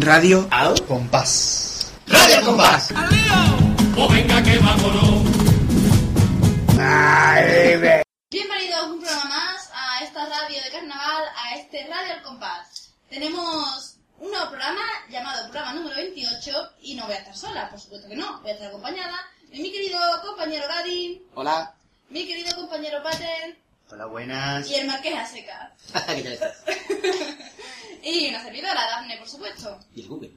[0.00, 1.92] Radio Al Compás.
[2.06, 2.88] Radio al Compás.
[8.30, 12.92] Bienvenidos un programa más a esta radio de carnaval, a este Radio al Compás.
[13.10, 14.80] Tenemos un nuevo programa
[15.10, 18.50] llamado programa número 28 y no voy a estar sola, por supuesto que no, voy
[18.52, 19.16] a estar acompañada
[19.50, 21.74] de mi querido compañero Gadi, Hola.
[22.08, 23.58] mi querido compañero Pater
[23.90, 24.66] Hola, buenas.
[24.70, 25.74] y el Marqués Aseca.
[25.92, 26.56] ¿Qué tal estás?
[28.02, 29.78] Y una servidora, Dafne, por supuesto.
[29.94, 30.30] Y el Google.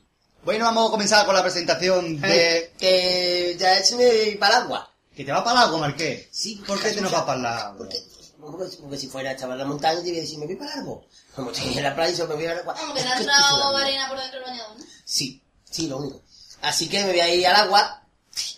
[0.44, 2.74] Bueno, vamos a comenzar con la presentación de...
[2.78, 4.88] Que ya es mi paraguas.
[5.16, 6.28] ¿Que te va para el agua, Marqués?
[6.32, 7.78] Sí, ¿Por qué te nos va para el agua?
[7.78, 7.98] Porque,
[8.42, 11.06] porque, porque si fuera chaval la montaña, te iba a decir, me voy para algo.
[11.36, 12.74] Como estoy en la playa, yo me voy a agua.
[12.76, 14.86] Como que le ha entrado arena por dentro del bañador, ¿no?
[15.06, 16.22] Sí, sí, lo único.
[16.62, 18.02] Así que me voy a ir al agua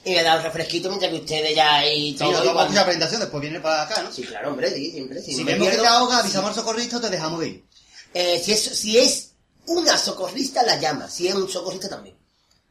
[0.05, 2.31] y me voy a dar un refresquito mientras que ustedes ya ahí Sí, todo.
[2.53, 4.11] vamos a la presentación, después viene para acá, ¿no?
[4.11, 5.21] Sí, claro, hombre, sí, siempre.
[5.21, 7.65] Si, Si me vemos que pierdo- te ahoga, avisamos al socorrista te dejamos de ir.
[8.15, 9.31] Eh, si, es, si es
[9.67, 11.09] una socorrista, la llama.
[11.09, 12.15] Si es un socorrista, también.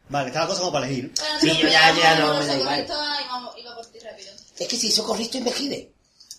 [0.09, 1.12] Vale, está la cosa como para elegir.
[1.19, 2.59] Bueno, Sí, ya- ya no me da los igual.
[2.87, 4.33] socorristas y vamos- iba por ti rápido.
[4.59, 5.91] Es que si es socorrista, imagine.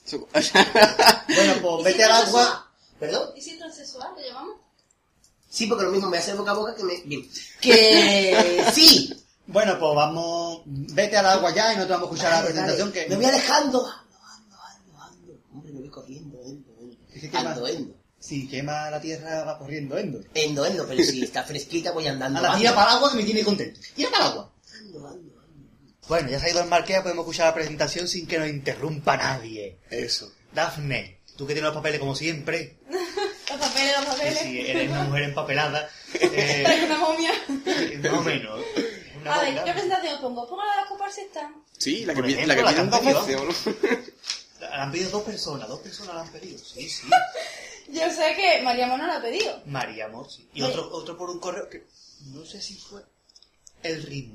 [0.11, 2.71] Bueno, pues ¿Y vete si al agua.
[2.99, 3.29] ¿Perdón?
[3.35, 4.55] ¿Y si transexual lo llamamos?
[5.49, 7.01] Sí, porque lo mismo me hace boca a boca que me...
[7.01, 7.29] Bien.
[7.61, 9.13] Que sí.
[9.47, 10.61] Bueno, pues vamos...
[10.65, 13.03] Vete al agua ya y nosotros vamos a escuchar la presentación vale.
[13.03, 13.09] que...
[13.09, 13.85] Me voy alejando.
[13.85, 15.33] Ando, ando, ando, ando.
[15.53, 16.97] Hombre, me voy corriendo, endo, endo.
[17.13, 17.95] Es que quema- Ando, endo.
[18.25, 20.19] Si quema la tierra, va corriendo endo.
[20.33, 22.39] Endo, endo, pero si está fresquita voy andando.
[22.39, 23.79] A la tira para el agua que me tiene contento.
[23.95, 24.51] Tira para el agua.
[24.79, 25.69] Ando, ando, ando.
[26.07, 29.15] Bueno, ya se ha ido el Marqués, podemos escuchar la presentación sin que nos interrumpa
[29.15, 29.77] nadie.
[29.91, 30.31] Eso.
[30.53, 32.77] Dafne, tú que tienes los papeles como siempre,
[33.49, 34.39] Los papeles, los papeles.
[34.39, 37.31] si eres una mujer empapelada, eh, una momia.
[38.01, 38.61] más o menos.
[39.21, 39.63] Una A ver.
[39.63, 40.47] ¿qué presentación os pongo?
[40.49, 41.43] ¿Pongo la de las comparsistas?
[41.77, 43.75] Sí, la que, ejemplo, la que la piden dos veces.
[44.59, 46.57] La han pedido dos personas, dos personas la han pedido.
[46.57, 47.07] Sí, sí.
[47.87, 49.61] Yo sé que María Mona la ha pedido.
[49.65, 50.49] María Amor, sí.
[50.53, 51.85] Y otro, otro por un correo que
[52.33, 53.01] no sé si fue
[53.83, 54.05] el.
[54.07, 54.29] Que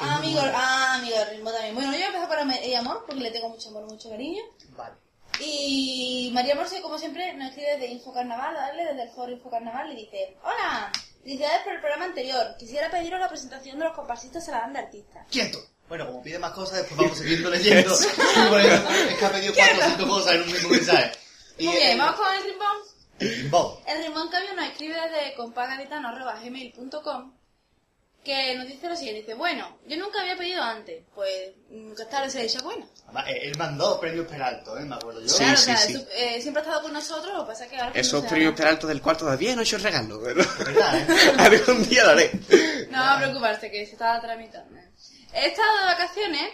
[0.00, 1.74] Ah, no- amigo, ah, amigo del ritmo también.
[1.74, 4.42] Bueno, yo voy a empezar por ella Amor, porque le tengo mucho amor, mucho cariño.
[4.76, 4.94] Vale.
[5.40, 8.84] Y María Morse, como siempre, nos escribe desde Info Carnaval, ¿vale?
[8.86, 10.90] Desde el foro Info Carnaval, y dice: Hola,
[11.22, 12.54] felicidades por el programa anterior.
[12.58, 15.24] Quisiera pediros la presentación de los comparsistas a la banda artista.
[15.30, 15.58] ¡Quieto!
[15.88, 17.94] Bueno, como pide más cosas, después vamos siguiendo leyendo.
[17.98, 21.12] Es que ha pedido cuatro o cinco cosas en un mismo mensaje.
[21.58, 22.76] Muy bien, vamos con el rimbón.
[23.20, 23.80] El Rimbo.
[23.86, 27.32] El cambio nos escribe desde compagaditano.gmail.com
[28.24, 32.30] que nos dice lo siguiente, dice, bueno, yo nunca había pedido antes, pues nunca tarde
[32.30, 32.88] se dice bueno.
[33.04, 34.84] Además, eh, Él mandó premios Peralto, ¿eh?
[34.86, 35.28] Me acuerdo yo.
[35.28, 35.92] Sí, claro, sí, o sea, sí.
[35.92, 37.92] su- eh, siempre ha estado con nosotros, lo que pasa es que ahora...
[38.00, 40.42] Esos no premios peraltos del cual todavía no he hecho el regalo, pero...
[40.58, 41.06] ¿Verdad, eh?
[41.38, 42.30] Algún día lo haré.
[42.88, 44.74] No a preocuparse, que se estaba tramitando.
[45.34, 46.50] He estado de vacaciones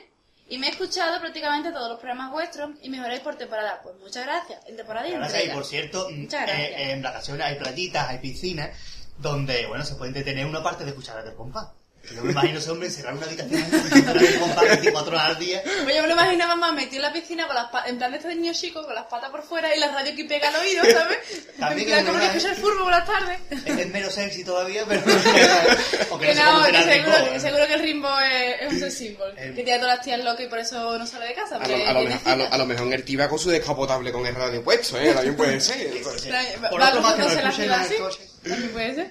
[0.50, 3.80] y me he escuchado prácticamente todos los programas vuestros y mejoráis por temporada.
[3.82, 4.60] Pues muchas gracias.
[4.66, 8.70] En temporada y Gracias, y por cierto, mm, eh, en vacaciones hay platitas, hay piscinas,
[9.16, 11.68] donde, bueno, se puede detener una parte de escuchar del compás.
[12.14, 15.38] Yo me imagino ese hombre encerrar en una habitación escuchar el compás 24 horas al
[15.38, 15.62] día.
[15.84, 18.16] Pues yo me lo imaginaba más metido en la piscina con las en plan de
[18.16, 20.82] este niño chico con las patas por fuera y la radio que pega al oído,
[20.84, 21.18] ¿sabes?
[21.58, 23.38] También que como que imagino- escucha el fútbol por las tardes.
[23.50, 25.02] Es el menos sexy todavía, pero...
[26.10, 27.40] Aunque Que no que el seguro, ritmo, que ¿eh?
[27.40, 29.34] seguro que el Rimbo es, es un symbol.
[29.38, 31.56] El- Que tiene a todas las tías locas y por eso no sale de casa.
[31.56, 34.10] A lo, a lo mejor, a lo- a lo mejor Gertie va con su descapotable
[34.10, 35.12] con el radio puesto, ¿eh?
[35.14, 35.90] También puede ser.
[36.70, 37.94] Por otro no cruzándose la el así.
[38.42, 39.10] También puede ser.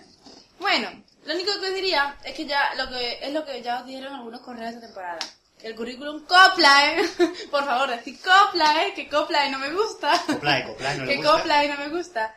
[0.60, 0.90] Bueno,
[1.30, 3.86] lo único que os diría es que ya lo que es lo que ya os
[3.86, 5.20] dijeron algunos correos de temporada.
[5.62, 7.08] El currículum copla, ¿eh?
[7.52, 8.94] Por favor, decid copla, ¿eh?
[8.96, 10.20] Que copla y no me gusta.
[10.26, 11.32] Coplae, coplae, no le que gusta.
[11.32, 12.36] copla y no me gusta.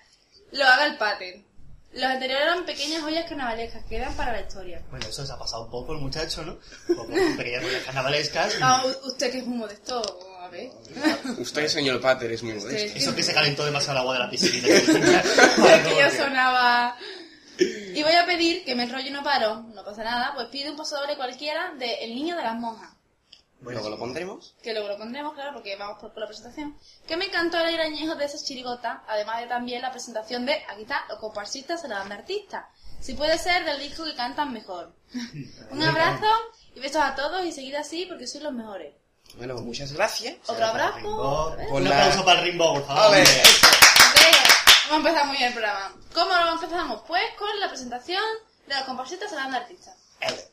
[0.50, 1.42] Lo haga el pattern.
[1.94, 4.82] Los anteriores eran pequeñas joyas carnavalescas que quedan para la historia.
[4.91, 6.59] Bueno, eso se ha pasado un poco el muchacho, ¿no?
[6.94, 8.54] Como pequeñas rollas carnavalescas.
[8.60, 10.03] Ah, usted que es muy modesto,
[10.41, 10.70] a ver.
[11.38, 12.98] Usted, señor Pater, es muy modesto.
[12.98, 14.69] Eso que se calentó demasiado el agua de la piscina.
[14.69, 14.82] Es
[15.86, 16.97] que yo sonaba...
[17.95, 20.71] Y voy a pedir que me enrollo y no paro, no pasa nada, pues pide
[20.71, 22.91] un paso doble cualquiera de El Niño de las Monjas.
[23.61, 24.54] Luego lo pondremos.
[24.60, 26.77] Que luego lo pondremos, claro, porque vamos por, por la presentación.
[27.07, 30.83] Que me encantó el añejo de esas chirigotas, además de también la presentación de, aquí
[30.83, 32.69] está, los comparsistas de la banda artista.
[32.98, 34.92] Si puede ser del disco que cantan mejor.
[35.71, 36.27] Un abrazo
[36.75, 38.95] y besos a todos y seguid así porque sois los mejores.
[39.36, 40.34] Bueno, pues muchas gracias.
[40.48, 41.57] Otro abrazo.
[41.71, 43.16] Un la- aplauso para el Rimbo, por favor.
[44.92, 45.91] A empezar muy bien el programa.
[46.12, 47.03] ¿Cómo lo empezamos?
[47.09, 48.22] Pues con la presentación
[48.66, 48.84] de los
[49.30, 49.97] de la banda artista.
[50.21, 50.36] Ele.
[50.36, 50.52] Los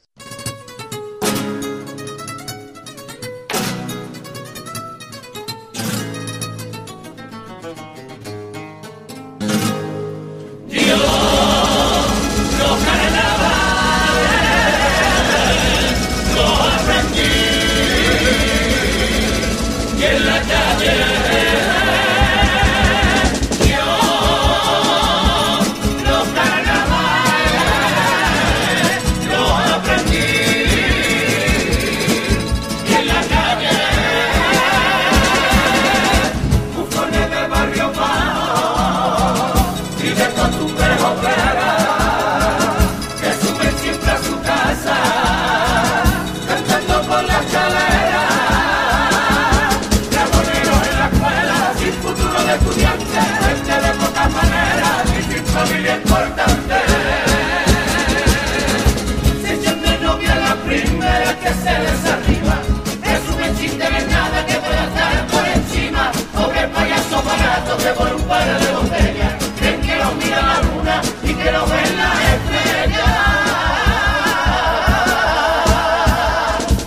[68.29, 73.09] pares de botella, creen que los mira la luna y que los ven las estrellas.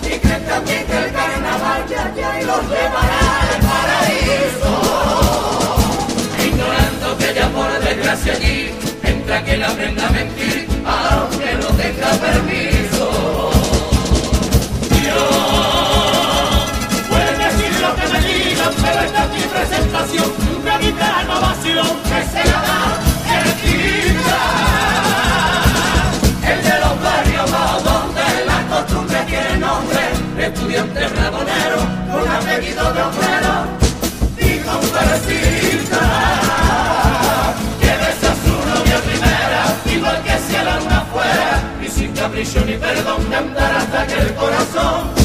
[0.03, 4.71] Y creen también que el carnaval de ya y los llevará al paraíso.
[6.47, 8.71] Ignorando que ya por desgracia allí
[9.03, 12.72] entra que la aprenda a mentir, aunque no tenga permiso.
[42.65, 45.22] Ni perdón de andar hasta que el corazón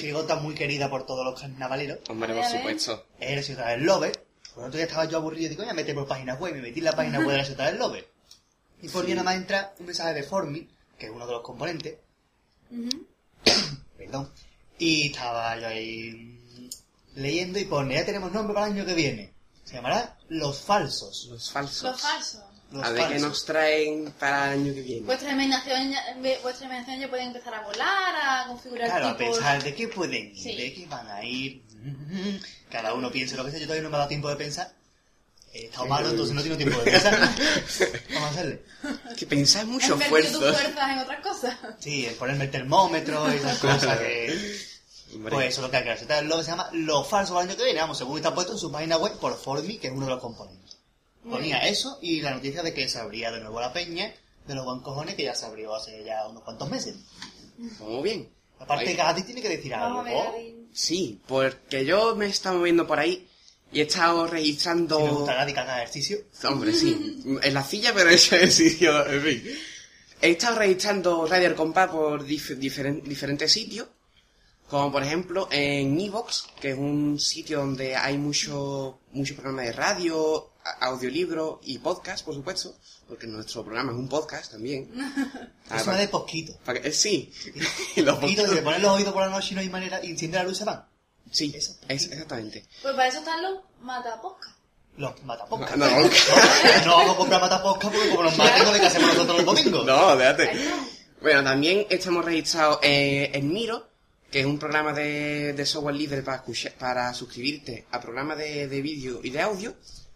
[0.00, 1.98] chirigota muy querida por todos los carnavaleros.
[2.08, 3.06] Hombre, por supuesto.
[3.18, 4.12] Es la ciudad del Lobe.
[4.54, 6.52] Por otro día estaba yo aburrido y digo, voy a meter por página web.
[6.52, 8.08] Y me metí en la página web de la ciudad del Lobe.
[8.82, 10.68] Y por día nada más entra un mensaje de Formi,
[10.98, 11.98] que es uno de los componentes.
[13.96, 14.30] Perdón.
[14.78, 16.70] Y estaba yo ahí
[17.14, 19.32] leyendo y pone, ya tenemos nombre para el año que viene.
[19.64, 21.28] Se llamará Los Falsos.
[21.30, 21.82] Los falsos.
[21.82, 22.40] Los falsos.
[22.72, 25.06] Los a ver qué nos traen para el año que viene.
[25.06, 29.36] Vuestra imaginación, ya- vuestra imaginación ya puede empezar a volar, a configurar Claro, a tipos.
[29.38, 30.56] pensar de qué pueden ir, Sí.
[30.56, 31.62] de qué van a ir.
[32.70, 33.58] Cada uno piense lo que sea.
[33.60, 34.72] Yo todavía no me ha dado tiempo de pensar.
[35.52, 37.18] He estado malo, entonces no tengo tiempo de pensar.
[38.14, 38.62] Vamos a hacerle.
[39.16, 40.72] Que pensáis mucho Has invertido tus esfuerzo.
[40.72, 41.56] fuerzas en otras cosas.
[41.80, 44.60] Sí, el ponerme el termómetro y esas cosas que...
[45.12, 46.24] Hombre, Pues eso es lo que hay que hacer.
[46.26, 47.80] Lo que se llama Lo Falso del año que viene.
[47.80, 50.20] Vamos, según está puesto en su página web por Formi, que es uno de los
[50.20, 50.59] componentes.
[51.28, 54.12] Ponía eso y la noticia de que se abría de nuevo la peña
[54.46, 56.96] de los buen cojones que ya se abrió hace ya unos cuantos meses.
[57.78, 58.28] Vamos bien.
[58.58, 58.94] Aparte.
[58.94, 60.02] Gadi tiene que decir algo.
[60.02, 60.56] Gadi.
[60.72, 63.28] Sí, porque yo me he estado moviendo por ahí
[63.72, 64.98] y he estado registrando...
[64.98, 66.18] Me gusta Gadi que haga ejercicio.
[66.44, 67.22] Hombre, sí.
[67.42, 69.44] En la silla, pero eso es sitio, en fin.
[70.22, 73.88] He estado registrando Radio El Compás por dif- diferen- diferentes sitios.
[74.68, 79.72] Como por ejemplo en Evox, que es un sitio donde hay mucho, mucho programa de
[79.72, 80.49] radio,
[80.80, 82.76] audiolibro y podcast, por supuesto.
[83.08, 84.90] Porque nuestro programa es un podcast también.
[85.72, 86.08] Ah, Es una de
[86.64, 87.32] para que- eh, sí.
[87.96, 90.10] Los Posquito, si le pones los oídos por la noche y no hay manera, y
[90.10, 90.84] enciende la luz se van.
[91.30, 91.76] Sí, Eso.
[91.86, 92.64] es, exactamente.
[92.82, 94.52] Pues para eso están los mataposcas.
[94.96, 95.76] Los mataposcas.
[95.76, 99.36] No, No, vamos a comprar mataposcas porque como nos maten, no de que hacemos nosotros
[99.36, 99.86] los domingos.
[99.86, 100.50] No, déjate.
[101.22, 103.86] Bueno, también estamos registrados eh, en Miro,
[104.28, 108.66] que es un programa de, de software libre para, escuchar- para suscribirte a programas de,
[108.66, 109.74] de vídeo y de audio.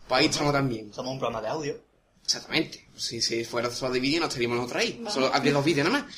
[0.08, 0.92] Pues ahí estamos también.
[0.92, 1.80] Somos un programa de audio.
[2.24, 2.88] Exactamente.
[2.96, 5.04] Si, si fuera solo de vídeo, no estaríamos nosotros ahí.
[5.10, 6.14] Solo habría dos vídeos nada más.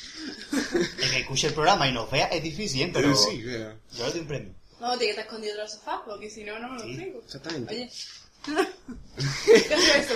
[1.03, 2.91] El que escuche el programa y nos vea es difícil, ¿eh?
[2.93, 3.75] pero Sí, vea.
[3.97, 4.53] yo le doy un premio.
[4.79, 6.91] No, tiene que estar escondido detrás del sofá, porque si no, no me lo Sí.
[6.91, 7.19] explico.
[7.25, 7.73] Exactamente.
[7.75, 7.91] Oye.
[9.45, 10.15] ¿Qué es eso?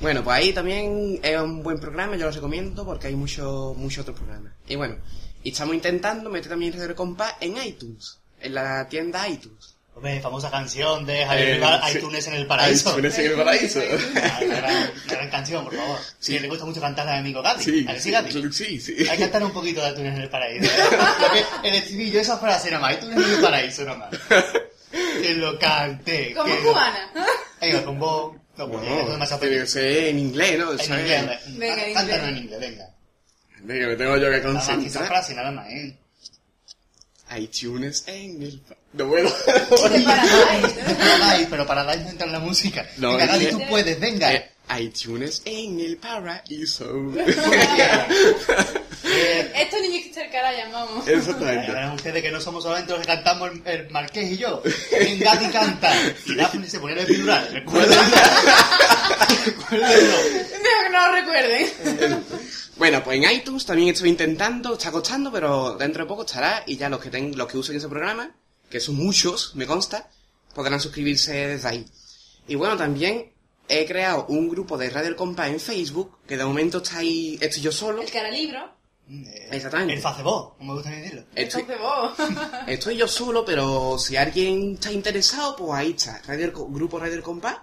[0.00, 4.00] Bueno, pues ahí también es un buen programa, yo lo recomiendo porque hay muchos mucho
[4.00, 4.52] otros programas.
[4.66, 4.96] Y bueno,
[5.42, 9.76] y estamos intentando meter también Radio Compás en iTunes, en la tienda iTunes.
[10.00, 11.98] Hombre, famosa canción de Javier Eh, Rival, sí.
[11.98, 12.90] iTunes en el paraíso.
[12.92, 13.80] iTunes en el paraíso.
[13.80, 15.98] Una gran, gran canción, por favor.
[16.18, 16.32] Sí.
[16.32, 16.38] Sí.
[16.38, 17.62] le gusta mucho cantar a mi amigo Gadi.
[17.64, 18.50] Sí, ¿A que sí, Gadi?
[18.50, 18.94] sí, sí.
[19.00, 20.70] Hay que cantar un poquito de iTunes en el paraíso.
[20.70, 21.44] ¿eh?
[21.64, 24.10] El estribillo, esa frase nada más, iTunes en el paraíso nada más.
[24.90, 26.32] Que lo cante.
[26.34, 27.10] Como que cubana.
[27.60, 28.34] Venga, con vos.
[28.56, 30.72] No, pues, es demasiado tiene que ser en inglés, ¿no?
[30.72, 31.26] En inglés.
[31.58, 32.28] Venga, en Cántalo inglés.
[32.28, 32.84] en inglés, venga.
[33.60, 35.06] Venga, me tengo yo que Nada más que esa concentrar.
[35.08, 35.96] frase, nada más, ¿eh?
[37.36, 38.60] iTunes en el...
[38.92, 39.28] No puedo.
[39.28, 40.94] De Paradise.
[40.98, 42.86] Paradise, pero Paradise no entra en la música.
[42.96, 44.34] No, venga, que- tú puedes, venga.
[44.34, 46.86] Eh, iTunes en el paraíso.
[49.12, 51.04] Eh, Estos niños que cercará llamamos.
[51.04, 51.72] Ya Exactamente.
[51.72, 54.62] verán ustedes que no somos solamente los que cantamos el, el Marqués y yo.
[54.92, 55.92] En Gadi canta.
[56.26, 57.50] Y Daphne se pone el epidural.
[57.64, 57.88] Mejor
[59.70, 62.24] que no lo recuerden.
[62.80, 66.78] Bueno, pues en iTunes también estoy intentando, está costando, pero dentro de poco estará y
[66.78, 68.34] ya los que ten, los que usen ese programa,
[68.70, 70.08] que son muchos, me consta,
[70.54, 71.86] podrán suscribirse desde ahí.
[72.48, 73.34] Y bueno, también
[73.68, 77.36] he creado un grupo de Radio El Compás en Facebook, que de momento está ahí,
[77.42, 78.00] estoy yo solo.
[78.00, 78.72] El cara libro.
[79.08, 79.92] Mm, eh, Exactamente.
[79.92, 81.24] El Facebook, como me gusta decirlo.
[81.34, 82.12] Estoy, vos.
[82.66, 86.22] estoy yo solo, pero si alguien está interesado, pues ahí está.
[86.26, 87.58] Radio El Grupo Radio El Compás.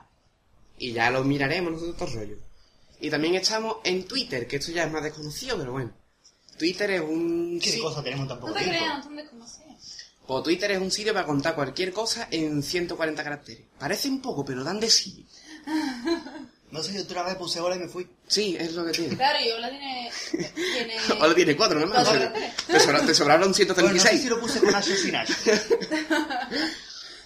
[0.78, 2.47] Y ya lo miraremos nosotros todo el rollo.
[3.00, 5.92] Y también estamos en Twitter, que esto ya es más desconocido, pero bueno.
[6.58, 7.60] Twitter es un...
[7.62, 9.06] ¿Qué cosa tenemos tan No te creas.
[10.26, 13.64] Pues Twitter es un sitio para contar cualquier cosa en 140 caracteres.
[13.80, 15.26] Parece un poco, pero dan de sí.
[16.70, 18.06] No sé, yo otra vez puse bola y me fui.
[18.28, 19.16] Sí, es lo que tiene.
[19.16, 20.12] Claro, y Ola tiene.
[20.54, 20.96] tiene...
[21.22, 21.90] Ahora tiene cuatro, ¿no?
[21.90, 22.56] Cuatro Te caracteres.
[22.68, 23.64] Te, sobra- te sobraron Bueno,
[23.94, 24.22] no sé 136.
[24.22, 25.34] si lo puse con H o sin H.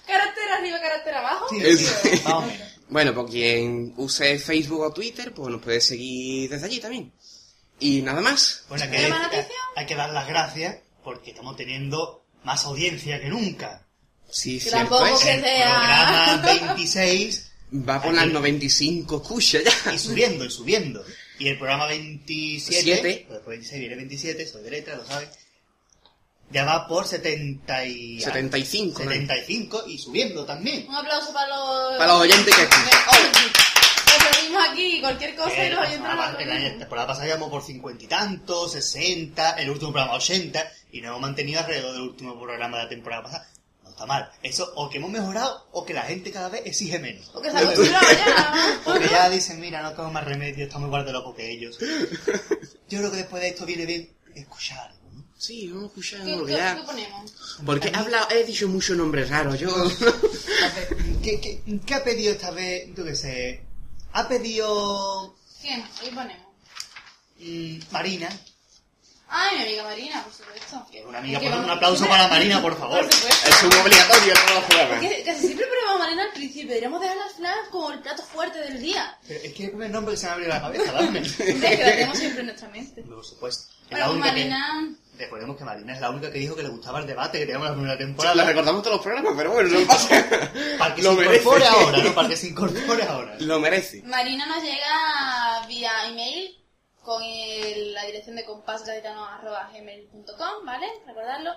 [0.06, 1.48] Carácter arriba, carácter abajo.
[1.50, 2.68] Sí, sí, más o menos.
[2.92, 7.12] Bueno, pues quien use Facebook o Twitter, pues nos puede seguir desde allí también.
[7.80, 8.64] Y nada más.
[8.70, 9.56] Bueno, hay que, ¿Tenemos noticia?
[9.76, 13.88] hay que dar las gracias porque estamos teniendo más audiencia que nunca.
[14.30, 15.20] Sí, cierto tampoco es.
[15.24, 19.94] que El sea- programa 26 Va por las 95 escuchas ya.
[19.94, 21.04] y subiendo, y subiendo.
[21.40, 23.02] Y el programa 27, Siete.
[23.28, 25.30] pues después 26 viene 27, soy de letra, lo sabes.
[26.52, 28.22] Ya va por 70 y...
[28.22, 29.12] 75, ¿no?
[29.12, 30.86] 75 y subiendo también.
[30.88, 31.98] Un aplauso para los.
[31.98, 32.68] Para los oyentes que
[34.52, 38.04] pedimos aquí cualquier cosa y los la oyentes en la temporada pasada íbamos por 50
[38.04, 42.78] y tantos, 60, el último programa 80, y nos hemos mantenido alrededor del último programa
[42.78, 43.48] de la temporada pasada.
[43.84, 44.30] No está mal.
[44.44, 47.30] Eso, o que hemos mejorado, o que la gente cada vez exige menos.
[47.34, 48.82] Porque se ha ya.
[48.86, 51.78] O que ya dicen, mira, no tengo más remedio, estamos igual de locos que ellos.
[52.90, 54.92] Yo creo que después de esto viene bien escuchar.
[55.42, 57.34] Sí, vamos a escuchar ¿Qué, qué, qué ponemos?
[57.66, 59.60] Porque he hablado, he dicho muchos nombres raros.
[59.60, 59.70] Yo.
[61.24, 62.90] ¿Qué, qué, qué ha pedido esta vez?
[62.96, 63.64] Yo qué sé.
[64.14, 65.84] Ha pedido ¿Quién?
[66.00, 66.46] ¿Qué ponemos?
[67.40, 68.30] mm, Marina,
[69.34, 70.86] Ay, mi amiga Marina, por supuesto.
[71.08, 73.02] una amiga, por- un aplauso para Marina, por favor.
[73.02, 73.50] Por supuesto.
[73.50, 75.00] es un obligatorio los programas.
[75.00, 76.68] Que casi siempre ponemos a Marina al principio.
[76.68, 79.18] Deberíamos dejarla al final como el plato fuerte del día.
[79.28, 81.20] Pero es que es el primer nombre que se me ha abierto la cabeza, dame.
[81.22, 83.02] Es que la tenemos siempre en nuestra mente.
[83.04, 83.72] Por supuesto.
[83.84, 84.96] Es Bueno, la única que- Marina...
[85.18, 87.68] Recordemos que Marina es la única que dijo que le gustaba el debate que teníamos
[87.68, 88.44] en la primera La temporada.
[88.44, 90.26] recordamos todos los programas, pero bueno, no pasa.
[90.80, 91.36] Para que Lo se merece.
[91.38, 92.16] incorpore ahora, ¿no?
[92.16, 93.36] Para que se incorpore ahora.
[93.40, 94.02] Lo merece.
[94.04, 96.58] Marina nos llega vía email
[97.04, 100.88] con el- la dirección de compásgaditano.gmail.com, ¿vale?
[101.06, 101.54] Recordarlo.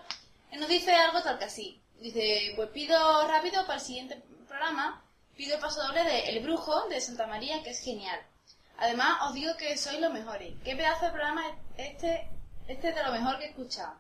[0.53, 1.81] Y nos dice algo tal que así.
[2.01, 5.03] Dice, pues pido rápido para el siguiente programa,
[5.37, 8.21] pido el paso doble de El Brujo de Santa María, que es genial.
[8.79, 10.55] Además, os digo que sois los mejores.
[10.65, 11.45] ¿Qué pedazo de programa
[11.77, 12.29] es este?
[12.67, 13.95] Este es de lo mejor que he escuchado.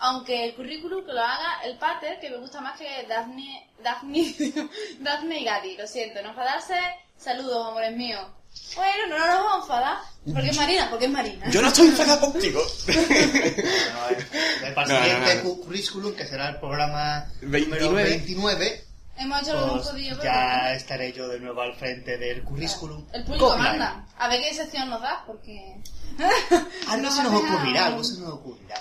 [0.00, 4.34] Aunque el currículum que lo haga el pater, que me gusta más que Daphne, Daphne,
[5.00, 5.76] Daphne y Gatti.
[5.76, 6.78] Lo siento, no enfadarse.
[7.16, 8.24] Saludos, amores míos.
[8.76, 9.98] Bueno, no nos vamos a enfadar.
[10.32, 11.50] Porque es Marina, porque es Marina.
[11.50, 12.60] Yo no estoy enfadado contigo.
[12.86, 15.54] Bueno, el, para el No, no, siguiente no.
[15.64, 17.84] currículum, que será el programa 29.
[17.86, 18.84] número 29,
[19.18, 20.16] Hemos hecho lo pues podido.
[20.18, 23.04] pero ya estaré yo de nuevo al frente del currículum.
[23.12, 23.68] El público Copline.
[23.70, 24.06] manda.
[24.18, 25.76] A ver qué sección nos da, porque...
[26.88, 28.76] Algo se nos ocurrirá, algo se nos ocurrirá.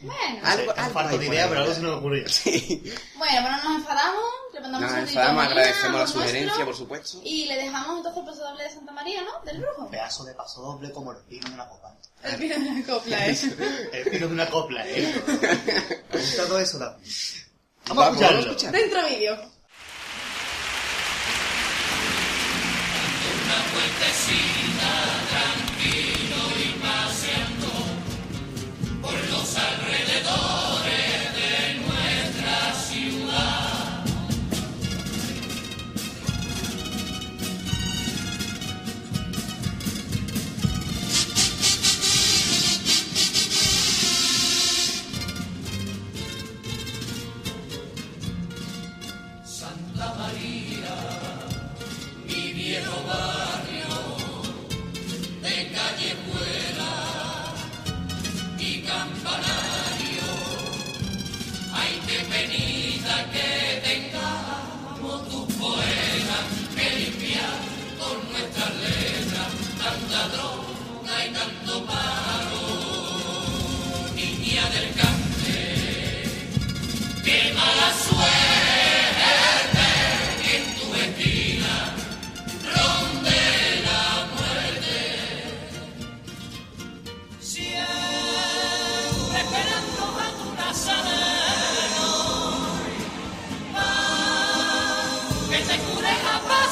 [0.00, 2.28] Bueno, algo, algo falta de idea, pero algo se nos ocurrió.
[2.28, 2.82] Sí.
[3.16, 7.20] Bueno, bueno, nos enfadamos, le mandamos nos enfadamos, agradecemos la sugerencia, por supuesto.
[7.22, 9.44] Y le dejamos entonces el paso doble de Santa María, ¿no?
[9.44, 9.82] Del brujo.
[9.82, 11.94] Un pedazo de paso doble como el pino de una copa.
[12.22, 13.46] El pino de una copla, eso.
[13.58, 13.90] ¿eh?
[13.92, 15.22] el pino de una copla, ¿eh?
[16.12, 16.96] Me gusta todo eso, la...
[17.88, 18.78] Vamos, Vamos a escucharlo.
[18.78, 19.34] Dentro vídeo.
[23.44, 24.92] Una vueltecita,
[25.30, 27.09] tranquilo y más.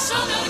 [0.09, 0.48] So them.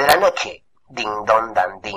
[0.00, 0.64] de la noche.
[0.88, 1.96] Ding don dan ding.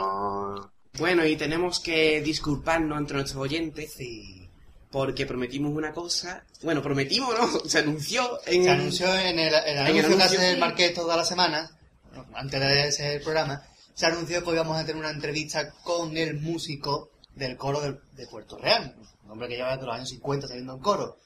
[1.00, 4.50] Bueno, y tenemos que disculparnos entre nuestros oyentes y...
[4.92, 6.46] porque prometimos una cosa.
[6.62, 7.60] Bueno, prometimos, ¿no?
[7.66, 8.64] Se anunció en.
[8.64, 10.46] Se anunció en el, el anuncio, en el anuncio que hace sí.
[10.46, 11.72] el Marqués toda la semana,
[12.36, 16.40] antes de ese programa, se anunció que hoy vamos a tener una entrevista con el
[16.40, 20.48] músico del coro de, de Puerto Real, un hombre que lleva desde los años 50
[20.48, 21.18] saliendo en coro.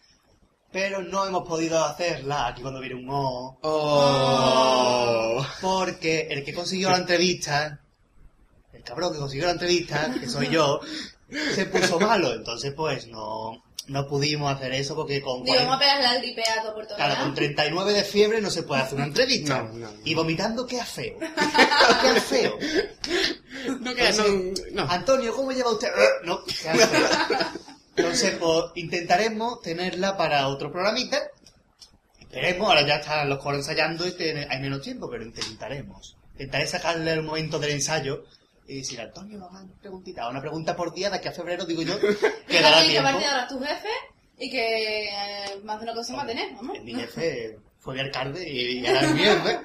[0.71, 5.45] Pero no hemos podido hacerla, aquí cuando viene un O, Oh.
[5.61, 7.79] porque el que consiguió la entrevista,
[8.73, 10.79] el cabrón que consiguió la entrevista, que soy yo,
[11.55, 12.33] se puso malo.
[12.33, 16.21] Entonces, pues, no, no pudimos hacer eso porque con Digo, vamos a 40 pegarle la
[16.21, 19.63] gripe a todo Claro, con 39 de fiebre no se puede hacer una entrevista.
[19.63, 19.93] No, no, no.
[20.03, 21.17] Y vomitando queda feo.
[21.19, 22.57] queda feo.
[23.79, 24.83] No, que no.
[24.85, 24.91] no.
[24.91, 25.87] Antonio, ¿cómo lleva usted?
[25.87, 27.47] Eh, No, queda feo.
[27.97, 31.17] Entonces, pues, intentaremos tenerla para otro programita.
[32.19, 36.15] Esperemos, ahora ya están los coros ensayando y tiene- hay menos tiempo, pero intentaremos.
[36.33, 38.25] Intentaré sacarle el momento del ensayo
[38.67, 41.81] y decir, Antonio, a una preguntita, una pregunta por día, de aquí a febrero, digo
[41.81, 41.97] yo,
[42.47, 43.03] que dará Fíjate que a tiempo.
[43.11, 43.89] partir ahora tu jefe
[44.37, 46.77] y que eh, más de una cosa va a tener, vamos.
[46.77, 49.59] El mi jefe fue mi alcalde y ahora es mi jefe.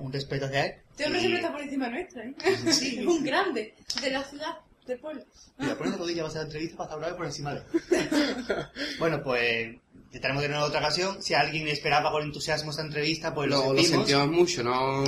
[0.00, 0.74] Un respeto hacia él.
[0.90, 2.34] Este hombre siempre está por encima nuestra, ¿eh?
[2.72, 2.98] Sí.
[3.06, 4.58] Un grande de la ciudad,
[4.90, 5.22] del pueblo.
[5.58, 7.62] Y la pones de rodillas va a hacer la entrevista para hablar por encima de
[8.98, 9.76] bueno, pues
[10.06, 11.22] intentaremos tener otra ocasión.
[11.22, 14.28] Si alguien esperaba con entusiasmo esta entrevista, pues lo, Lo, lo sentimos.
[14.28, 15.04] mucho, no.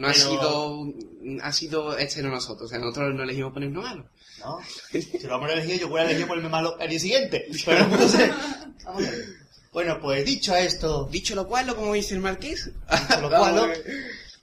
[0.00, 0.86] Ha sido.
[1.42, 2.66] Ha sido este no nosotros.
[2.66, 4.06] O sea, nosotros no elegimos ponernos malos.
[4.40, 4.58] No,
[4.92, 7.46] si lo vamos a elegir, yo voy a elegir ponerme malo el día siguiente.
[7.66, 8.32] Pero no sé.
[8.84, 9.24] Vamos a ver.
[9.72, 12.70] Bueno, pues dicho esto, Dicho lo cual, como dice el marqués.
[13.08, 13.66] Dicho lo cual, ¿no?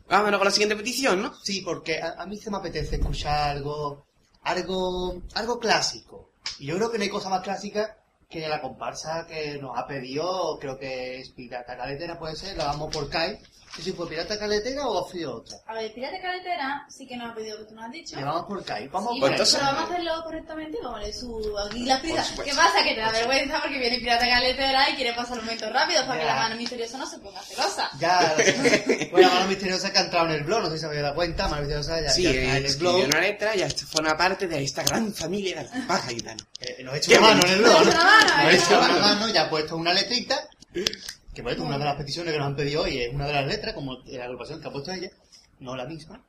[0.08, 1.34] Vámonos con la siguiente petición, ¿no?
[1.44, 4.06] sí, porque a, a mí se me apetece escuchar algo,
[4.46, 6.30] algo, algo clásico.
[6.60, 7.98] Y yo creo que no hay cosa más clásica
[8.30, 12.66] que la comparsa que nos ha pedido, creo que es Pirata Caletera, puede ser, la
[12.66, 13.40] vamos por Kai.
[13.82, 15.58] Si fue Pirata Caletera o fue otra.
[15.68, 18.16] A ver, Pirate Caletera sí que nos ha pedido que tú nos has dicho.
[18.16, 18.88] Le vamos por Kai.
[18.88, 21.40] Vamos Sí, por pero, pero vamos a hacerlo correctamente, vamos a leer su
[21.86, 22.00] la.
[22.00, 22.44] Por supuesto.
[22.44, 22.84] ¿Qué pasa?
[22.84, 26.20] Que te da vergüenza porque viene Pirata Caletera y quiere pasar un momento rápido para
[26.20, 26.34] que Ya.
[26.36, 27.90] la mano misteriosa no se ponga celosa.
[28.00, 28.36] Ya,
[29.12, 31.16] bueno, Mano Misteriosa que ha entrado en el blog, no sé si se había dado
[31.16, 32.96] cuenta, Mano Misteriosa ya, Sí, ya está en el blog.
[33.06, 36.44] una letra y hasta forma parte de esta gran familia de alpaca gitano.
[36.62, 37.74] Eh, nos ha hecho Qué una mano en el blog.
[37.86, 38.56] Nos una ha ¿eh?
[38.56, 40.48] hecho una mano, ya ha puesto una letrita.
[41.36, 43.34] Que por esto, una de las peticiones que nos han pedido hoy es una de
[43.34, 45.10] las letras, como la agrupación que ha puesto ella,
[45.60, 46.24] no la misma.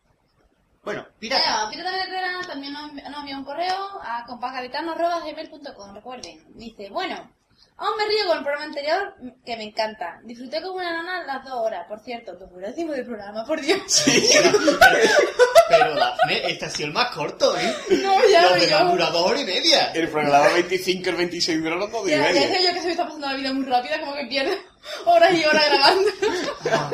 [0.83, 1.69] Bueno, pirata.
[1.71, 6.45] Pirata Caletera también nos, nos envió un correo a compacapitano.gmail.com, recuerden.
[6.57, 7.31] Dice, bueno,
[7.77, 9.14] aún me río con el programa anterior,
[9.45, 10.21] que me encanta.
[10.25, 11.87] Disfruté como una nana las dos horas.
[11.87, 13.79] Por cierto, dos horas del programa, por Dios.
[15.69, 17.75] Pero Dafne, este ha sido el más corto, ¿eh?
[18.03, 19.92] No, ya, Los demás dos horas y media.
[19.92, 22.87] El programa 25, el 26 duró los dos y Ya, ya sé yo que se
[22.87, 24.57] me está pasando la vida muy rápida, como que pierdo
[25.07, 26.11] horas y horas grabando.
[26.72, 26.90] Ah.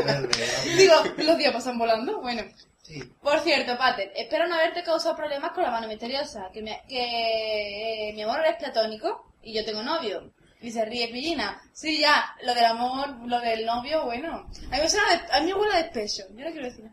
[0.76, 2.20] Digo, los días pasan volando.
[2.20, 2.42] Bueno,
[2.82, 3.02] Sí.
[3.22, 6.50] por cierto, Pater, espero no haberte causado problemas con la mano misteriosa.
[6.52, 10.32] Que, me- que eh, mi amor es platónico y yo tengo novio.
[10.60, 11.60] Y se ríe Pillina.
[11.72, 14.48] Sí, ya, lo del amor, lo del novio, bueno.
[14.70, 16.22] A mí me suena de- a mí me huele a despecho.
[16.36, 16.84] Yo no quiero decir.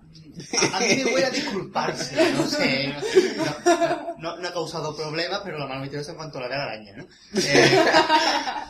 [0.73, 2.93] A, a mí me huele a disculparse, no sé.
[3.37, 6.55] No, no- no ha causado problemas, pero la mano misteriosa en cuanto a la de
[6.57, 7.03] la araña, ¿no?
[7.35, 7.85] Eh,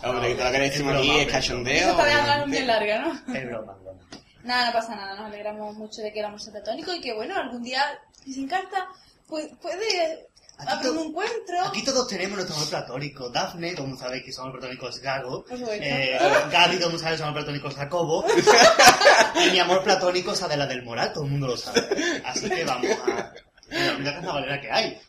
[0.03, 1.89] Hombre, que todo lo que decimos aquí es cachondeo.
[1.89, 2.51] Eso la obviamente.
[2.51, 3.13] bien larga, ¿no?
[3.35, 3.99] es broma, broma.
[4.43, 5.15] Nada, no pasa nada.
[5.15, 7.83] Nos alegramos mucho de que sea platónico y que, bueno, algún día,
[8.23, 8.87] si sin carta,
[9.27, 10.28] pues, puede
[10.67, 11.61] Aquí un to- encuentro.
[11.65, 13.29] Aquí todos tenemos nuestro amor platónico.
[13.29, 15.45] Dafne, mundo sabe que su amor platónico es Gago.
[15.49, 16.17] Eh,
[16.51, 18.25] Gaby, todo el mundo sabe que su amor platónico es Jacobo.
[19.47, 22.21] y mi amor platónico es Adela del Moral, todo el mundo lo sabe.
[22.25, 23.33] Así que vamos a...
[23.69, 24.99] La única carnavalera que hay.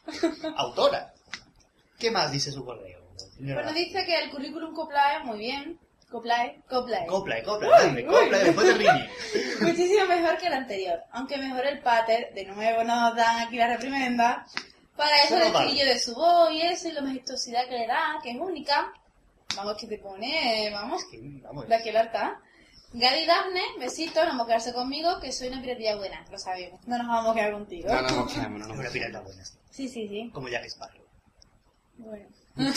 [0.56, 1.12] Autora.
[1.98, 3.00] ¿Qué más dice su correo?
[3.36, 5.78] señora Bueno, dice que el currículum Coplae, muy bien.
[6.10, 7.06] Coplae, Coplae.
[7.06, 9.08] Copla, copla, Dafne, copla, después de Rini.
[9.60, 10.98] Muchísimo mejor que el anterior.
[11.12, 14.44] Aunque mejor el pater, de nuevo nos dan aquí la reprimenda.
[15.00, 17.86] Para eso no el brillo de su voz y eso y la majestuosidad que le
[17.86, 18.92] da, que es única.
[19.56, 22.38] Vamos, que te pone, vamos, Que, vamos, de aquí al harta.
[22.92, 26.86] Gary Daphne, besitos, no vamos a quedarse conmigo, que soy una piratilla buena, lo sabemos.
[26.86, 27.88] No nos vamos a quedar contigo.
[27.88, 28.92] No, no, quedamos, no es nos una quedamos.
[28.92, 29.44] pirata buena.
[29.70, 30.30] Sí, sí, sí.
[30.34, 31.04] Como Jack Sparrow.
[31.96, 32.28] Bueno.
[32.56, 32.72] bueno,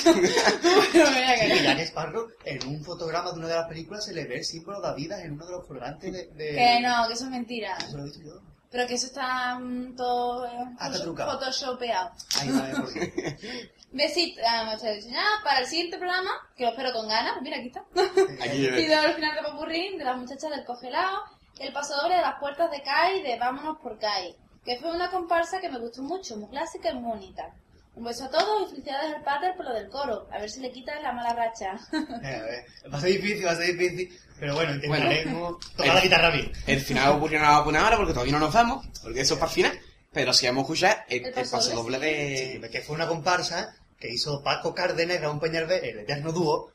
[1.64, 4.80] Jack Sparrow, en un fotograma de una de las películas, se le ve el símbolo
[4.80, 6.28] de Adidas en uno de los colgantes de...
[6.28, 6.56] de...
[6.56, 7.76] Que no, que eso es mentira.
[7.78, 8.53] Eso lo he visto yo.
[8.74, 11.32] Pero que eso está mm, todo eh, Ah, trucado.
[11.40, 12.12] photoshopeado.
[12.42, 13.70] Ahí va, ¿por qué?
[13.92, 15.06] Besitos, ah, gracias.
[15.16, 17.86] Ah, para el siguiente programa, que lo espero con ganas, mira, aquí está.
[18.44, 21.20] Aquí y de al final de Papurrín, de las muchachas del congelado,
[21.60, 25.12] el paso doble de las puertas de Kai, de Vámonos por Kai, que fue una
[25.12, 27.54] comparsa que me gustó mucho, muy clásica y muy bonita.
[27.96, 30.62] Un beso a todos y felicidades al pater por lo del coro, a ver si
[30.62, 31.78] le quitan la mala racha.
[32.24, 34.20] Eh, a ver, Va a ser difícil, va a ser difícil.
[34.44, 36.52] Pero bueno, intentaremos tocar el- la guitarra bien.
[36.68, 39.56] El final ocurrió una hora porque todavía no nos vamos, porque eso es para el
[39.56, 39.80] final.
[40.12, 42.70] Pero si vamos a escuchar el, El paso doble, doble Sí, de...
[42.70, 46.72] que fue una comparsa que hizo Paco Cárdenas y Raúl Peñalver, el eterno dúo,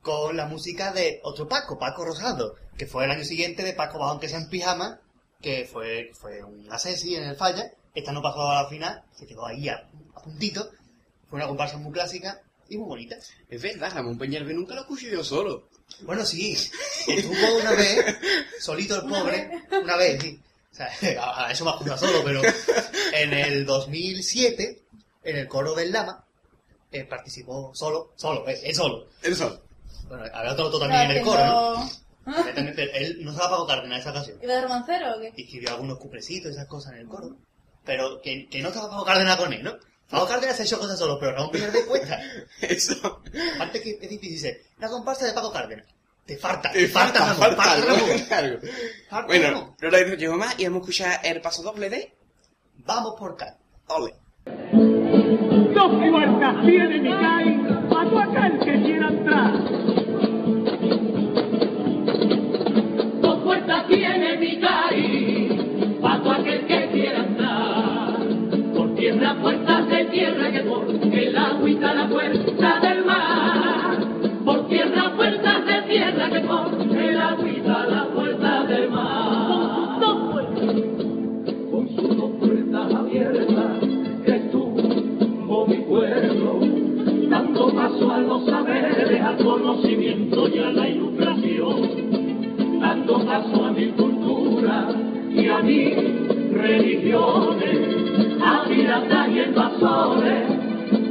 [0.00, 3.98] con la música de otro Paco, Paco Rosado, que fue el año siguiente de Paco
[3.98, 5.00] Bajo aunque sea en pijama,
[5.42, 7.72] que fue, fue un asesi en el falla.
[7.96, 10.70] Esta no pasó a la final, se quedó ahí a, a puntito.
[11.28, 13.16] Fue una comparsa muy clásica y muy bonita.
[13.50, 15.68] Es verdad, Ramón Peñalver nunca lo escuché yo solo.
[16.02, 16.52] Bueno, sí,
[17.06, 18.16] estuvo una vez,
[18.60, 19.50] solito el pobre,
[19.82, 20.40] una vez, sí.
[20.72, 20.88] O sea,
[21.46, 22.40] a, eso me acuerdo solo, pero
[23.12, 24.82] en el 2007,
[25.24, 26.24] en el coro del Lama,
[26.92, 29.06] eh, participó solo, solo, eh, él solo.
[29.22, 29.60] Él solo.
[30.08, 31.90] Bueno, había otro, otro también en el coro, ¿no?
[32.26, 32.48] ¿no?
[32.48, 34.38] Él, él- él no se va a Paco Cárdenas en esa ocasión.
[34.42, 35.32] ¿Iba de romancero o qué?
[35.36, 37.36] Y escribió algunos cuplecitos y esas cosas en el coro.
[37.84, 39.76] Pero que, que no estaba Paco Cárdenas con él, ¿no?
[40.10, 42.18] Paco Cárdenas ha hecho cosas solo, pero Ramón Piñar de cuesta.
[42.62, 43.20] Eso.
[43.56, 45.86] Aparte que es difícil, dice, una comparsa de Paco Cárdenas.
[46.24, 48.06] Te falta, Te falta, Ramón, falta falta, algo.
[48.06, 48.26] Ramón.
[48.32, 48.58] algo.
[49.08, 49.74] Falta Bueno, Ramón.
[49.80, 52.12] no lo digo más y vamos a escuchar el paso doble de...
[52.84, 53.56] Vamos por acá.
[53.88, 54.14] Ole.
[55.74, 57.56] Dos puertas tiene mi calle,
[57.96, 59.52] a tu aquel que quiera entrar.
[63.20, 64.27] Dos puertas tiene
[70.10, 73.98] tierra que por el agüita la puerta del mar.
[74.44, 80.00] Por tierra puertas de tierra que por el agüita la puerta del mar.
[80.00, 80.98] Dos puertas
[81.70, 83.82] con sus dos puertas abiertas,
[84.24, 86.60] estuvo mi pueblo,
[87.28, 93.86] dando paso a los saberes, al conocimiento y a la ilustración, dando paso a mi
[93.88, 94.88] cultura
[95.30, 97.78] y a mis religiones,
[98.68, 100.44] piratas y invasores,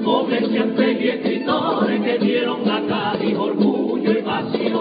[0.04, 4.78] comerciantes y escritores que dieron a Cádiz orgullo y pasión.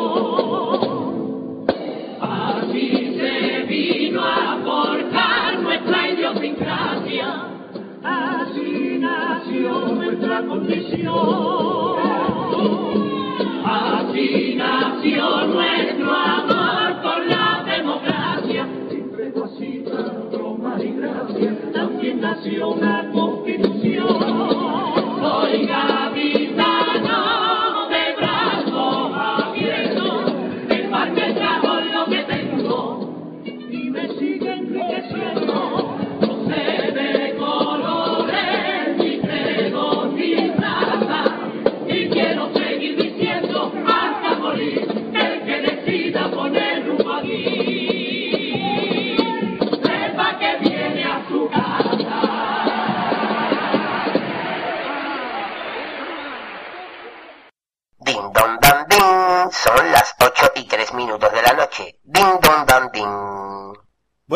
[2.20, 7.26] Así se vino a forjar nuestra idiosincrasia,
[8.02, 11.96] así nació nuestra condición.
[13.64, 16.55] Así nació nuestro amor
[22.20, 24.18] nació una constitución.
[25.20, 25.66] Soy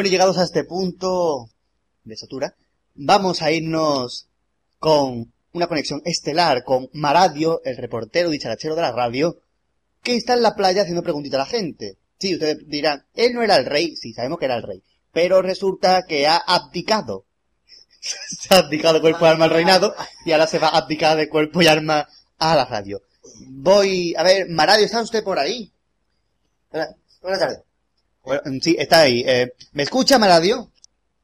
[0.01, 1.51] Bueno, y llegados a este punto
[2.05, 2.55] de satura,
[2.95, 4.29] vamos a irnos
[4.79, 9.43] con una conexión estelar con Maradio, el reportero dicharachero de la radio,
[10.03, 11.99] que está en la playa haciendo preguntitas a la gente.
[12.19, 14.83] Sí, ustedes dirán, él no era el rey, sí, sabemos que era el rey,
[15.13, 17.27] pero resulta que ha abdicado.
[18.01, 21.29] se ha abdicado cuerpo y alma al reinado y ahora se va a abdicar de
[21.29, 22.09] cuerpo y alma
[22.39, 23.03] a la radio.
[23.49, 25.71] Voy, a ver, Maradio, ¿está usted por ahí?
[26.71, 27.70] Buenas tardes.
[28.31, 29.25] Bueno, sí, está ahí.
[29.27, 30.71] Eh, ¿Me escucha Maradio?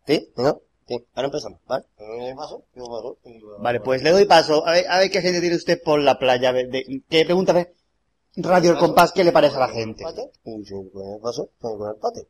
[0.08, 0.32] ¿Sí?
[0.36, 0.60] ¿No?
[0.88, 1.04] Sí.
[1.14, 1.84] Ahora empezamos, ¿vale?
[1.98, 3.18] Eh, paso, yo paso,
[3.60, 4.66] Vale, pues le doy paso.
[4.66, 6.48] A ver, a ver qué gente tiene usted por la playa.
[6.48, 7.52] A ver, de- ¿Qué pregunta?
[7.52, 7.74] A ver,
[8.36, 10.02] Radio El Compás, ¿qué le parece a la gente?
[10.02, 12.26] Pate, Y si con el paso, con el pate.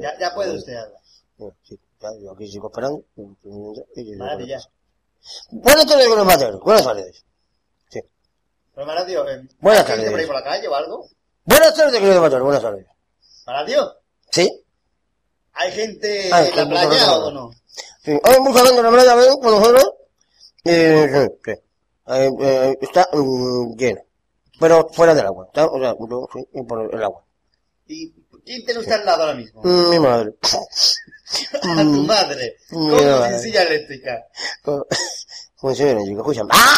[0.00, 1.00] Ya, ya puede usted hablar.
[1.40, 3.02] Eh, Sí, ya, yo aquí sigo esperando.
[3.16, 4.60] Yo- Vale, ya.
[5.50, 6.60] Buenas tardes, buenos materos.
[6.60, 7.24] Buenas tardes.
[7.88, 8.00] Sí.
[8.76, 10.10] Pero Maradio, eh, Buenas ¿hay gente tardes.
[10.12, 11.08] por ahí por la calle o algo?
[11.44, 12.42] Buenas tardes, querido mayor.
[12.42, 12.86] Buenas tardes.
[13.46, 13.92] Maradio,
[14.32, 14.64] ¿Sí?
[15.52, 17.50] ¿hay gente Ay, en la con- playa con- o no?
[18.04, 18.18] Sí.
[18.22, 19.40] Hay mucha gente en la playa, ¿ven?
[19.40, 19.92] Con nosotros.
[20.64, 21.50] Eh, sí, sí.
[22.12, 24.00] Eh, eh, está mm, lleno.
[24.58, 25.46] Pero fuera del agua.
[25.46, 25.66] ¿está?
[25.66, 27.24] O sea, yo, sí, y por el agua.
[27.86, 28.12] ¿Y
[28.44, 29.60] quién tiene usted al lado ahora mismo?
[29.64, 30.34] Mm, Mi madre.
[31.62, 32.56] A tu madre.
[32.70, 33.32] Mi ¿Cómo madre.
[33.34, 34.26] sin silla eléctrica?
[34.62, 34.86] Como
[35.56, 36.42] como si no, chico, escucha.
[36.50, 36.76] ¡Ah!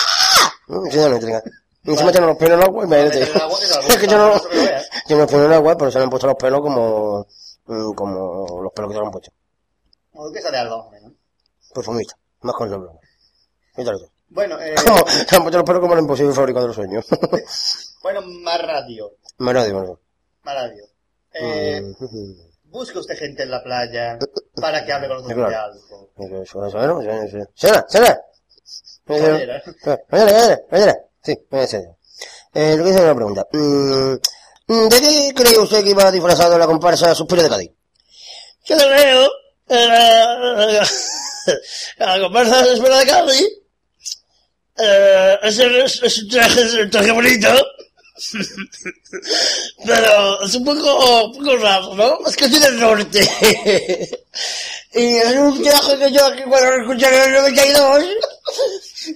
[0.68, 1.42] No, si no, eléctrica.
[1.84, 4.34] Y se meten los pelos en el agua y me se Es que yo no,
[4.34, 4.48] no se
[5.08, 7.24] yo me pongo en el agua, pero se le han puesto los pelos como, mm,
[7.94, 9.32] como los pelos que se han puesto.
[10.14, 11.12] ¿O qué sale algo más menos?
[11.74, 12.16] Perfumista.
[12.42, 12.90] Más con nombre.
[13.74, 14.10] Quítalo tú.
[14.28, 17.06] Bueno, eh, Como, se han puesto los pelos como el imposible fábrica de los sueños.
[18.02, 18.22] bueno.
[19.38, 20.00] Me lo digo, me lo digo.
[20.42, 20.84] Maradio.
[21.34, 22.70] Eh, Mm.
[22.70, 24.18] busca usted gente en la playa
[24.60, 26.10] para que hable con nosotros de algo.
[27.54, 27.84] ¡Sena!
[27.88, 28.20] ¡Sena!
[29.06, 29.62] Mañana,
[30.10, 30.94] mañana, mañana.
[31.22, 31.96] Sí, mañana.
[32.54, 33.46] Eh, lo que hice una pregunta.
[34.72, 37.70] Mm, ¿De qué cree usted que iba disfrazado la comparsa Suspiro de Cádiz?
[38.64, 39.30] Yo creo...
[39.68, 40.80] eh,
[41.98, 43.48] La comparsa de Cali.
[44.78, 47.48] Eh, es, es, es un traje, es un traje bonito.
[49.84, 52.26] Pero es un poco, un poco raro, ¿no?
[52.26, 53.20] Es que soy del norte.
[54.94, 58.04] y es un traje que yo aquí cuando lo escuché en el 92.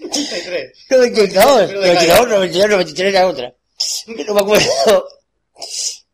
[0.04, 0.72] 83.
[0.90, 3.54] 92, 92, 92, 93 la otra.
[4.26, 5.15] No me acuerdo.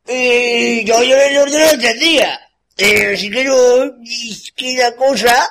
[0.09, 2.41] Y yo, yo el norte no lo entendía.
[2.77, 5.49] Eh, no, es que la cosa,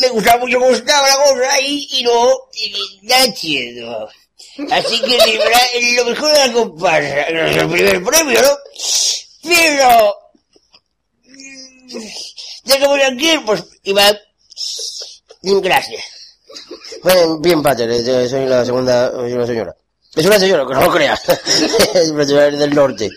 [0.00, 4.08] me gustaba mucho cómo estaba la cosa y, y no, y ya entiendo.
[4.70, 8.58] Así que lo mejor de la comparsa, es el primer premio, ¿no?
[9.42, 10.14] Pero,
[11.24, 11.98] mm,
[12.64, 14.18] ya que voy aquí, pues, Iván,
[15.42, 16.04] gracias.
[17.02, 19.10] Bueno, bien, Pater, eh, soy la segunda,
[19.46, 19.74] señora.
[20.14, 21.20] Es una señora, que no lo creas.
[21.94, 23.10] es una señora del norte.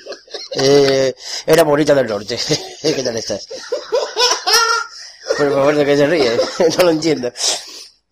[0.54, 1.14] Eh,
[1.46, 2.40] era bonita del norte.
[2.82, 3.46] ¿Qué tal estás?
[5.38, 6.40] Por favor, ¿de qué se ríe?
[6.78, 7.32] no lo entiendo.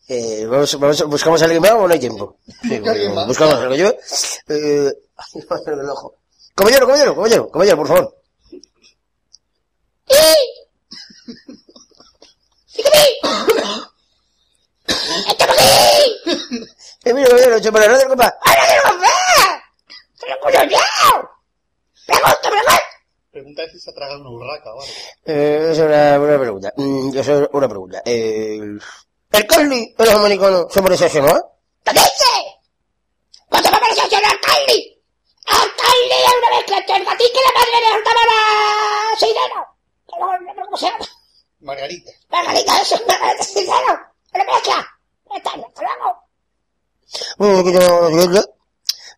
[0.10, 2.38] Eh, vamos, vamos, ¿Buscamos a alguien más o no hay tiempo?
[2.62, 3.26] Sí, alguien más.
[3.26, 3.88] buscamos a alguien.
[3.88, 6.16] Yo, eh, ay, no, el ojo.
[6.54, 8.18] Caballero, caballero, caballero, caballero, por favor.
[17.06, 17.86] Eh, mira, caballero, che, para
[20.54, 22.80] no te preocupes.
[23.32, 24.94] Pregunta si se ha tragado una urraca o algo.
[25.26, 26.74] Eh, es una, una pregunta.
[26.78, 28.02] Mm, yo soy una pregunta.
[28.06, 28.60] Eh,
[29.32, 30.82] ¿El Carly y los americanos se
[31.22, 31.34] no?
[31.84, 32.26] ¿Qué dice?
[33.50, 35.02] ¿Cuándo me pareció ser alcalde?
[35.46, 38.04] Alcalde es una mezcla entre el y la madre la.
[40.08, 41.06] Que no, no, no, ¿Cómo se llama?
[41.62, 42.12] Margarita.
[42.30, 44.00] Margarita, eso es Margarita Sireno.
[44.34, 44.88] Una mezcla.
[45.36, 46.24] Está bien, hasta luego.
[47.38, 48.44] Bueno, que yo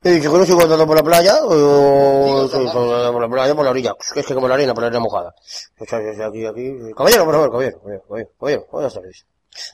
[0.06, 3.66] Eh, si conoce cuando ando por la playa, o sí, por, por la playa, por
[3.66, 3.96] la orilla.
[4.00, 5.34] Es que es como la arena, por la arena mojada.
[5.80, 6.94] O sea, es aquí, aquí.
[6.96, 9.26] Caballero, por favor, caballero, caballero, caballero, caballero, buenas tardes.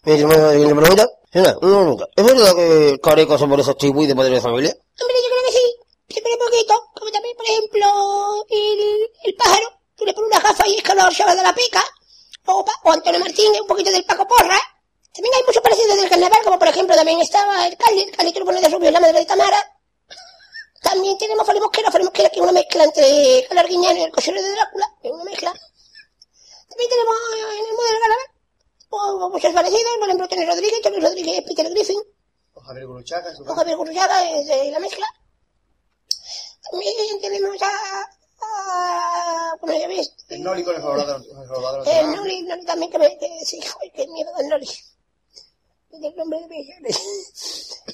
[0.03, 1.07] Me siguiente pregunta.
[1.33, 2.07] Una pregunta.
[2.15, 4.71] ¿Es verdad que el careco se parece a Chibu de padre de familia?
[4.71, 5.75] Hombre, yo creo que sí.
[6.07, 6.75] Siempre poquito.
[6.97, 9.67] Como también, por ejemplo, el, el pájaro.
[9.97, 11.83] Tú le pones una gafa y es que lo llevas de la pica.
[12.45, 14.59] O, o Antonio Martín, un poquito del Paco Porra.
[15.13, 18.03] También hay muchos parecidos del carnaval, como por ejemplo también estaba el Cali.
[18.03, 19.59] El Cali pones de rubio, la madre de Tamara.
[20.81, 21.91] También tenemos Fali Mosquera.
[21.91, 24.85] Fali Mosquera que es una mezcla entre Calarguiñán y el cochero de Drácula.
[25.03, 25.53] Es una mezcla.
[26.69, 28.27] También tenemos en el modelo carnaval.
[28.89, 29.91] o- Muchos parecidos.
[29.99, 30.81] Por ejemplo, Tony Rodríguez.
[30.81, 32.01] Tony Rodríguez es Peter Griffin.
[32.53, 33.53] O Javier Guruchaga O.
[33.55, 35.05] Javier Gurruchaga es de la mezcla.
[36.69, 38.09] También tenemos a...
[38.41, 40.13] a bueno, ya ves.
[40.29, 41.15] El Noli con el jorobado
[41.83, 42.11] el El.
[42.15, 43.17] Noli, Noli también que me...
[43.17, 44.69] Que, sí, joder, qué miedo del Noli.
[45.91, 46.95] De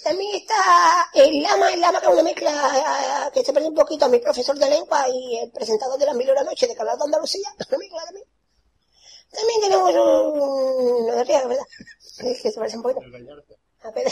[0.03, 3.75] También está el Lama, el Lama que es una mezcla ah, que se parece un
[3.75, 6.75] poquito a mi profesor de lengua y el presentador de las mil horas noche de
[6.75, 7.49] Calado Andalucía.
[7.67, 8.27] Una mezcla también.
[9.31, 11.07] También tenemos un...
[11.07, 11.65] No de Riaga, ¿verdad?
[12.19, 13.01] Es que se parece un poquito.
[13.81, 14.11] A Pedro.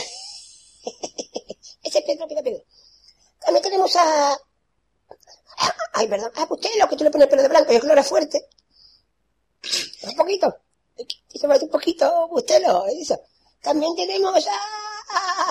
[1.84, 2.64] Ese es Pedro, Pedro.
[3.38, 4.36] También tenemos a...
[5.92, 6.32] Ay, perdón.
[6.34, 8.06] Ah, usted lo que tú le pones el pelo de blanco y el color es
[8.06, 8.48] fuerte.
[10.02, 10.56] Un poquito.
[11.32, 13.16] Y se parece un poquito, usted lo eso.
[13.66, 14.54] También tenemos a...
[14.54, 15.50] a...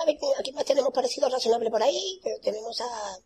[0.00, 3.18] A ver, aquí más tenemos parecido razonable por ahí, pero tenemos a...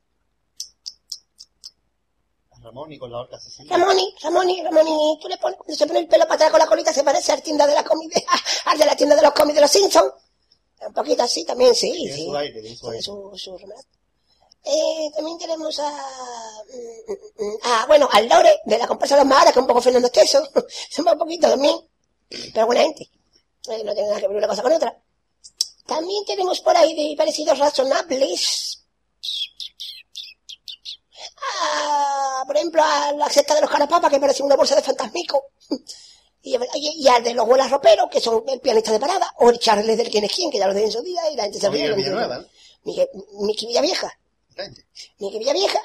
[2.61, 3.77] Ramón y con la horca asesina.
[3.77, 6.67] Ramoni, Ramoni, Ramoni, tú le pones, cuando se pone el pelo para atrás con la
[6.67, 8.17] colita, se parece al tienda de la comida,
[8.65, 10.13] al de la tienda de los cómics de los Simpsons.
[10.81, 12.25] Un poquito así también, sí, Tiene sí.
[12.25, 13.03] su aire, tiene su aire.
[13.03, 13.87] su, su remate.
[14.65, 19.21] Eh, también tenemos a, mm, mm, mm, ah, bueno, al Lore, de la comparsa de
[19.21, 20.43] los Maharas, que es un poco Fernando Esteso.
[20.91, 21.77] Se un poquito también.
[22.29, 23.11] Pero buena gente.
[23.69, 24.97] Eh, no tiene nada que ver una cosa con otra.
[25.87, 28.81] También tenemos por ahí de parecidos razonables.
[31.63, 35.47] Ah, por ejemplo, a la secta de los carapapas, que parece una bolsa de fantasmico.
[36.47, 39.49] Y, y- y al de los huelas roperos, que son el pianista de parada, o
[39.49, 41.45] el Charles del quién es quién, que ya lo dije en su día, y la
[41.45, 41.85] gente se ríe.
[42.83, 43.09] Miguel
[43.41, 44.13] Miki Villavieja.
[45.21, 45.81] Miguel Villavieja.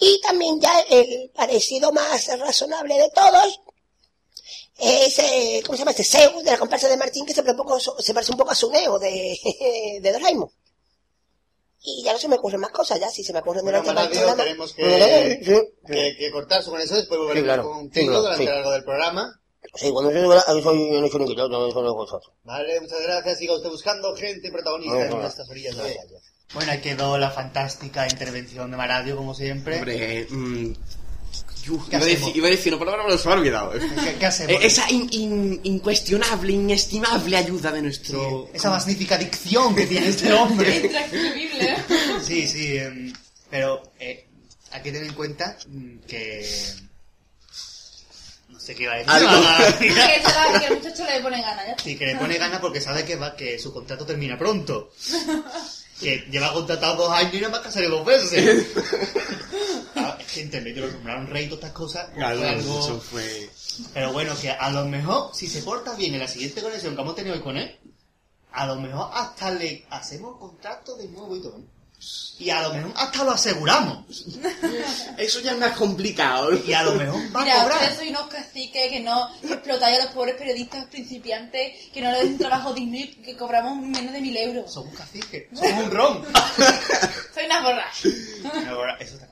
[0.00, 3.58] Y también ya el parecido más razonable de todos
[4.78, 6.04] es, eh, ¿cómo se llama este?
[6.04, 8.50] Zeus, de la comparsa de Martín, que se, parece un poco, se parece un poco
[8.50, 9.38] a Suneo de,
[10.02, 10.50] de Doraemon.
[11.86, 13.90] Y ya no se me ocurren más cosas, ya, si se me ocurren Bueno, durante
[13.90, 14.44] el Manatio, programa.
[14.44, 15.92] tenemos que, sí.
[15.92, 17.88] que, que cortarse con eso, después volveremos claro.
[17.92, 18.50] Sí, claro, durante sí.
[18.50, 19.40] algo del programa.
[19.74, 22.32] Sí, cuando yo digo, aquí soy un hecho niquilado, no soy vosotros.
[22.44, 23.38] Vale, muchas gracias.
[23.38, 26.20] Siga usted buscando gente protagonista Bueno, en estas orillas de la playa.
[26.54, 29.78] Bueno, ahí quedó la fantástica intervención de Maradio, como siempre.
[29.78, 30.72] Hombre, mm,
[31.64, 33.72] yu, ¿Qué iba, a decir, iba a decir una palabra, pero se me ha olvidado.
[33.72, 34.52] ¿Qué, qué hacemos?
[34.52, 38.48] Eh, esa in- in- incuestionable, inestimable ayuda de nuestro...
[38.52, 40.76] Esa magnífica dicción que tiene este hombre.
[40.76, 41.76] Intranscribible.
[42.22, 43.12] Sí, sí, em,
[43.50, 44.26] pero eh,
[44.72, 46.46] hay que tener en cuenta mm, que
[48.48, 49.12] No sé qué va a decir.
[49.12, 49.78] Algo.
[49.78, 51.76] Que, el muchacho le pone ganas, ya.
[51.82, 54.90] Sí, que le pone ganas porque sabe que, va, que su contrato termina pronto.
[56.00, 58.66] Que lleva contratado dos años y nada más que ha salido dos veces.
[60.34, 62.10] Que medio lo nombraron rey y todas estas cosas.
[62.14, 63.48] Claro, algo- eso fue...
[63.92, 67.02] Pero bueno, que a lo mejor, si se porta bien en la siguiente conexión que
[67.02, 67.76] hemos tenido hoy con él,
[68.52, 71.58] a lo mejor hasta le hacemos contacto de nuevo y todo.
[71.58, 71.62] ¿eh?
[72.38, 74.04] Y a lo mejor hasta lo aseguramos.
[75.18, 76.50] Eso ya es más complicado.
[76.64, 77.78] Y a lo mejor va a Mira, cobrar.
[77.78, 82.20] ustedes sois unos caciques que no explotáis a los pobres periodistas principiantes, que no les
[82.20, 84.72] den un trabajo digno y que cobramos menos de mil euros.
[84.72, 86.24] Somos caciques, somos un ron.
[87.34, 88.08] Soy una borracha.
[89.00, 89.26] Eso está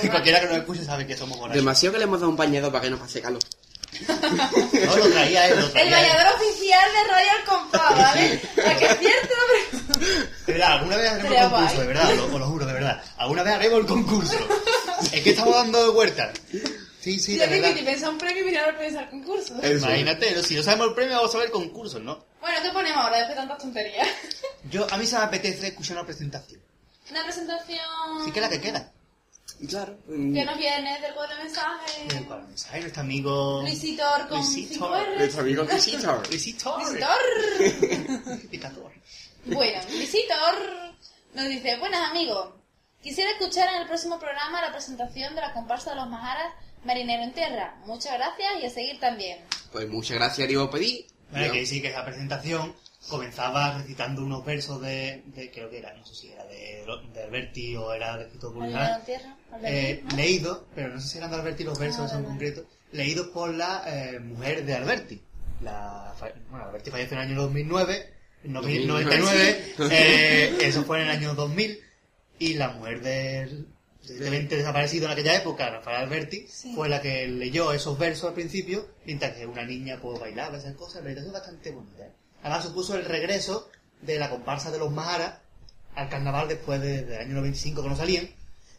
[0.10, 1.56] Cualquiera que nos escuche sabe que somos borrachos.
[1.56, 3.42] Demasiado que le hemos dado un bañador para que no pase calor.
[3.92, 8.40] No, lo traía él, lo El traía bañador oficial de Radio El Compás, ¿vale?
[8.78, 10.26] Que es cierto, pero...
[10.46, 11.86] De verdad, alguna vez haremos Sería el concurso, guay.
[11.86, 13.02] de verdad, lo, os lo juro, de verdad.
[13.18, 14.34] Alguna vez haremos el concurso.
[15.12, 16.30] Es que estamos dando de vueltas.
[17.00, 17.76] Sí, sí, Ya de que verdad.
[17.76, 19.54] te pensar un premio y mirar pensar concurso.
[19.62, 19.86] Eso.
[19.86, 22.24] Imagínate, si no sabemos el premio, vamos a ver concursos, ¿no?
[22.40, 24.08] Bueno, ¿qué ponemos ahora después de tantas tonterías?
[24.70, 26.60] Yo, a mí se me apetece escuchar una presentación.
[27.10, 27.78] Una presentación...
[28.24, 28.90] Sí que es la que queda.
[29.68, 29.96] Claro.
[30.06, 32.14] Que nos viene del cuadro de mensajes.
[32.14, 33.60] Eh, Para el mensaje, nuestro amigo...
[33.62, 34.90] Luisitor con Luisitor.
[34.90, 35.18] 5R.
[35.18, 36.28] Nuestro amigo Visitor.
[36.28, 36.78] Luisito.
[36.78, 38.48] Luisitor.
[38.50, 38.92] Picador.
[39.44, 40.92] Bueno, Luisitor
[41.34, 42.50] nos dice, buenas amigos,
[43.02, 46.52] quisiera escuchar en el próximo programa la presentación de la comparsa de los Majaras
[46.84, 47.74] Marinero en Tierra.
[47.86, 49.38] Muchas gracias y a seguir también.
[49.72, 51.06] Pues muchas gracias, digo, pedí.
[51.32, 52.74] Vale, que sí, que esa presentación
[53.12, 57.22] comenzaba recitando unos versos de, de creo que era, no sé si era de, de
[57.22, 59.16] Alberti o era de escritor Marinero vulgar, eh,
[59.52, 60.16] Alberti, ¿no?
[60.16, 62.26] leídos, pero no sé si eran de Alberti los versos Ah, en vale.
[62.28, 65.22] concreto, leídos por la eh, mujer de Alberti.
[65.60, 66.14] La,
[66.50, 68.12] bueno, Alberti falleció en el año 2009,
[68.44, 71.78] en 2099, eh, eso fue en el año 2000,
[72.40, 73.68] y la mujer del
[74.04, 76.72] tristemente desaparecido en aquella época, Rafael Alberti, Sí.
[76.74, 80.74] fue la que leyó esos versos al principio, mientras que una niña pues, bailaba esas
[80.74, 82.04] cosas, la verdad es bastante bonita.
[82.06, 82.10] ¿eh?
[82.42, 85.34] Además supuso el regreso de la comparsa de los Maharas
[85.94, 88.28] al carnaval después de- del año 95 que no salían,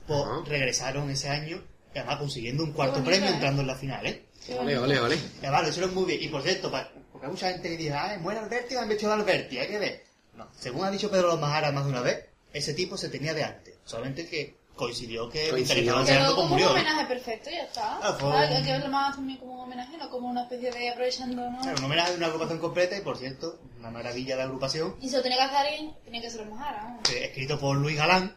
[0.08, 1.62] pues regresaron ese año,
[1.93, 3.34] y además consiguiendo un cuarto bonito, premio ¿eh?
[3.34, 4.26] entrando en la final, ¿eh?
[4.49, 4.84] Bonito.
[4.84, 5.15] ole, ole.
[5.15, 6.23] Y además lo hicieron muy bien.
[6.23, 6.69] Y por cierto,
[7.12, 9.80] porque hay mucha gente que dice, ah, muere Alberti, han vestido de Alberti, hay que
[9.80, 10.04] ver.
[10.36, 13.34] No, según ha dicho Pedro Los Maharas más de una vez, ese tipo se tenía
[13.34, 13.76] de antes.
[13.86, 15.55] Solamente que coincidió que Coincidió.
[15.55, 16.65] mientras que estaban Pero cenando, pues como un murió.
[16.65, 16.71] ¿no?
[16.73, 17.97] homenaje perfecto, ya está.
[18.01, 20.43] Ah, fue Hay un- hay que verlo más también como un homenaje, no como una
[20.43, 21.62] especie de aprovechando, ¿no?
[21.62, 25.10] Claro, un homenaje de una agrupación completa y, por cierto, una maravilla de agrupación, Y
[25.10, 26.83] se lo tenía que hacer alguien, tenía que ser los Majaras.
[26.91, 27.00] ¿no?
[27.13, 28.35] eh, escrito por Luis Galán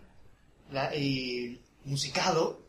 [0.71, 2.61] la- y musicado,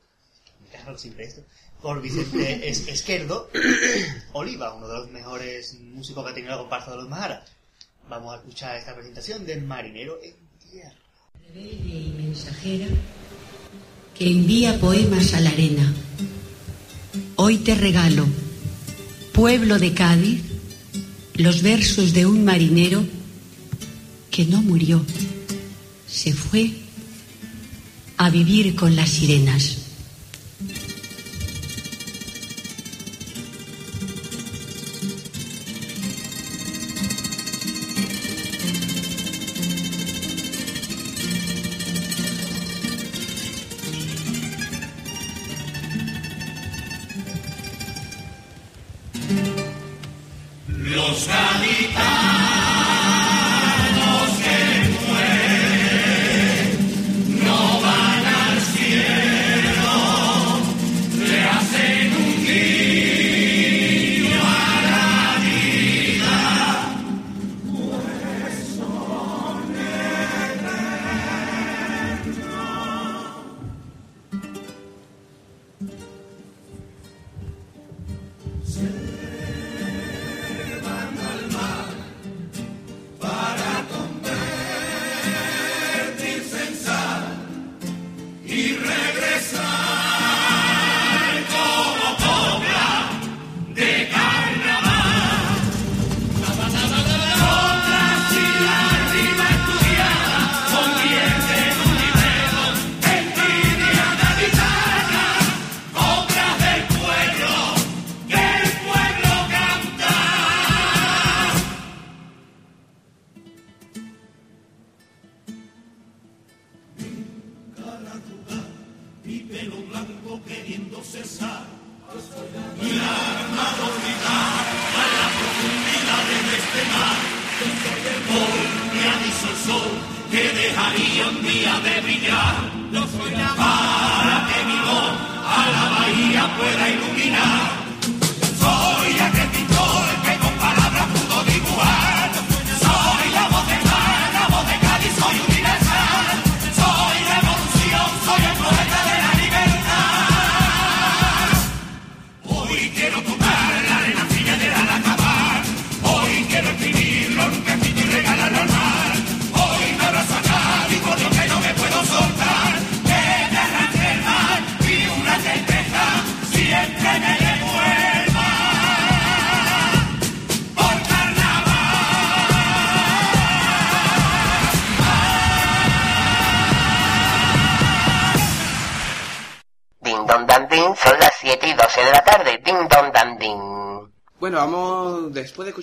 [0.62, 1.42] me cago siempre esto,
[1.82, 3.50] por Vicente Es- Esquerdo
[4.34, 7.52] Oliva, uno de los mejores músicos que ha tenido la comparsa de los Maharas.
[8.10, 10.36] Vamos a escuchar esta presentación de Marinero en
[10.72, 10.96] Tierra.
[11.48, 12.86] rebelde y mensajera
[14.18, 15.94] que envía poemas a la arena.
[17.36, 18.26] Hoy te regalo,
[19.32, 20.42] pueblo de Cádiz,
[21.36, 23.06] los versos de un marinero
[24.32, 25.04] que no murió,
[26.08, 26.72] se fue
[28.18, 29.87] a vivir con las sirenas.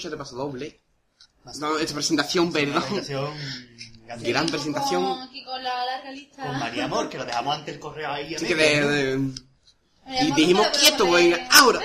[0.02, 0.80] El paso doble,
[1.58, 3.34] no, esta presentación, perdón, presentación
[4.06, 5.02] Gran presentación.
[5.02, 6.46] Con, aquí con la larga lista.
[6.46, 8.34] con María Amor, que lo dejamos antes el correo ahí.
[8.34, 9.32] a así que medio, de, ¿no?
[9.32, 9.40] de-
[10.04, 11.80] María y dijimos ¿no te quieto, venga, ahora.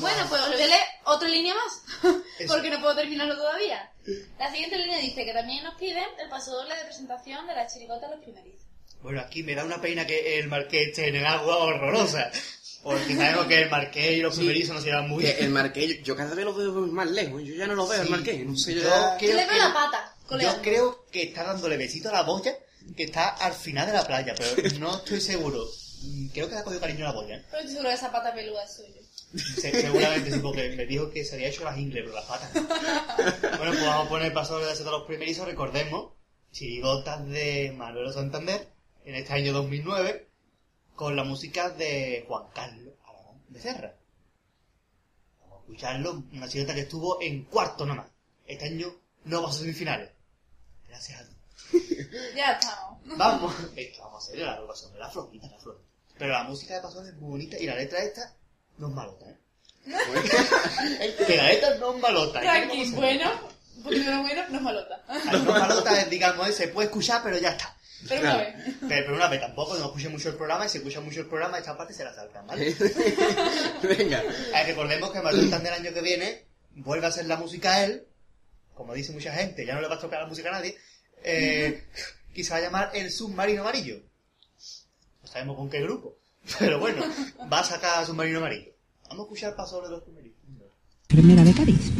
[0.00, 1.82] Bueno, pues os voy a leer otra línea más,
[2.48, 3.90] porque no puedo terminarlo todavía.
[4.38, 7.66] La siguiente línea dice que también nos piden el paso doble de presentación de la
[7.66, 8.66] chirigota Los Primerizos.
[9.02, 12.30] Bueno, aquí me da una pena que el marqués esté en el agua horrorosa.
[12.82, 14.40] Porque sabemos que el marqués y los Sí.
[14.40, 15.36] primerizos no se llevan muy bien.
[15.40, 18.00] el marqués, yo, yo cada vez lo veo más lejos, yo ya no lo veo
[18.02, 20.56] el marqués, no sé, yo, Yo ya- Yo creo le veo que- la pata, coleando.
[20.56, 22.56] Yo creo que está dándole besito a la boya,
[22.96, 24.50] que está al final de la playa, pero
[24.80, 25.64] no estoy seguro.
[26.02, 27.36] Mm, Creo que le ha cogido cariño a la boya.
[27.36, 27.44] ¿eh?
[27.50, 29.00] Pero estoy seguro que esa pata peluda es suya.
[29.60, 32.54] Se- seguramente sí, porque me dijo que se había hecho las ingles, pero las patas.
[32.54, 32.62] no.
[33.58, 36.12] Bueno, pues vamos a poner paso de los primerizos, recordemos,
[36.52, 38.68] chirigotas de Manuel Santander,
[39.04, 40.27] en este año 2009,
[40.98, 43.94] con la música de Juan Carlos Aragón de Serra.
[45.40, 48.08] Vamos a escucharlo, una chirigota que estuvo en cuarto nomás.
[48.44, 48.92] Este año
[49.24, 50.10] no pasó semifinales.
[50.88, 51.36] Gracias a Dios.
[52.34, 52.98] Ya estamos.
[53.16, 55.80] Vamos, es que vamos a hacer la agrupación de la florita, la flor.
[56.18, 58.34] Pero la música de Pasón es muy bonita y la letra esta
[58.78, 59.38] no es malota, ¿eh?
[61.26, 62.40] que la letra no es malota.
[62.40, 62.42] ¿eh?
[62.42, 63.30] Tranqui, ¿Qué bueno,
[63.76, 65.04] un poquito bueno, no es malota.
[65.06, 65.18] a?
[65.18, 66.52] No es malota, digamos, ¿eh?
[66.52, 67.77] se puede escuchar, pero ya está.
[68.06, 68.54] Pero una vez.
[68.80, 71.26] Pero, pero una vez tampoco, no escuche mucho el programa y si escucha mucho el
[71.26, 72.74] programa, esta parte se la saltan, ¿vale?
[73.82, 76.44] venga, Eh, recordemos que Manuel Santander el año que viene
[76.76, 78.04] vuelve a hacer la música a él,
[78.74, 80.76] como dice mucha gente, ya no le va a tocar la música a nadie,
[81.24, 81.84] eh,
[82.34, 84.00] y se va a llamar El Submarino Amarillo.
[85.22, 86.16] No sabemos con qué grupo,
[86.58, 87.02] pero bueno,
[87.52, 88.72] va a sacar Submarino Amarillo.
[89.08, 90.32] Vamos a escuchar paso de los primeros.
[91.08, 91.90] Primera de Cádiz.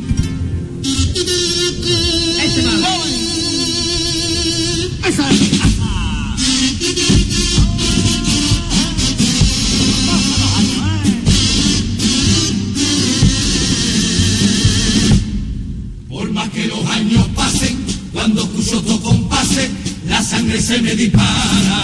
[16.08, 17.76] Por más que los años pasen,
[18.12, 19.70] cuando escucho tu compase,
[20.06, 21.82] la sangre se me dispara.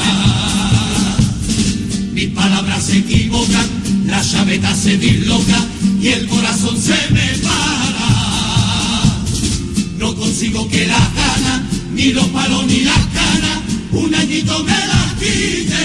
[2.13, 3.67] Mis palabras se equivocan,
[4.07, 5.59] la chaveta se disloca
[6.01, 8.05] y el corazón se me para.
[9.99, 11.63] No consigo que las ganas,
[11.95, 13.59] ni los palos ni las canas,
[13.95, 15.84] un añito me las quite.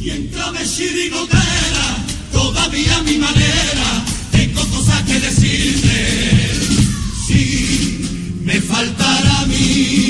[0.00, 0.30] Y en
[0.64, 6.52] chirigotera, todavía a mi manera, tengo cosas que decirte.
[7.26, 10.09] Si me faltara mi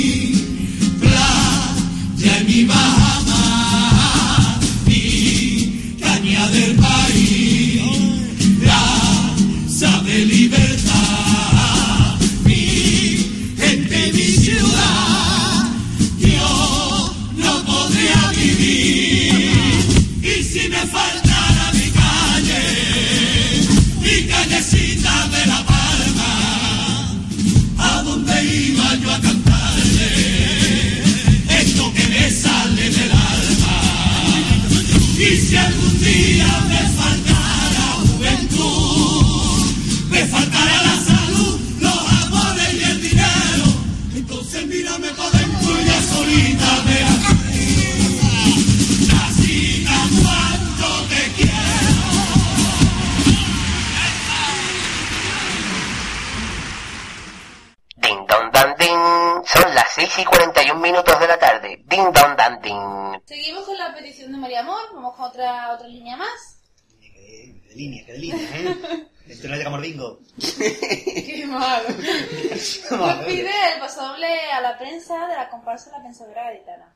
[60.07, 61.83] 6 y 41 minutos de la tarde.
[61.85, 63.21] Ding don dan din.
[63.25, 66.57] Seguimos con la petición de María Amor, vamos con otra, otra línea más.
[66.99, 69.07] De línea, que de línea, ¿eh?
[69.27, 70.19] Esto no llega Mordingo.
[70.57, 71.87] Qué malo.
[71.89, 76.95] Nos pide el paso doble a la prensa de la comparsa La Pensadora Gaditana.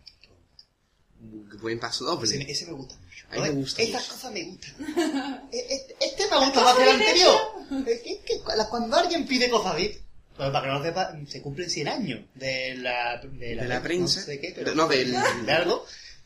[1.52, 2.52] qué buen paso Ese, doble.
[2.52, 3.28] ese me gusta mucho.
[3.30, 4.14] A mí me gusta Estas mucho.
[4.14, 5.48] cosas me gustan.
[5.52, 7.38] Este, este me gusta más que el anterior.
[7.88, 10.05] Es que, es cuando alguien pide cosas pues
[10.38, 13.82] para que no lo sepa, se cumplen 100 años de la, de la, De la
[13.82, 14.20] prensa.
[14.20, 15.12] No sé qué, pero No, del-
[15.46, 15.86] de algo.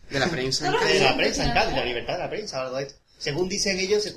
[0.10, 0.66] De la prensa.
[0.68, 1.02] en De Cádiz.
[1.02, 2.96] la prensa en Cádiz, la libertad de la prensa, algo de esto.
[3.20, 4.16] Según dicen ellos, se,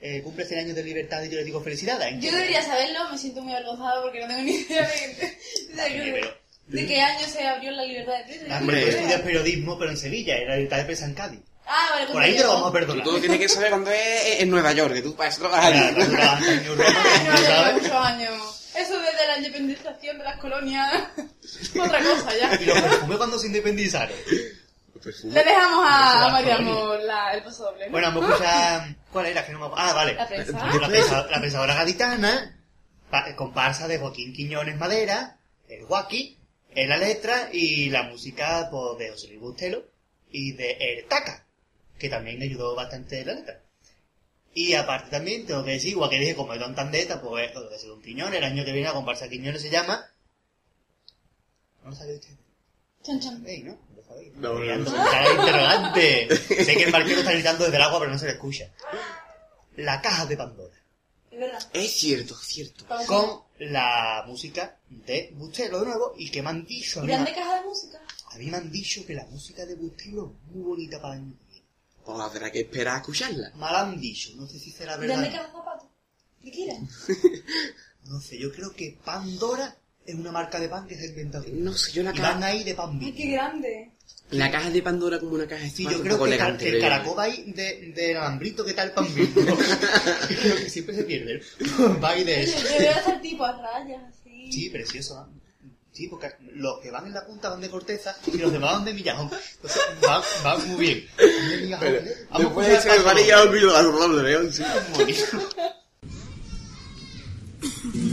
[0.00, 2.14] eh, cumple 100 años de libertad y yo les digo felicidades.
[2.22, 4.88] Yo debería saberlo, me siento muy avergonzado porque no tengo ni idea
[6.68, 8.58] de, qué año se abrió la libertad de prensa.
[8.58, 8.90] Hombre, tú Hombre.
[8.90, 11.40] estudias periodismo, pero en Sevilla, y la libertad de prensa en Cádiz.
[11.68, 13.04] Ah, vale, Por ahí te lo vamos a Tú perdonar.
[13.04, 15.86] todo tienes que saber cuando es en Nueva York, que tú para eso trabajas Claro,
[15.86, 15.94] allí.
[15.96, 18.70] tú en tú muchos años.
[18.76, 18.94] Eso
[19.58, 20.92] independización de las colonias.
[21.80, 22.54] Otra cosa ya.
[22.60, 24.16] Y los perfumes cuando se independizaron.
[25.24, 26.56] Le dejamos a, a María.
[26.56, 27.86] Amor la, el paso doble.
[27.86, 27.92] ¿no?
[27.92, 28.96] Bueno, vamos a escuchar...
[29.12, 29.46] ¿Cuál era?
[29.46, 29.84] Que no me acuerdo.
[29.86, 30.14] Ah, vale.
[30.14, 32.58] La pensadora gaditana,
[33.10, 35.38] pa- comparsa de Joaquín Quiñones Madera,
[35.68, 36.38] el Guaki,
[36.70, 39.84] en la letra y la música pues, de José Luis Bustelo
[40.30, 41.46] y de El Taca,
[41.98, 43.60] que también me ayudó bastante en la letra.
[44.58, 47.92] Y aparte también tengo que decir, igual que dije, como Don Tandeta, pues lo de
[47.92, 50.02] un Quiñón, el año que viene la comparsa Quiñones se llama...
[51.84, 52.38] ¿No lo sabéis ustedes?
[53.02, 53.36] Chan, chan.
[53.36, 53.78] ¿Sabéis, no?
[53.94, 54.34] ¿Lo sabéis?
[54.36, 54.84] No, no, no.
[54.86, 56.36] con cara de interrogante.
[56.64, 58.72] sé que el barquero está gritando desde el agua, pero no se le escucha.
[59.76, 60.74] La caja de Pandora.
[61.30, 61.70] Es verdad.
[61.74, 62.86] Es cierto, es cierto.
[63.06, 67.00] Con la música de Bustelo de nuevo, y que me han dicho...
[67.00, 68.00] a mí- Grande caja de música.
[68.30, 71.20] A mí me han dicho que la música de Bustelo es muy bonita para el
[72.06, 72.20] viene.
[72.24, 73.50] Pues habrá que esperar a escucharla.
[73.54, 75.16] Me lo han dicho, no sé si será verdad.
[75.16, 75.88] Grande caja de zapatos.
[76.42, 76.78] ¿Qué quieres?
[78.08, 81.44] No sé, yo creo que Pandora es una marca de pan que se ha inventado.
[81.52, 83.90] No sé, yo la Y van caja, ahí de pan Ay, qué grande.
[84.30, 86.68] la caja de Pandora como una caja de Sí, yo creo que, el elegante.
[86.68, 89.32] el caracol va ahí de, del alambrito que tal pan vivo.
[90.28, 91.42] creo que siempre se pierde.
[92.02, 92.58] Va ahí de eso.
[92.60, 94.52] yo veo ese tipo a rayas así.
[94.52, 95.28] Sí, precioso.
[95.96, 98.84] Sí, porque los que van en la punta van de corteza y los demás van
[98.84, 99.30] de millajón.
[99.54, 101.08] Entonces van, van muy bien.
[101.16, 101.88] Van de millajón.
[102.32, 104.62] a Después se me el a kilo de león, sí.
[104.92, 105.16] doble.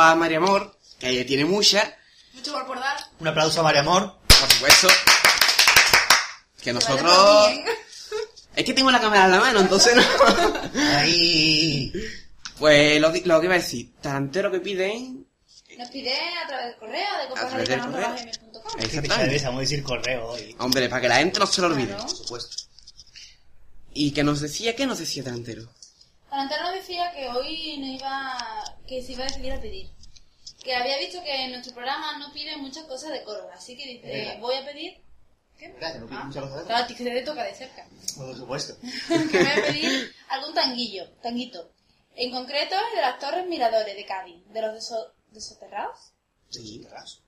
[0.00, 1.96] a María Amor, que ella tiene mucha,
[2.34, 2.96] Mucho por dar.
[3.20, 4.16] Un aplauso a María Amor.
[4.26, 4.88] por supuesto.
[6.62, 7.50] Que nosotros...
[8.54, 10.02] Es que tengo la cámara en la mano, entonces no...
[10.98, 11.92] Ahí.
[12.58, 15.26] Pues lo, que- lo que iba a decir, tarantero que piden...
[15.78, 18.14] Nos pide a través del correo de A través del correo.
[18.78, 19.38] Exactamente.
[19.44, 20.54] Vamos a decir correo hoy.
[20.58, 21.88] Hombre, para que la gente no se lo olvide.
[21.88, 22.02] Claro.
[22.06, 22.56] Por supuesto.
[23.94, 25.24] Y que nos decía, ¿qué nos decía
[26.32, 26.60] tarantero?
[26.60, 28.38] Tarantino nos decía que hoy no iba,
[28.86, 29.90] que se iba a decidir a pedir.
[30.64, 33.86] Que había visto que en nuestro programa no piden muchas cosas de coro, así que
[33.86, 35.00] dice, voy a pedir...
[35.58, 35.72] ¿Qué?
[35.74, 37.86] Que no pide Ah, muchas cosas de Claro, a ti que te toca de cerca.
[38.16, 38.74] Por supuesto.
[39.30, 41.70] que voy a pedir algún tanguillo, tanguito.
[42.14, 46.12] En concreto, el de las Torres Miradores de Cádiz, de los deso- desoterrados.
[46.90, 47.22] Raso.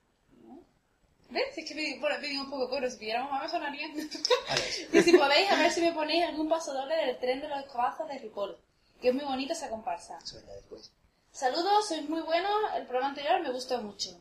[1.29, 1.57] ¿Ves?
[1.57, 3.87] Es que pedí, bueno, pedí un poco coro, si pidiéramos más me sonaría.
[4.93, 7.59] Y si podéis, a ver si me ponéis algún paso doble del tren de los
[7.59, 8.57] escobazos de Ripoll,
[9.05, 10.17] que es muy bonita esa comparsa.
[10.33, 10.91] Vendrá después.
[11.31, 14.19] Saludos, sois muy buenos, el programa anterior me gustó mucho.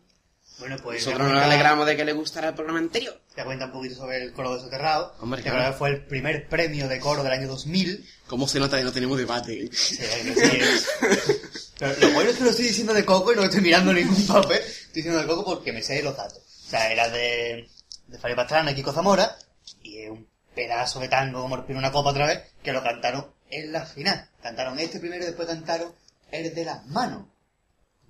[0.59, 1.07] Bueno, pues.
[1.07, 3.18] Nosotros nos alegramos de que le gustara el programa anterior.
[3.35, 5.14] Te cuenta un poquito sobre el coro de soterrado.
[5.20, 5.74] Hombre, que claro.
[5.74, 8.07] fue el primer premio de coro del año 2000.
[8.26, 9.70] ¿Cómo se nota que no tenemos debate?
[9.72, 10.87] Sí, sí es.
[11.78, 14.26] Pero lo bueno es que lo estoy diciendo de coco y no estoy mirando ningún
[14.26, 14.59] papel.
[14.59, 16.43] Estoy diciendo de coco porque me sé los datos.
[16.66, 17.70] O sea, era de
[18.07, 19.35] de Fari Pastrana y Kiko Zamora,
[19.82, 23.26] y es un pedazo de tango como respirar una copa otra vez, que lo cantaron
[23.55, 24.29] en la final.
[24.43, 25.93] Cantaron este primero y después cantaron
[26.31, 27.27] el de las manos.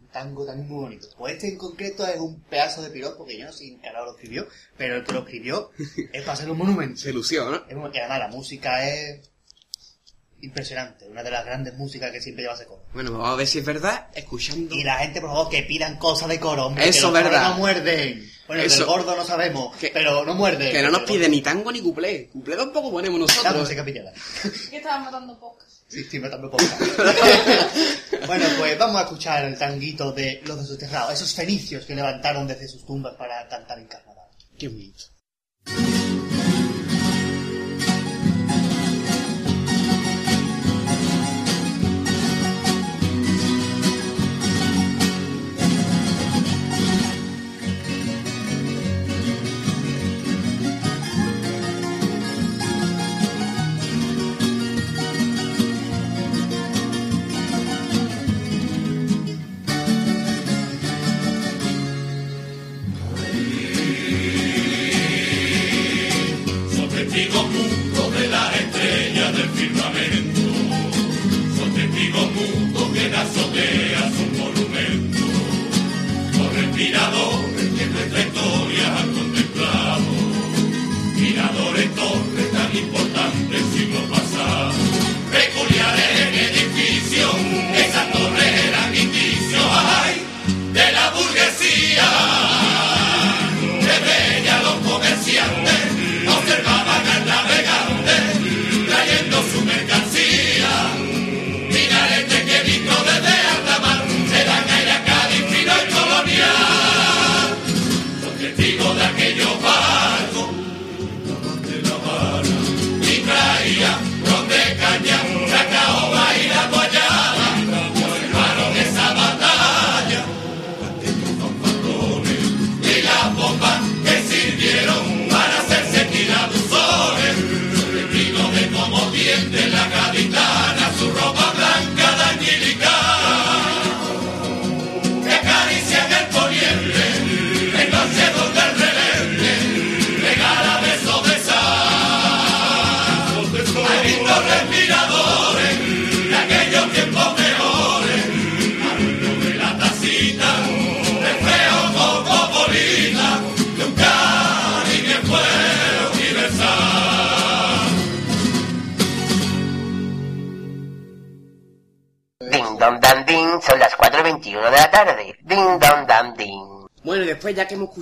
[0.00, 1.08] Un tango también muy bonito.
[1.16, 4.14] Pues este en concreto es un pedazo de piropo, que yo no sé quién lo
[4.14, 5.70] escribió, pero el que lo escribió
[6.12, 7.00] es para ser un monumento.
[7.00, 7.56] Se lució, ¿no?
[7.56, 9.30] Es y además la música es
[10.44, 12.84] impresionante, una de las grandes músicas que siempre lleva ese coro.
[12.92, 14.74] Bueno, vamos a ver si es verdad, escuchando...
[14.74, 17.50] Y la gente, por favor, que pidan cosas de coro, hombre, Eso, que los verdad.
[17.50, 18.30] no muerden.
[18.46, 18.78] Bueno, Eso.
[18.78, 20.70] del gordo no sabemos, Que- pero no muerde.
[20.70, 22.28] Que no nos pide ni tango ni cuplé.
[22.28, 23.62] Cuplé tampoco ponemos La nosotros.
[23.62, 24.12] música pillada.
[24.70, 25.82] Que estaban matando pocas.
[25.88, 26.80] Sí, estoy matando podcast.
[28.26, 32.68] bueno, pues vamos a escuchar el tanguito de los desoterrados, esos fenicios que levantaron desde
[32.68, 34.24] sus tumbas para cantar en carnaval.
[34.58, 35.04] Qué bonito.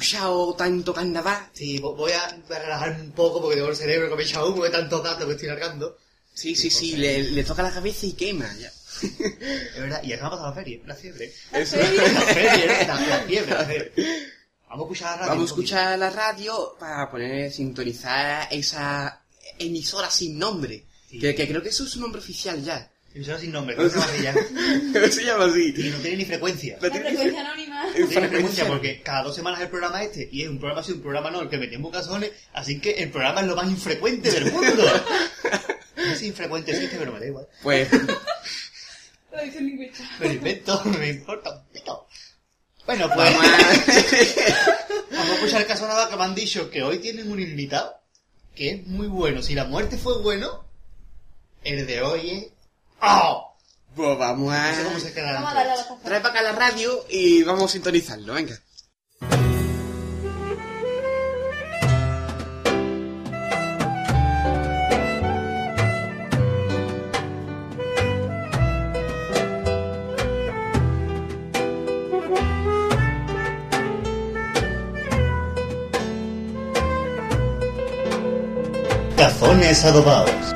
[0.03, 3.77] Escuchado tanto carnaval, Sí, vo- voy a voy a relajarme un poco porque tengo el
[3.77, 5.97] cerebro que me echa humo de tantos datos que estoy largando.
[6.35, 8.71] sí, sí, sí, le, le toca la cabeza y quema ya.
[9.03, 11.33] Es verdad, y acá me ha pasado la feria, la fiebre.
[11.53, 11.77] Eso.
[11.77, 13.93] La feria, la, la fiebre, la fiebre.
[14.69, 15.29] Vamos a escuchar la radio.
[15.31, 19.23] Vamos a escuchar la radio para poner, sintonizar esa
[19.59, 20.85] emisora sin nombre.
[21.11, 21.19] Sí.
[21.19, 22.92] Que, que creo que eso es su nombre oficial ya.
[23.15, 24.35] Emisora sin nombre, ¿cómo se llama ella?
[25.11, 25.75] se llama así.
[25.77, 26.79] Y no tiene ni frecuencia.
[26.81, 27.87] La frecuencia anónima.
[27.87, 30.93] No tiene frecuencia porque cada dos semanas el programa este y es un programa así,
[30.93, 34.31] un programa no, el que metemos cazones, así que el programa es lo más infrecuente
[34.31, 34.85] del mundo.
[35.97, 37.47] No sé si infrecuente existe, pero me da igual.
[37.63, 40.05] Pues, Lo dice lingüista.
[40.19, 42.07] Me lo invento, me importa un pito.
[42.87, 43.49] Bueno, pues vamos a...
[45.11, 48.01] vamos a escuchar el caso nada que me han dicho que hoy tienen un invitado
[48.55, 49.43] que es muy bueno.
[49.43, 50.65] Si la muerte fue bueno,
[51.65, 52.47] el de hoy es...
[53.03, 53.57] ¡Oh!
[53.97, 55.01] Pues vamos No sé cómo a...
[55.01, 55.35] se quedará.
[55.35, 55.97] Vamos a darle a la.
[56.03, 58.59] Trae para acá la radio y vamos a sintonizarlo, venga.
[79.17, 80.52] Cazones adobados.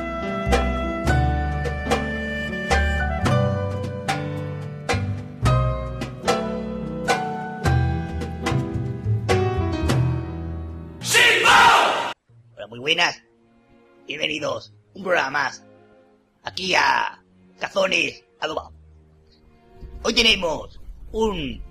[14.93, 15.63] Un programa más.
[16.43, 17.21] Aquí a
[17.59, 18.73] Cazones Adobados.
[20.03, 20.79] Hoy tenemos
[21.11, 21.61] un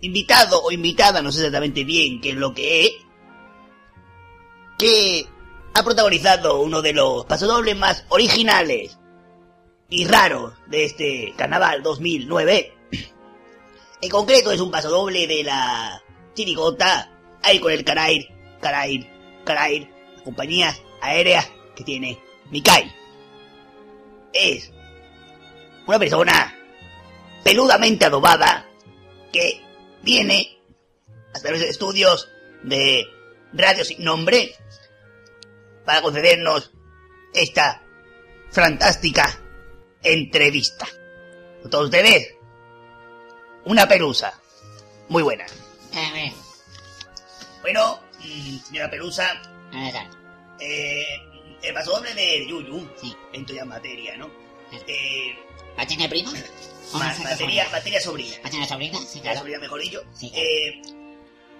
[0.00, 2.92] invitado o invitada, no sé exactamente bien qué es lo que es,
[4.78, 5.26] que
[5.74, 8.98] ha protagonizado uno de los pasodobles más originales
[9.90, 12.72] y raros de este carnaval 2009.
[14.02, 16.02] En concreto es un pasodoble de la
[16.34, 17.10] chirigota
[17.42, 18.28] Ahí con el caray
[18.60, 19.06] Karair,
[19.44, 22.18] Karair, las compañías aéreas que tiene
[22.50, 22.94] Mikai.
[24.32, 24.70] Es
[25.86, 26.54] una persona
[27.42, 28.66] peludamente adobada
[29.32, 29.62] que
[30.02, 30.58] viene
[31.34, 32.28] a través de estudios
[32.62, 33.04] de
[33.52, 34.54] radio sin nombre
[35.84, 36.70] para concedernos
[37.32, 37.82] esta
[38.50, 39.38] fantástica
[40.02, 40.86] entrevista.
[41.62, 42.34] Con todos ustedes,
[43.64, 44.38] una pelusa.
[45.08, 45.44] Muy buena.
[45.94, 46.32] A ver,
[47.62, 49.28] Bueno, mm, señora Pelusa,
[49.72, 49.94] a ver.
[50.60, 51.04] eh,
[51.62, 53.14] el pasodoble de Yuyu, Sí.
[53.32, 54.30] entro ya en materia, ¿no?
[54.70, 54.78] Sí.
[54.86, 55.38] Eh,
[55.76, 56.32] ¿Materia prima?
[56.92, 58.36] ¿O ma- materia materia, sobrina?
[58.42, 58.98] materia sobrina.
[58.98, 59.38] Sí, La claro.
[59.40, 60.02] sobrina, mejor dicho.
[60.14, 60.44] Sí, claro.
[60.44, 60.82] Eh,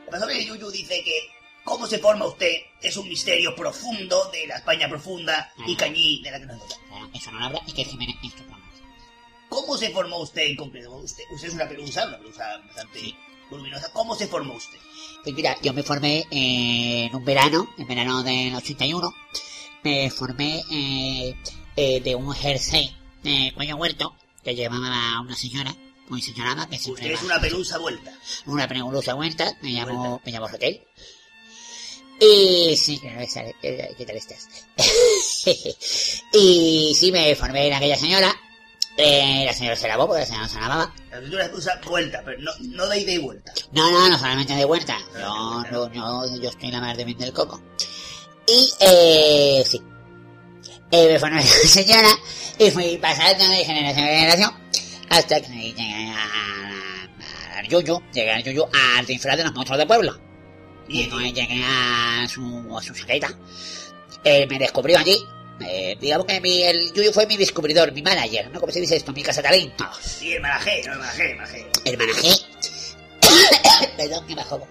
[0.05, 1.31] el pasodoble de Yuyu dice que
[1.65, 6.31] cómo se forma usted es un misterio profundo de la España profunda y cañí de
[6.31, 6.63] la que nos.
[6.89, 8.59] Claro, Eso no lo habla y que Jiménez su programa.
[9.49, 10.93] ¿Cómo se formó usted en concreto?
[10.97, 13.15] Usted, usted es una pelusa, una pelusa bastante
[13.51, 13.93] voluminosa.
[13.93, 14.79] ¿Cómo se formó usted?
[15.25, 19.13] Pues mira, yo me formé eh, en un verano, en verano del 81,
[19.83, 21.35] me formé eh,
[21.77, 24.15] eh, de un jersey de cuello huerto
[24.45, 25.75] que llevaba una señora,
[26.09, 28.13] muy señorada, que siempre Usted es una pelusa vuelta.
[28.47, 30.83] una pelusa vuelta, me llamo, me llamo Raquel.
[32.23, 33.09] Y sí, ¿qué
[34.07, 34.47] tal- estás?
[36.33, 38.35] y sí, me formé en aquella señora.
[38.97, 40.95] Eh, la señora se lavó porque la señora no se lavaba.
[41.11, 43.53] La pelusa es vuelta, pero no, no de ida y vuelta.
[43.73, 44.99] No, no, no solamente de vuelta.
[45.15, 47.63] Yo, no, no, yo estoy en la mar de del coco.
[48.51, 49.81] Y, eh, sí.
[50.91, 52.09] Eh, me formé con señora
[52.59, 54.55] y fui pasando de generación en generación
[55.09, 58.65] hasta que llegué a, al Yuyu, llegué al Yuyu
[58.97, 60.19] al disfraz de los monstruos de pueblo.
[60.89, 63.33] Y entonces llegué a su, a su chaqueta.
[64.25, 65.17] Eh, me descubrió allí.
[65.61, 68.59] Eh, digamos que mi, el Yuyu fue mi descubridor, mi manager, ¿no?
[68.59, 69.13] ¿Cómo se dice esto?
[69.13, 69.87] Mi casa talento.
[70.03, 71.67] Sí, el marajé, no el marajé, el marajé.
[71.85, 72.29] El manajé.
[73.97, 74.67] Perdón, que bajó.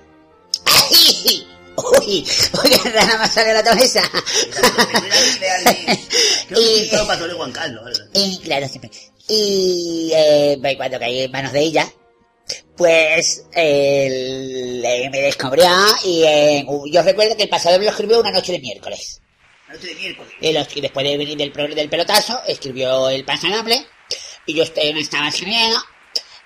[0.66, 1.59] ¡Ay!
[2.02, 2.26] ¡Uy!
[2.64, 4.02] ¡Uy, qué rana más sale la cabeza!
[6.48, 6.56] Que
[7.52, 7.84] Carlos.
[7.84, 8.06] ¿verdad?
[8.14, 8.92] Y claro, siempre.
[9.28, 11.92] Y eh, pues, cuando caí en manos de ella,
[12.76, 15.70] pues eh, me descubrió
[16.04, 19.22] y eh, yo recuerdo que el pasado me lo escribió una noche de miércoles.
[19.72, 20.34] Noche de miércoles.
[20.42, 23.86] Y, y después de venir del, del pelotazo, escribió el pansanable
[24.48, 24.64] y yo
[24.94, 25.78] me estaba escribiendo.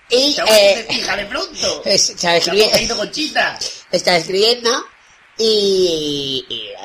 [0.09, 1.81] Y eh, fíjale pronto.
[1.85, 2.97] es- estaba escribiendo,
[3.91, 4.85] estaba escribiendo
[5.37, 6.75] y, y, eh,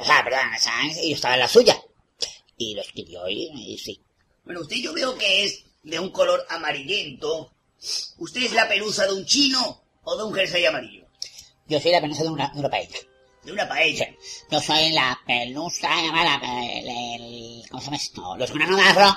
[0.00, 0.98] o sea, perdón, ¿sabes?
[1.02, 1.80] Y yo estaba en la suya.
[2.56, 4.00] Y lo escribió y, y sí.
[4.44, 7.52] Bueno, usted yo veo que es de un color amarillento.
[8.18, 11.06] ¿Usted es la pelusa de un chino o de un jersey amarillo?
[11.66, 12.98] Yo soy la pelusa de una, de una paella.
[13.44, 14.08] De una paella.
[14.50, 18.36] Yo soy la pelusa llamada, el, el- ¿cómo se llama esto?
[18.36, 19.14] Los granos de arroz.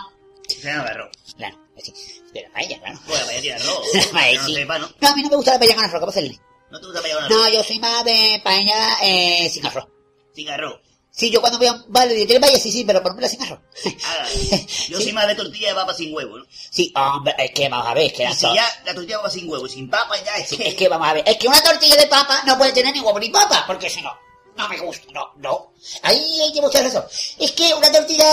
[0.47, 1.11] Se llama arroz.
[1.37, 1.93] Claro, sí,
[2.33, 2.99] de la paella, claro.
[3.07, 3.85] Bueno, la paella tiene arroz.
[3.93, 4.53] La paella, no sí.
[4.55, 4.89] sepa, ¿no?
[5.01, 6.39] No, a mí no me gusta la paella con arroz, ¿cómo hacerle?
[6.71, 7.37] No te gusta paella con arroz.
[7.37, 9.85] No, yo soy más de paella eh, sin arroz.
[10.33, 10.79] Sin arroz.
[11.11, 13.59] Sí, yo cuando veo un vale de tiene paella, sí, sí, pero ponmela sin arroz.
[14.03, 14.25] Ah,
[14.89, 15.03] yo Sí.
[15.05, 16.45] soy más de tortilla de papa sin huevo, ¿no?
[16.49, 19.21] Sí, hombre, es que vamos a ver, es que Y si ya la tortilla de
[19.23, 20.67] papa sin huevo y sin papa ya es Sí, que...
[20.67, 22.99] es que vamos a ver, es que una tortilla de papa no puede tener ni
[22.99, 24.11] huevo ni papa, porque si no,
[24.57, 25.71] no me gusta, no, no.
[26.03, 27.05] Ahí hay que buscar razón.
[27.39, 28.25] Es que una tortilla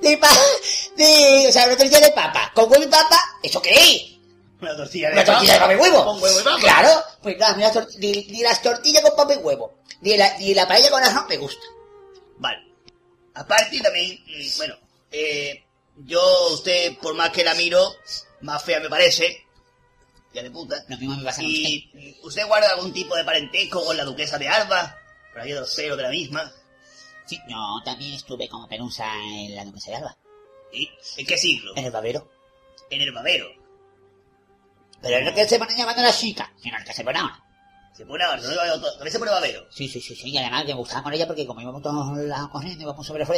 [0.00, 0.36] de papa,
[0.96, 4.11] de, o sea, una tortilla de papa con huevo y papa, ¿eso qué es?
[4.62, 6.04] Una tortilla de Una tortilla de papa y huevo.
[6.04, 6.58] Con huevo y papa.
[6.60, 10.16] Claro, pues nada, ni, las tor- ni, ni las tortillas con papa y huevo, ni
[10.16, 11.64] la, ni la paella con arroz me gusta.
[12.38, 12.58] Vale.
[13.34, 14.74] Aparte también, mm, bueno,
[15.10, 15.64] eh,
[16.04, 17.94] yo, usted, por más que la miro,
[18.42, 19.46] más fea me parece.
[20.32, 20.82] Ya de puta.
[20.88, 21.58] Lo mismo me pasa con usted.
[21.68, 24.96] Y usted guarda algún tipo de parentesco con la duquesa de Alba,
[25.32, 26.50] por ahí de los pelos de la misma.
[27.26, 30.16] Sí, yo también estuve como pelusa en la Duquesa de Alba,
[30.72, 31.72] ¿Y en qué siglo?
[31.76, 32.28] en el babero.
[32.90, 33.46] En el babero.
[35.02, 37.38] Pero lo que se pone llamando la chica, sino el que se pone ahora.
[37.94, 38.80] Se pone ahora, ¿no?
[38.92, 39.66] también se pone babero.
[39.70, 42.16] Sí, sí, sí, sí, y además que me gustaba con ella porque como íbamos todos
[42.18, 43.24] la corriendo, íbamos sobre.
[43.26, 43.32] Qué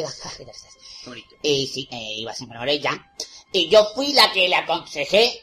[1.06, 1.34] bonito.
[1.42, 2.92] Y sí, eh, iba siempre con ella.
[3.52, 5.40] Y yo fui la que le aconsejé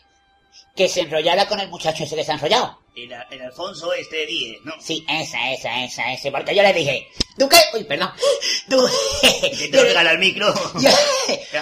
[0.75, 2.79] que se enrollara con el muchacho ese que se ha enrollado.
[2.95, 4.73] El, el Alfonso este 10, ¿no?
[4.81, 7.07] Sí, esa, esa, esa, ese, porque yo le dije,
[7.37, 8.11] Duque, uy, perdón,
[8.67, 8.85] Du-
[9.21, 10.53] Que te le- regala el micro.
[10.81, 10.89] yo,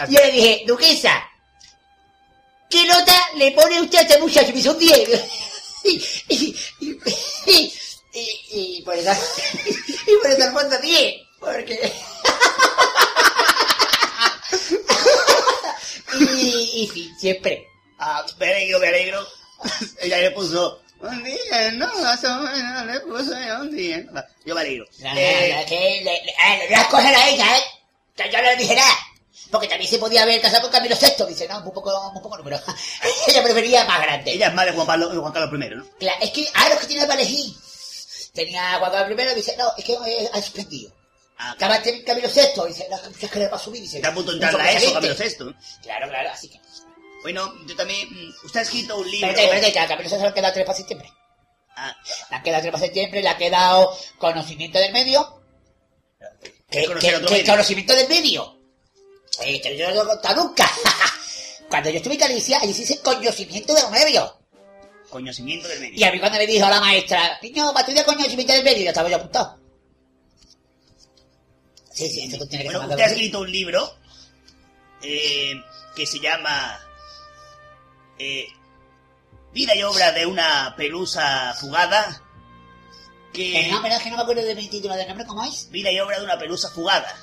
[0.09, 1.23] yo le dije, Duquesa,
[2.69, 4.51] ¿qué nota le pone usted a este muchacho?
[4.53, 5.09] Me hizo un 10.
[5.85, 6.55] Y, y,
[7.47, 7.73] y,
[8.51, 9.11] y, por eso,
[10.07, 11.93] y por eso al fondo 10, porque...
[16.19, 17.65] y, y sí, siempre.
[17.99, 19.25] Ah, me alegro, me alegro.
[20.01, 24.03] Ella le puso un día, no, más o menos le puso un día.
[24.45, 24.85] Yo me alegro.
[24.99, 27.63] La, Eh, la, la, que le, le, ah, le voy a escoger a ella, ¿eh?
[28.15, 28.97] Que yo no le dije nada.
[29.51, 31.25] Porque también se podía haber casado con Camilo VI.
[31.27, 32.59] Dice, no, un poco, un poco no, pero
[33.27, 34.31] ella prefería más grande.
[34.33, 35.85] ella es madre de Juan, Pablo, Juan Carlos I, ¿no?
[35.97, 37.53] Claro, es que, ah, los que tiene para elegir.
[38.33, 40.91] tenía cuando primero dice, no, es que eh, ha suspendido.
[41.37, 43.97] Ah, Acaba en Camilo Sexto, dice, no, es que le va a subir, dice.
[43.97, 45.07] Está a punto de entrar "Mucho la ESO, precedente".
[45.07, 45.81] Camilo Sexto.
[45.83, 46.59] Claro, claro, así que.
[47.23, 48.07] Bueno, yo también...
[48.11, 49.27] mm, Usted ha escrito un libro...
[49.29, 51.09] Espérate, espérate, que a Camilo Sexto le han quedado tres para septiembre.
[51.75, 51.95] Ah,
[52.29, 55.41] Le han quedado tres para septiembre, le ha quedado conocimiento del medio.
[56.69, 57.45] ¿Qué, qué- qué medio.
[57.51, 58.58] conocimiento del medio?
[59.45, 60.69] Esto yo no lo he contado nunca.
[61.69, 64.37] Cuando yo estuve en Galicia, allí se dice conocimiento del medio.
[65.09, 65.99] conocimiento del medio.
[65.99, 68.89] Y a mí cuando me dijo la maestra, niño, para estudiar conocimiento del medio, ya
[68.89, 69.57] estaba yo apuntado.
[71.93, 73.93] Sí, sí, esto tiene que Bueno, usted ha de- escrito un libro
[75.01, 75.53] eh,
[75.95, 76.79] que se llama
[78.17, 78.47] eh,
[79.53, 82.21] Vida y obra de una pelusa fugada.
[83.33, 85.43] Que Eh, no, pero es que no me acuerdo de mi título de nombre, ¿cómo
[85.43, 85.69] es?
[85.71, 87.13] Vida y obra de una pelusa fugada.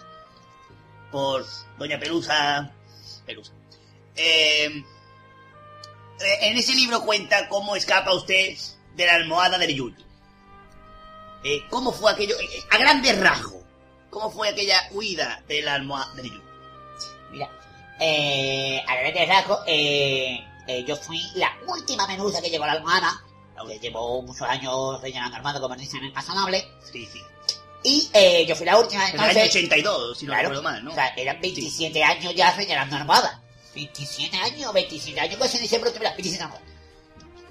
[1.10, 1.44] Por
[1.78, 2.72] Doña Pelusa.
[3.24, 3.52] Pelusa.
[4.14, 4.66] Eh,
[6.20, 8.56] eh, en ese libro cuenta cómo escapa usted
[8.94, 10.04] de la almohada del Yuyu.
[11.44, 12.34] Eh, ¿Cómo fue aquello?
[12.40, 13.62] eh, a grandes rasgos.
[14.10, 16.42] ¿Cómo fue aquella huida de la almohada del Yuyu?
[17.30, 17.50] Mira,
[18.88, 19.58] a grandes rasgos,
[20.86, 23.22] yo fui la última menuda que llegó a la almohada,
[23.56, 27.20] aunque llevo muchos años rellenando armado, como dicen en Paso Noble, Sí, sí.
[27.88, 29.50] Y eh, yo fui la última, En el año entonces...
[29.56, 30.90] 82, si no Claro, recuerdo mal, ¿no?
[30.90, 33.40] O sea, eran 27 años ya rellenando armada.
[33.76, 36.58] 27 años, 27 años, pues en diciembre, mira, 27 años.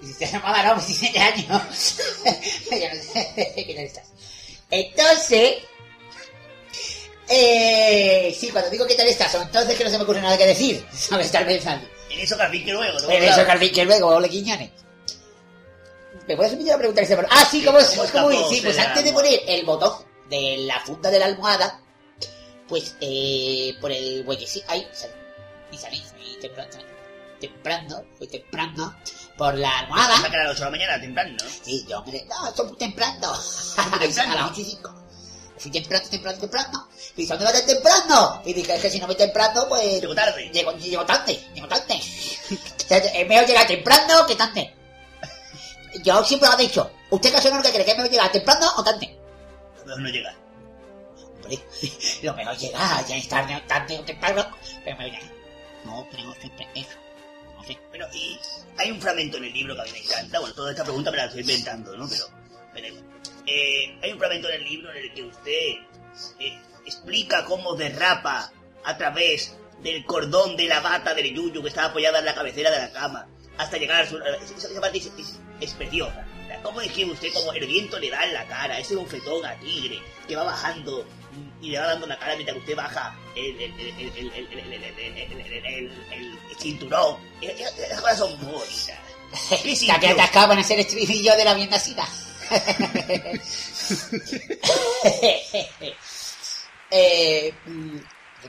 [0.01, 1.47] 27 armada, no, 27 años.
[2.69, 4.03] ya no sé qué tal estás.
[4.71, 5.55] Entonces,
[7.29, 10.38] eh, sí, cuando digo qué tal estás, o entonces que no se me ocurre nada
[10.38, 11.27] que decir, ¿sabes?
[11.27, 11.88] Estar pensando.
[12.09, 13.09] En eso Carvin que luego, ¿no?
[13.09, 14.71] En eso, Carvin, que luego, ole Quiñones.
[16.27, 17.88] ¿Me puedes repetir la pregunta que se me- Ah, sí, ¿cómo es?
[17.89, 18.49] ¿Cómo ¿Cómo es?
[18.49, 19.93] Sí, pues antes de poner el botón
[20.30, 21.80] de la funda de la almohada,
[22.67, 25.13] pues, eh, por el huequecito, ahí, salí.
[25.71, 26.78] Y salí, fui temprano,
[27.39, 28.95] temprano, fui temprano,
[29.38, 30.17] por la almohada.
[30.17, 31.49] Saca a las 8 de la mañana, temprano, ¿no?
[31.49, 33.34] Sí, yo me no, esto es muy temprano.
[33.99, 34.32] temprano?
[34.34, 35.05] a las 8 y 5.
[35.57, 36.88] Fui temprano, temprano, temprano.
[37.15, 38.41] Y dice, ¿dónde vas tan temprano?
[38.45, 40.01] Y dije, es que si no voy temprano, pues...
[40.01, 40.49] Llego tarde.
[40.53, 41.99] Llego, llego tarde, llego tarde.
[42.86, 44.76] O sea, es mejor llegar temprano que tarde.
[46.03, 46.91] Yo siempre lo he dicho.
[47.09, 47.84] ¿Usted qué es lo que cree?
[47.84, 49.14] ¿Que es mejor llegar temprano o tarde?
[49.86, 50.36] Pero no llega.
[51.36, 51.59] Hombre,
[52.23, 54.47] lo mejor llegar, ya es tarde, tarde o temprano,
[54.83, 55.31] pero mejor llegar.
[55.86, 56.97] No, creo siempre eso.
[57.57, 57.77] No sé.
[57.89, 58.39] Bueno, y
[58.77, 60.39] hay un fragmento en el libro que a mí me encanta.
[60.39, 62.07] Bueno, toda esta pregunta me la estoy inventando, ¿no?
[62.73, 62.95] Pero.
[63.47, 65.69] Eh, hay un fragmento en el libro en el que usted
[66.39, 68.51] eh, explica cómo derrapa
[68.83, 72.71] a través del cordón de la bata del yuyu que estaba apoyada en la cabecera
[72.71, 73.27] de la cama
[73.57, 74.17] hasta llegar a su...
[74.17, 76.24] Esa, parte es- es preciosa.
[76.66, 79.53] ¿Cómo es que usted, como el viento le da en la cara, ese bofetón a
[79.59, 81.05] tigre, que va bajando
[81.61, 83.55] y le va dando la cara mientras usted baja el,
[86.59, 87.18] cinturón?
[87.39, 88.97] Esas cosas son bonitas.
[89.32, 92.07] Hasta que atascado a ser estribillo de la vientacita.
[96.89, 97.53] eh,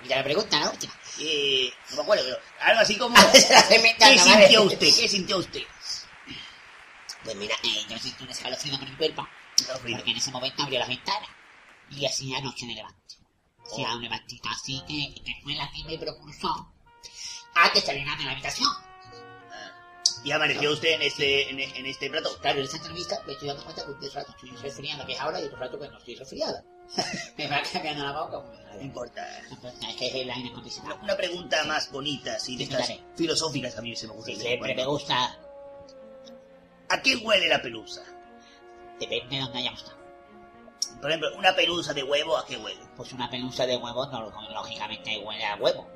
[0.09, 0.71] ya la pregunta, ¿no?
[0.71, 0.99] Última.
[1.21, 3.15] Eh, no me acuerdo, pero algo así como...
[3.33, 4.79] ¿Qué sintió usted?
[4.79, 5.61] ¿Qué sintió usted?
[7.27, 9.27] Pues mira, eh, yo sentí un escalofrío con mi cuerpo,
[9.83, 11.29] porque en ese momento abrió las ventanas
[11.91, 13.17] y hacía noche de levante.
[13.67, 16.73] Hacía un levantito así que, que fue la que me propulsó
[17.57, 18.71] a que saliera de la habitación.
[20.23, 22.31] Y amaneció usted en este, en, en este plato.
[22.41, 25.21] Claro, en esa entrevista me estoy dando cuenta que un rato estoy resfriada, que es
[25.21, 26.65] ahora, y otro rato que no estoy resfriada.
[27.39, 28.39] me va cambiando la boca.
[28.39, 29.39] da No importa.
[29.89, 31.01] Es que es el aire acondicionado.
[31.03, 34.31] Una, pregunta más bonita, así, de Sí, estas filosóficas que a mí se me gusta.
[34.31, 35.41] Sí, siempre me gusta.
[36.89, 38.03] ¿A qué huele la pelusa?
[38.99, 39.99] Depende de dónde hayamos estado.
[41.01, 42.81] Por ejemplo, una pelusa de huevo, ¿a qué huele?
[42.97, 45.87] Pues una pelusa de huevo, no, lógicamente huele a huevo.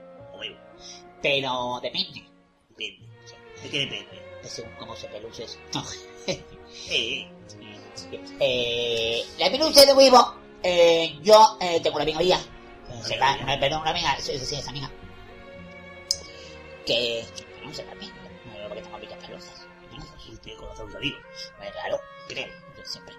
[1.23, 2.25] Pero depende.
[2.71, 3.09] Depende.
[3.63, 4.31] ¿De qué depende?
[4.43, 5.59] de según cómo se peluce eso.
[5.75, 5.85] No.
[6.27, 7.29] Eh,
[8.41, 12.41] eh, la pelusa de huevo, eh, yo eh, tengo una amiga mía,
[12.89, 14.91] eh, se va, perdón, una amiga, sí, esa amiga,
[16.87, 17.25] que,
[17.65, 18.13] no sé también,
[18.47, 18.97] no porque tengo
[20.85, 21.19] un amigo.
[21.59, 23.15] Pues claro, creo, yo siempre.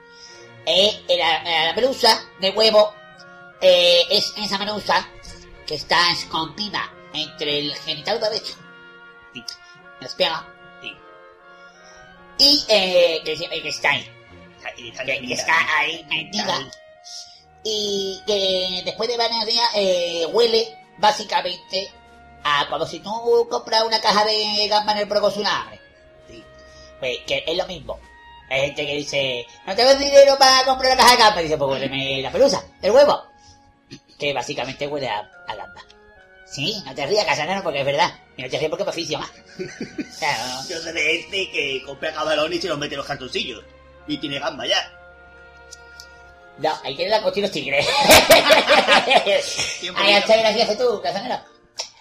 [0.65, 1.73] Eh, la, la-
[2.39, 2.93] de huevo
[3.61, 5.07] eh, es esa pelusa
[5.65, 8.55] que está escondida entre el genital derecho
[9.33, 9.43] Sí.
[9.99, 10.13] las
[10.81, 10.93] Sí.
[12.39, 14.11] y eh, que, que está ahí,
[14.75, 15.53] que, está
[16.09, 16.59] metida
[17.63, 21.91] y que después de varios días eh, huele básicamente
[22.43, 25.80] a como si tú compras una caja de gamba en el.
[27.01, 27.99] Pues que es lo mismo.
[28.49, 31.41] Hay gente que dice, no tengo dinero para comprar una caja de gamba.
[31.41, 33.23] Dice, pues huéleme la pelusa, el huevo.
[34.19, 35.81] Que básicamente huele a, a gamba.
[36.45, 38.13] Sí, no te rías, Casanero, porque es verdad.
[38.37, 39.31] Y no te rías porque me oficio más.
[40.19, 43.63] Claro, Yo sé de este que compra cabalón y se los mete en los cartoncillos.
[44.07, 44.91] Y tiene gamba ya.
[46.59, 47.87] No, ahí tiene la los tigres.
[49.95, 51.39] Ahí está gracioso tú, Casanero.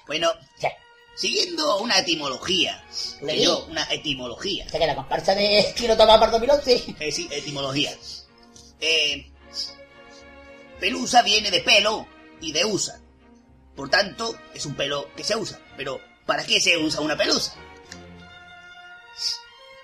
[0.06, 0.66] Bueno, Sí.
[1.20, 2.82] Siguiendo una etimología.
[2.90, 3.42] Sí.
[3.42, 4.64] yo, una etimología.
[4.66, 6.96] O sea que la comparsa de Quiero tomar para 2011.
[6.98, 7.92] Eh, sí, etimología.
[8.80, 9.30] Eh,
[10.78, 12.06] pelusa viene de pelo
[12.40, 12.98] y de usa.
[13.76, 15.60] Por tanto, es un pelo que se usa.
[15.76, 17.54] Pero, ¿para qué se usa una pelusa?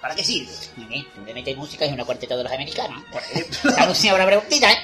[0.01, 0.53] ¿Para qué sirve?
[0.77, 3.03] Dime, tú le metes música y una cuarteta de los americanos.
[3.13, 3.71] Por ejemplo.
[3.73, 4.79] La una preguntita, ¿eh?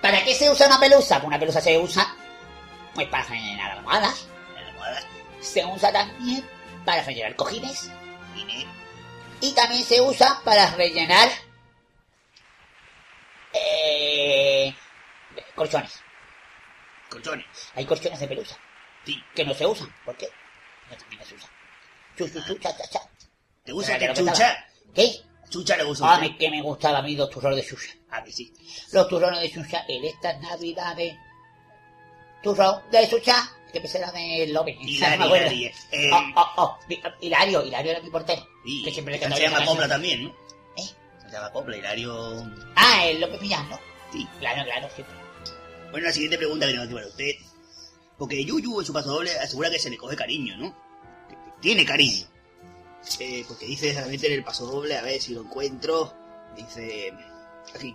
[0.00, 1.16] ¿Para qué se usa una pelusa?
[1.16, 2.16] Pues una pelusa se usa
[2.94, 4.26] pues para rellenar almohadas.
[5.40, 6.44] Se usa también
[6.84, 7.90] para rellenar cojines.
[9.40, 11.28] Y también se usa para rellenar...
[13.52, 14.74] Eh,
[15.54, 16.00] colchones.
[17.08, 17.46] colchones.
[17.74, 18.58] Hay colchones de pelusa
[19.04, 19.16] Sí.
[19.34, 19.94] que no se usan.
[20.04, 20.28] ¿Por qué?
[20.90, 21.50] No también se usan.
[22.16, 22.70] Chu, chu, chu, cha.
[23.64, 24.66] ¿Te gusta que chucha?
[24.94, 25.12] ¿Qué?
[25.48, 26.04] Chucha le gusta.
[26.06, 27.92] a Ah, me, que me gustaba a mí los turrones de chucha.
[28.10, 28.52] Ah, que sí.
[28.92, 31.16] Los turrones de chucha en estas navidades.
[32.42, 33.50] Turrón de chucha.
[33.72, 34.76] Que me será de Lobe.
[34.80, 35.70] Hilario.
[35.92, 36.78] Eh, Oh, oh, oh.
[36.88, 38.46] Hi- Hilario, Hilario era mi portero.
[38.64, 40.30] sí, que siempre le se llama Copla también, ¿no?
[40.76, 40.82] ¿Eh?
[41.26, 42.50] Se llama Copla, Hilario...
[42.76, 43.78] Ah, el López Millán, ¿no?
[44.12, 44.26] Sí.
[44.38, 45.14] Claro, claro, siempre.
[45.90, 47.30] Bueno, la siguiente pregunta que tengo aquí para usted.
[48.18, 50.74] Porque Yuyu en su paso doble asegura que se le coge cariño, ¿no?
[51.28, 52.26] Que que tiene cariño.
[53.20, 56.12] Eh, porque dice solamente en el paso doble, a ver si lo encuentro.
[56.56, 57.12] Dice.
[57.74, 57.94] Aquí.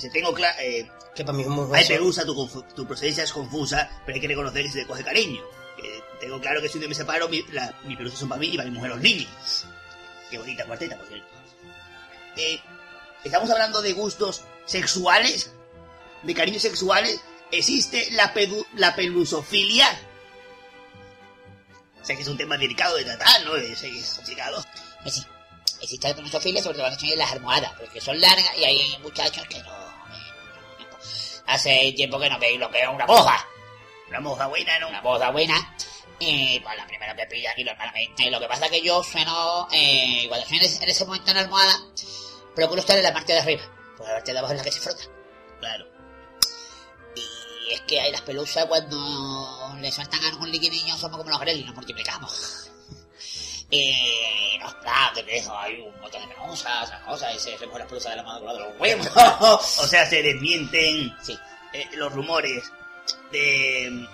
[0.00, 0.56] Dice, tengo claro.
[0.60, 1.66] Eh, Que para mí es muy.
[1.86, 5.42] Pelusa, tu, tu procedencia es confusa, pero hay que reconocer que se te coge cariño.
[5.76, 8.40] Que tengo claro que si un día me separo, mi, la, mi pelusa son para
[8.40, 9.64] mí y para mi mujer los niños.
[10.30, 11.26] Qué bonita cuarteta, por cierto.
[12.36, 12.60] Eh,
[13.24, 15.52] ¿Estamos hablando de gustos sexuales?
[16.22, 17.20] ¿De cariños sexuales?
[17.50, 19.86] ¿Existe la, pedu- la pelusofilia?
[22.02, 23.56] Sé que es un tema delicado de tratar, ¿no?
[23.56, 24.64] Es, es complicado.
[25.02, 25.26] Pues sí.
[25.82, 29.58] Existe la pelusofilia, sobre todo son las almohadas, porque son largas y hay muchachos que
[29.62, 29.89] no...
[31.50, 33.44] Hace tiempo que no veis lo que es una moja.
[34.08, 34.88] Una moja buena, ¿no?
[34.88, 35.76] una boda buena.
[36.20, 38.30] Y pues la primera que pilla aquí normalmente.
[38.30, 41.42] Lo que pasa es que yo sueno, eh, cuando sueno en ese momento en la
[41.42, 41.76] almohada,
[42.54, 43.62] procuro estar en la parte de arriba.
[43.96, 45.02] Porque la parte de abajo es la que se frota.
[45.58, 45.86] Claro.
[47.16, 51.66] Y es que hay las pelusas cuando le sueltan algún liquidillo somos como los gremlins,
[51.66, 52.69] nos multiplicamos.
[53.70, 57.78] Y no, claro, que eso, hay un montón de pelusas, esas cosas, y se recoge
[57.78, 59.08] las pelusas de la mano de los huevos.
[59.78, 61.38] O sea, se desmienten sí,
[61.72, 62.64] eh, los rumores
[63.30, 64.06] de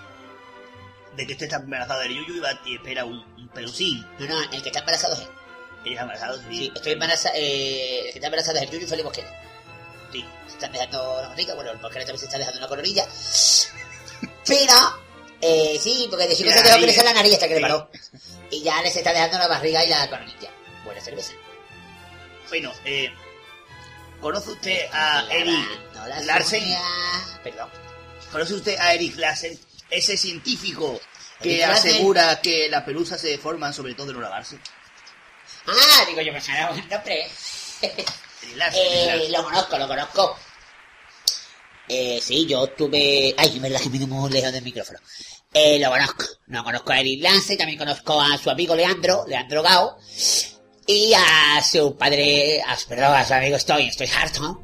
[1.16, 4.07] de que usted está embarazado del Yuyu y, va, y espera un, un pelusín.
[4.18, 5.28] no, no, el que está embarazado es él.
[5.84, 6.42] Ella está embarazada, sí.
[6.50, 9.42] Sí, estoy embarazada, eh, el que está embarazado es el Yuyu Felipe Bosquera.
[10.12, 10.24] Sí.
[10.46, 13.07] se están dejando la barriga, bueno, el Bosquera también se está dejando una coronilla.
[14.46, 14.74] Pero,
[15.40, 16.84] eh, sí, porque de chico se nariz.
[16.84, 17.90] crecer la nariz hasta que le paró.
[18.51, 20.51] Y ya les está dejando la barriga y la coronilla.
[20.84, 21.32] Buena cerveza.
[22.49, 23.12] Bueno, eh,
[24.20, 26.62] ¿conoce usted a Eric la Larsen?
[27.42, 27.68] Perdón.
[28.30, 29.59] ¿Conoce usted a Eric Larsen?
[29.90, 31.01] Ese científico
[31.40, 31.90] que Eric Larsen.
[31.90, 34.59] asegura que las pelusas se deforman sobre todo de no lavarse.
[35.66, 37.28] Ah, digo yo, me suena un nombre.
[37.82, 38.82] Eric Larsen.
[38.82, 40.38] Eric Eh, lo conozco, lo conozco.
[41.88, 43.34] Eh, sí, yo tuve...
[43.36, 44.99] Ay, es verdad que me muy lejos del micrófono.
[45.59, 46.24] Eh, lo conozco.
[46.48, 49.96] No conozco a Eric Lance, también conozco a su amigo Leandro, Leandro Gao,
[50.86, 54.62] y a su padre, a, perdón, a su amigo Estoy, Estoy harto.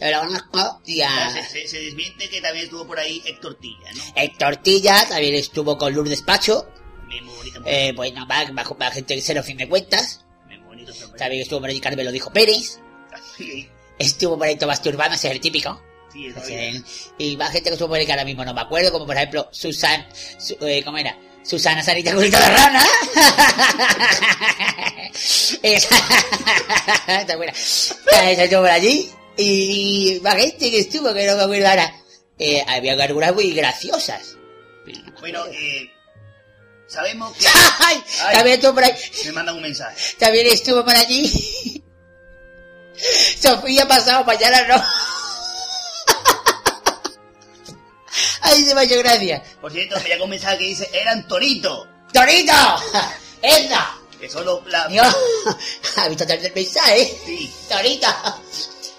[0.00, 3.58] Yo lo conozco, y a Se, se- se desmiente que también estuvo por ahí Héctor
[3.58, 4.02] Tilla, ¿no?
[4.16, 6.68] Héctor Tilla, también estuvo con Lourdes Pacho,
[7.08, 10.62] Bien bonito, eh, pues no, va, va, va gente que cero fin de cuentas, bien
[10.66, 12.80] bonito también estuvo por ahí Carmelo Dijo Pérez,
[13.98, 15.80] estuvo por ahí Tomás ese es el típico.
[16.12, 16.84] Sí.
[17.18, 20.06] Y más gente que ahí que ahora mismo no me acuerdo, como por ejemplo Susan,
[20.38, 21.16] su- eh, ¿cómo era?
[21.44, 22.82] Susana Sarita Culito de Rana.
[25.62, 25.96] Esa,
[27.20, 27.52] está buena.
[27.52, 29.10] Esa estuvo por allí.
[29.36, 31.94] Y más gente que estuvo, que no me acuerdo ahora.
[32.38, 34.36] Eh, había algunas muy graciosas.
[35.20, 35.90] Bueno, eh,
[36.88, 37.46] sabemos que...
[37.80, 38.02] ¡Ay!
[38.24, 38.34] Ay.
[38.36, 38.92] También estuvo por ahí.
[39.24, 39.96] Me mandan un mensaje.
[40.18, 41.82] También estuvo por allí.
[43.40, 44.82] Sofía pasado mañana no.
[48.42, 49.42] Ay, de mayor gracia.
[49.60, 51.86] Por cierto, me llegó un mensaje que dice, eran Torito.
[52.12, 52.52] ¡Torito!
[53.42, 53.98] ¡Enda!
[54.20, 54.86] Que solo la...
[54.88, 55.06] Dios,
[55.96, 57.18] ¿has visto tarde el mensaje?
[57.24, 57.52] Sí.
[57.68, 58.06] ¡Torito!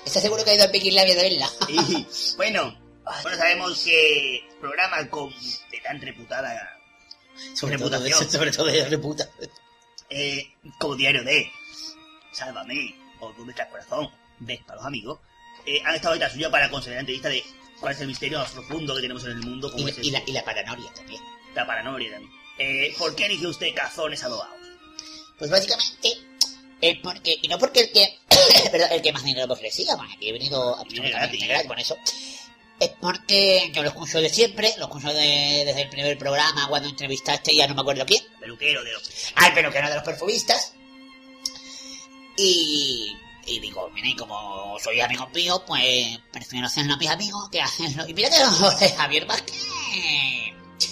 [0.06, 1.50] ¿Estás seguro que ha ido a Pequinlabia de verla?
[1.70, 2.78] Y bueno,
[3.24, 6.78] bueno, sabemos que programas con de tan reputada
[7.54, 9.30] Sobre todo, reputación, sobre todo de reputa.
[10.10, 11.50] eh, como Diario de
[12.34, 15.20] Sálvame o Dónde está el corazón, ves para los amigos,
[15.66, 17.44] eh, han estado detrás suya para conseguir la entrevista de
[17.80, 20.12] cuál es el misterio más profundo que tenemos en el mundo, como Y, es y
[20.12, 21.22] la, esto, y la paranoia también.
[21.56, 22.32] la paranoia también.
[22.60, 24.56] Eh, ¿Por qué eligió usted cazones adobados?
[25.40, 26.10] Pues básicamente,
[26.82, 28.20] Es porque, y no porque el que,
[28.72, 31.48] perdón, el que más dinero me ofrecía, bueno, aquí he venido a gratis.
[31.48, 31.98] gratis con eso.
[32.80, 36.90] Es porque yo lo escucho de siempre, lo escucho de- desde el primer programa cuando
[36.90, 39.10] entrevistaste ya no me acuerdo quién, Peluquero de los...
[39.36, 40.74] al peluquero de los perfumistas.
[42.36, 43.16] Y,
[43.46, 47.62] y digo, mira, y como soy amigo mío, pues prefiero hacerlo a mis amigos que
[47.62, 48.08] hacerlo.
[48.08, 49.56] Y mira que lo de Javier Vázquez.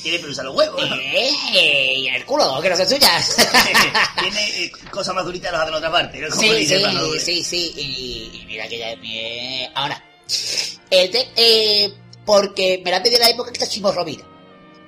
[0.03, 0.81] Tiene pelusa los huevos.
[0.99, 3.35] Eh, y el culo, que no son suyas.
[4.19, 6.19] Tiene eh, cosas más duritas las hacen en otra parte.
[6.21, 6.35] ¿no?
[6.35, 7.73] Sí, sí, sí, sí.
[7.75, 9.67] Y, y mira que ya es mi...
[9.75, 10.01] Ahora,
[10.89, 11.93] el de- eh,
[12.25, 14.25] porque me la pide la época que está Chimo Rovira.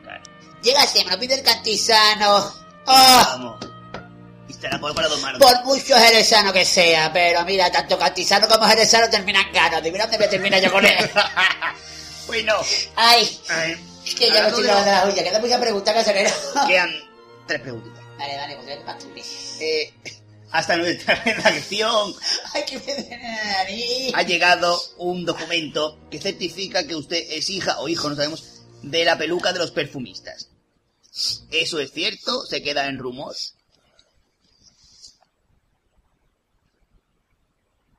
[0.04, 0.24] Claro.
[0.64, 2.38] Llega ese, me lo pide el cantizano.
[2.86, 3.24] ¡Oh!
[3.28, 3.56] Vamos.
[4.64, 5.10] Te la para.
[5.40, 9.84] Por mucho jerezano que sea, pero mira, tanto cantizano como jerezano terminan ganas.
[9.84, 10.96] Mira dónde me termina yo con él.
[12.28, 12.56] bueno,
[12.96, 13.24] Ay,
[14.06, 15.24] es que ya hablando estoy de- lavando las uñas.
[15.26, 16.30] Queda mucha pregunta, caserero.
[16.66, 16.92] Quedan
[17.46, 18.00] tres preguntitas.
[18.18, 19.24] Dale, dale, porque es bastante.
[19.60, 19.94] Eh,
[20.52, 22.16] hasta nuestra redacción
[22.54, 22.64] Ay,
[23.10, 24.12] la nariz.
[24.16, 29.04] ha llegado un documento que certifica que usted es hija o hijo, no sabemos, de
[29.04, 30.48] la peluca de los perfumistas.
[31.52, 32.46] ¿Eso es cierto?
[32.46, 33.36] ¿Se queda en rumor?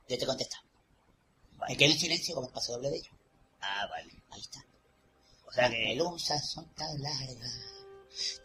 [0.07, 0.57] Yo te contesto.
[1.67, 3.13] Me quedo en silencio como el paso doble de ellos.
[3.61, 4.13] Ah, vale.
[4.31, 4.59] Ahí está.
[5.47, 7.61] O sea Las que pelusas son tan largas,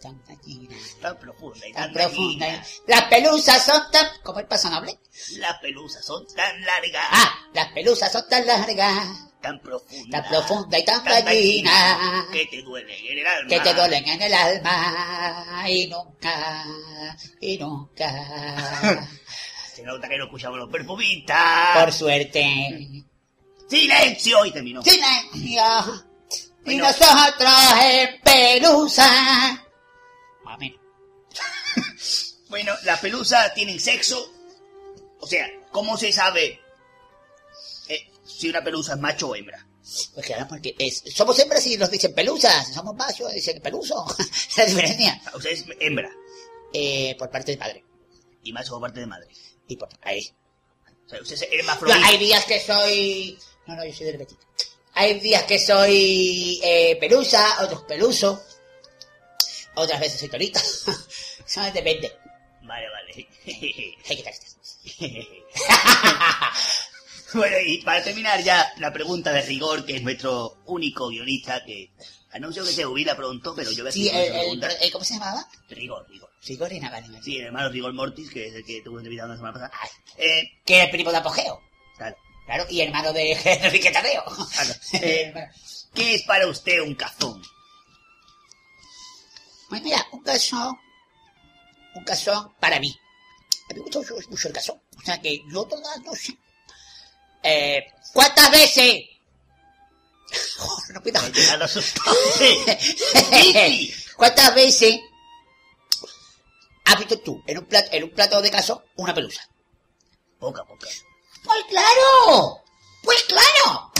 [0.00, 2.82] tan gallinas, tan profunda y tan tan profundas.
[2.86, 4.06] Las pelusas son tan...
[4.22, 4.98] ¿Cómo el paso noble?
[5.36, 9.08] Las pelusas son tan largas, Ah, las pelusas son tan largas,
[9.42, 11.24] tan profundas, tan profundas y tan tan
[12.32, 13.48] que te duelen en el alma.
[13.48, 16.66] que te duelen en el alma y nunca,
[17.40, 19.08] y nunca,
[19.80, 21.78] Se nota que no escuchamos los perfumistas.
[21.84, 22.86] por suerte.
[23.68, 24.44] ¡Silencio!
[24.44, 24.82] Y terminó.
[24.82, 26.04] Silencio.
[26.66, 27.50] Y nosotros
[27.82, 29.66] en pelusa.
[30.46, 30.76] Amén.
[32.48, 34.30] Bueno, las pelusas tienen sexo.
[35.20, 36.60] O sea, ¿cómo se sabe
[37.88, 39.66] eh, si una pelusa es macho o hembra?
[40.14, 44.04] Pues claro, porque es, somos hembras y nos dicen pelusas, somos machos y dicen peluso.
[44.56, 45.22] la diferencia.
[45.32, 46.10] O sea, es hembra
[46.72, 47.84] Eh, por parte de padre.
[48.42, 49.28] y macho por parte de madre.
[50.02, 50.32] Ahí.
[51.06, 52.06] O sea, usted es Yo, hermafrodita.
[52.06, 53.38] hay días que soy.
[53.66, 54.46] No, no, yo soy del Betito.
[54.94, 58.42] Hay días que soy eh, pelusa, otros peluso.
[59.74, 60.58] Otras veces soy torito.
[60.58, 62.12] Eso depende.
[62.62, 63.28] Vale, vale.
[63.44, 64.78] Hey, ¿qué tal estás?
[67.34, 71.90] bueno, y para terminar ya la pregunta de rigor, que es nuestro único guionista que
[72.32, 75.46] anuncio que se jubila pronto, pero yo voy a Sí, el, ¿cómo se llamaba?
[75.68, 76.30] Rigor, rigor.
[76.58, 77.22] Vale, vale.
[77.22, 79.72] Sí, el hermano Rigor Mortis, que es el que tuvo entrevistado la semana pasada.
[79.80, 81.60] Ay, Eh, que era el primo de Apogeo.
[81.96, 82.16] claro,
[82.46, 84.24] Claro, y hermano de Enrique Tadeo.
[84.24, 84.74] claro.
[84.94, 85.34] Eh,
[85.94, 87.42] ¿Qué es para usted un cazón?
[89.68, 90.78] Pues mira, un caso.
[91.94, 92.96] Un caso para mí.
[93.68, 94.80] A mí me gusta mucho, mucho el caso.
[94.96, 96.36] O sea que yo todas no sé.
[97.42, 99.02] Eh, ¿Cuántas veces?
[100.58, 101.26] Joder, no cuidado.
[104.16, 105.00] ¿Cuántas veces
[106.84, 109.48] has visto tú en un plato, en un plato de caso una pelusa?
[110.38, 110.88] Poca, poca.
[111.44, 112.62] ¡Pues claro!
[113.02, 113.92] ¡Pues claro!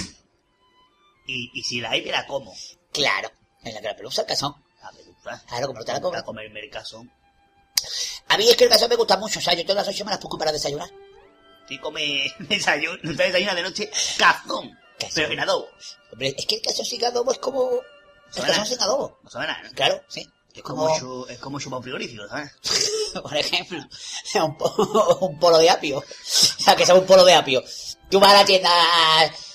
[1.27, 2.55] Y, y si la hay, me la como.
[2.93, 3.31] Claro,
[3.62, 4.55] en la que la pelusa el casón.
[4.83, 5.43] La pelusa.
[5.49, 6.23] Claro, como no te la Para cobras.
[6.25, 7.11] comerme el cazón.
[8.29, 10.05] A mí es que el casón me gusta mucho, o sea, yo todas las ocho
[10.05, 10.91] me las pongo para desayunar.
[11.70, 14.76] Si come desayuno, desayuna de noche, cazón.
[14.98, 15.12] Cazón.
[15.14, 15.68] Pero en adobo.
[16.12, 17.70] Hombre, es que el casón sin adobo es como...
[18.36, 19.18] El casón sin adobo.
[19.22, 19.70] No sabe nada, ¿no?
[19.72, 20.28] Claro, sí.
[20.52, 22.51] Es como, chu- es como chupar un frigorífico, ¿sabes?
[23.22, 23.78] Por ejemplo,
[24.44, 25.98] un, po- un polo de apio.
[25.98, 26.05] O
[26.62, 27.62] sea, que sea un polo de apio.
[28.10, 28.68] Tú vas a la tienda,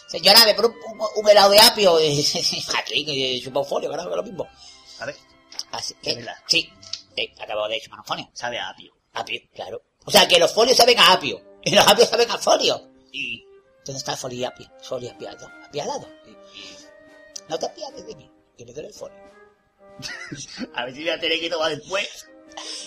[0.07, 1.97] señora, me pone un, un- un helado de apio.
[1.97, 4.47] Aquí, un folio, claro, que es lo mismo.
[4.99, 5.17] A ver,
[5.73, 6.35] Así que, verdad.
[6.47, 6.71] sí,
[7.13, 8.29] sí, acabo de chupar un folio.
[8.33, 8.93] sabe a apio.
[9.13, 9.81] Apio, claro.
[10.05, 11.41] O sea, que los folios saben a apio.
[11.71, 12.89] Y los apios saben a folio.
[13.11, 13.43] Y,
[13.85, 14.71] ¿Dónde está el folio y apio?
[14.83, 15.47] Folio apiado.
[15.67, 16.07] Apiadado.
[17.49, 19.17] No te apiades de mí, que me duele el folio.
[20.75, 22.27] a ver si voy a tener que tomar después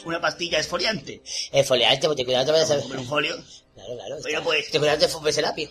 [0.05, 1.23] una pastilla esfoliante.
[1.53, 2.81] El foliante, porque cuidado te vayas a...
[2.81, 3.37] Comer un folio.
[3.75, 4.17] Claro, claro.
[4.23, 4.71] Bueno, está- pues.
[4.71, 5.71] Te cuidado te fumes el apio.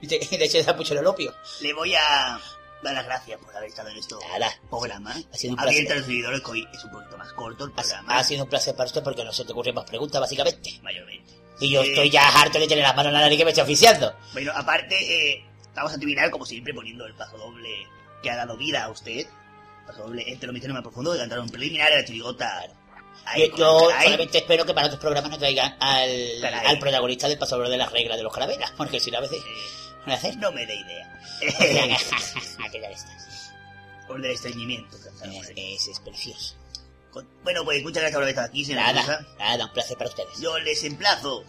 [0.00, 1.32] Y te, y de hecho te mucho el opio.
[1.60, 2.40] Le voy a
[2.82, 4.50] dar las gracias por haber estado en esto Nada.
[4.68, 5.14] programa.
[5.32, 6.04] Ha sido un placer.
[6.04, 8.18] seguidores que hoy es un poquito más corto el Ha, programa.
[8.18, 10.78] ha sido un placer para usted porque no se te ocurren más preguntas, básicamente.
[10.82, 11.32] Mayormente.
[11.60, 13.50] Y yo Eh, estoy ya harto de tener las manos en la nariz que me
[13.50, 14.14] estoy oficiando.
[14.32, 14.96] Bueno, aparte,
[15.32, 15.44] eh,
[15.74, 17.68] vamos a terminar como siempre poniendo el paso doble
[18.22, 19.26] que ha dado vida a usted.
[19.86, 22.62] Paso doble entre los misterios más profundos de cantar un preliminar a la chirigota.
[23.56, 26.10] Yo, el solamente espero que para otros programas no traigan al,
[26.42, 26.66] Caray.
[26.66, 29.38] al protagonista del pasador de las reglas de los calaveras, porque si no a veces
[30.06, 31.20] Eh, no no me dé idea.
[31.40, 33.52] ¿Qué tal estás?
[34.06, 34.98] por del estreñimiento.
[35.02, 36.56] cantaron Es, es, es precioso.
[37.14, 39.26] Con- Bueno, pues muchas gracias por haber estado aquí, señora Nada, Rosa.
[39.38, 40.38] nada, un placer para ustedes.
[40.40, 41.44] Yo les emplazo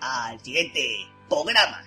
[0.00, 1.82] al siguiente programa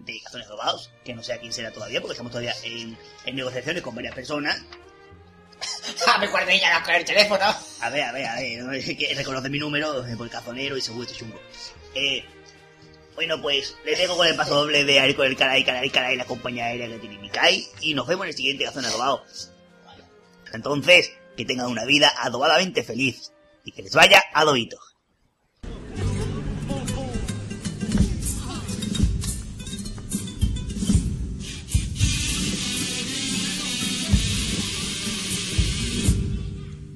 [0.00, 3.34] de Cazones Robados, que no sé a quién será todavía, porque estamos todavía en, en
[3.36, 4.62] negociaciones con varias personas.
[6.06, 7.42] Ah, me guardé ya con el teléfono.
[7.80, 10.76] A ver, a ver, a ver, no, es que reconoce mi número por el cazonero
[10.76, 11.40] y seguro estoy chungo.
[11.94, 12.22] Eh,
[13.14, 16.16] bueno, pues le dejo con el paso doble de ir con el caray, caray, caray,
[16.16, 19.50] la compañía aérea que tiene Mikai, y nos vemos en el siguiente Cazones Robados.
[20.52, 23.32] Entonces, que tengan una vida adobadamente feliz
[23.64, 24.78] y que les vaya adobito.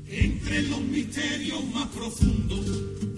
[0.09, 2.67] Entre los misterios más profundos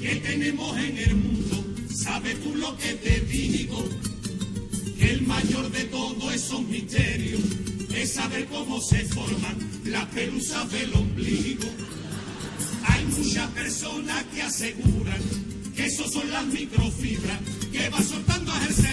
[0.00, 3.82] que tenemos en el mundo, ¿sabes tú lo que te digo?
[4.98, 7.40] Que el mayor de todos esos misterios
[7.94, 11.68] es saber cómo se forman las pelusas del ombligo.
[12.88, 15.20] Hay muchas personas que aseguran
[15.74, 17.38] que eso son las microfibras
[17.70, 18.91] que va soltando a jersey,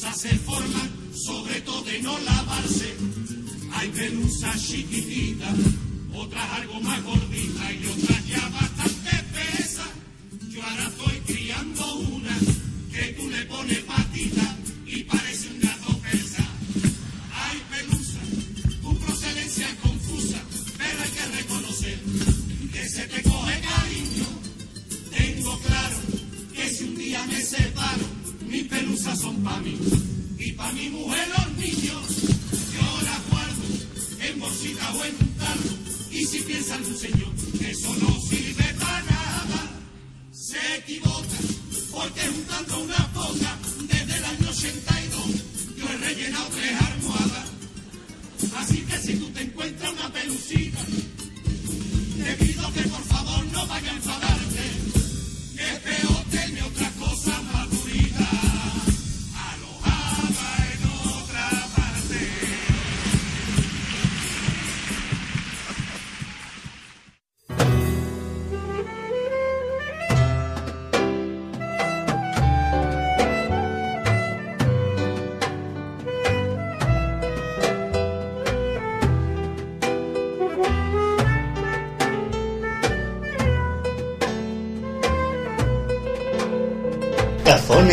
[0.00, 2.96] se forman sobre todo de no lavarse.
[3.72, 5.54] Hay pelusas chiquititas,
[6.14, 7.99] otras algo más gorditas y otras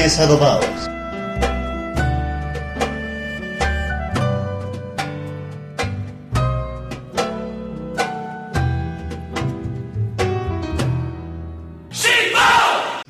[0.08, 0.66] Cazones adobados.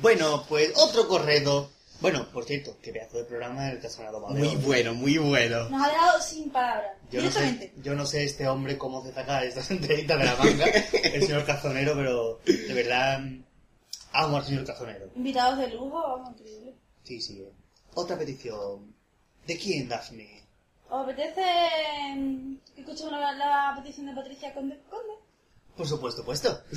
[0.00, 1.70] Bueno, pues otro corredo.
[2.00, 4.34] Bueno, por cierto, qué pedazo de programa el Cazón adobado.
[4.34, 5.68] Muy bueno, muy bueno.
[5.68, 6.92] Nos ha dejado sin palabras.
[7.12, 10.34] Yo no, sé, yo no sé este hombre cómo se saca estas entrevistas de la
[10.34, 13.20] manga, el señor Cazonero, pero de verdad
[14.12, 15.06] amo al señor Cazonero.
[15.14, 16.67] Invitados de lujo, vamos, increíble.
[17.08, 17.42] Sí, sí.
[17.94, 18.94] Otra petición.
[19.46, 20.42] ¿De quién, Daphne?
[20.90, 21.42] ¿Os apetece
[22.74, 24.78] que escuchemos la, la petición de Patricia Conde?
[24.90, 25.14] Conde?
[25.76, 26.62] Por supuesto, puesto.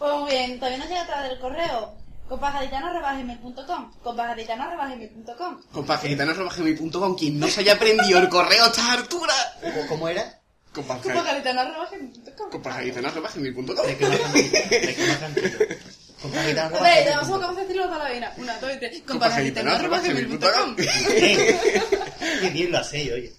[0.00, 1.92] Pues muy bien, todavía no llega través del correo.
[2.26, 9.36] compagitano.com compagitano.com Compagitano.com Quien no se haya aprendido el correo a estas alturas.
[9.60, 10.40] ¿Cómo- ¿Cómo era?
[10.72, 15.78] compagitano.com Compagitano.com De
[16.20, 16.54] que más cantito.
[16.54, 16.70] De que más cantito.
[16.70, 16.76] Compagitano.
[16.76, 18.34] Espera, vamos a vamos a decirlo toda la vida.
[18.36, 19.02] Una, dos y tres.
[19.06, 23.32] compagitano.com Qué bien lo hace, oye.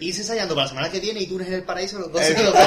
[0.00, 2.42] Irse ensayando para la semana que viene y tú en el paraíso los dos se
[2.42, 2.62] los vez.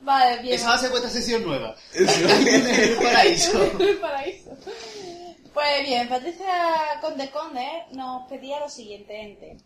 [0.00, 0.54] Vale, bien.
[0.54, 1.76] Esa va a ser vuestra sesión nueva.
[1.94, 3.62] el paraíso.
[3.78, 4.56] El paraíso.
[5.52, 6.46] Pues bien, Patricia
[7.00, 9.56] Conde Conde nos pedía lo siguiente, ente.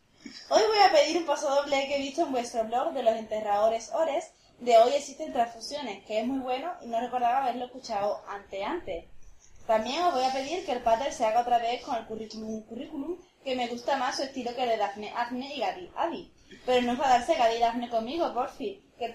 [0.48, 3.14] Hoy voy a pedir un paso doble que he visto en vuestro blog de los
[3.14, 4.30] enterradores Ores
[4.62, 9.06] de Hoy existen transfusiones, que es muy bueno y no recordaba haberlo escuchado ante antes.
[9.66, 12.62] También os voy a pedir que el pater se haga otra vez con el currículum,
[12.62, 16.32] currículum que me gusta más su estilo que el de Dafne, Azne y Gadi, Adi.
[16.64, 19.14] Pero no enfadarse Gadi y Dafne conmigo, por fin, que el,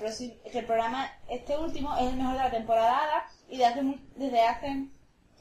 [0.51, 3.81] que el programa, este último, es el mejor de la temporada y de hace,
[4.17, 4.87] desde hace,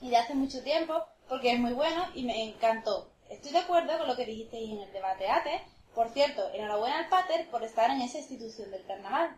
[0.00, 3.10] y de hace mucho tiempo, porque es muy bueno y me encantó.
[3.28, 5.62] Estoy de acuerdo con lo que dijisteis en el debate ATE.
[5.96, 9.36] Por cierto, enhorabuena al pater por estar en esa institución del carnaval.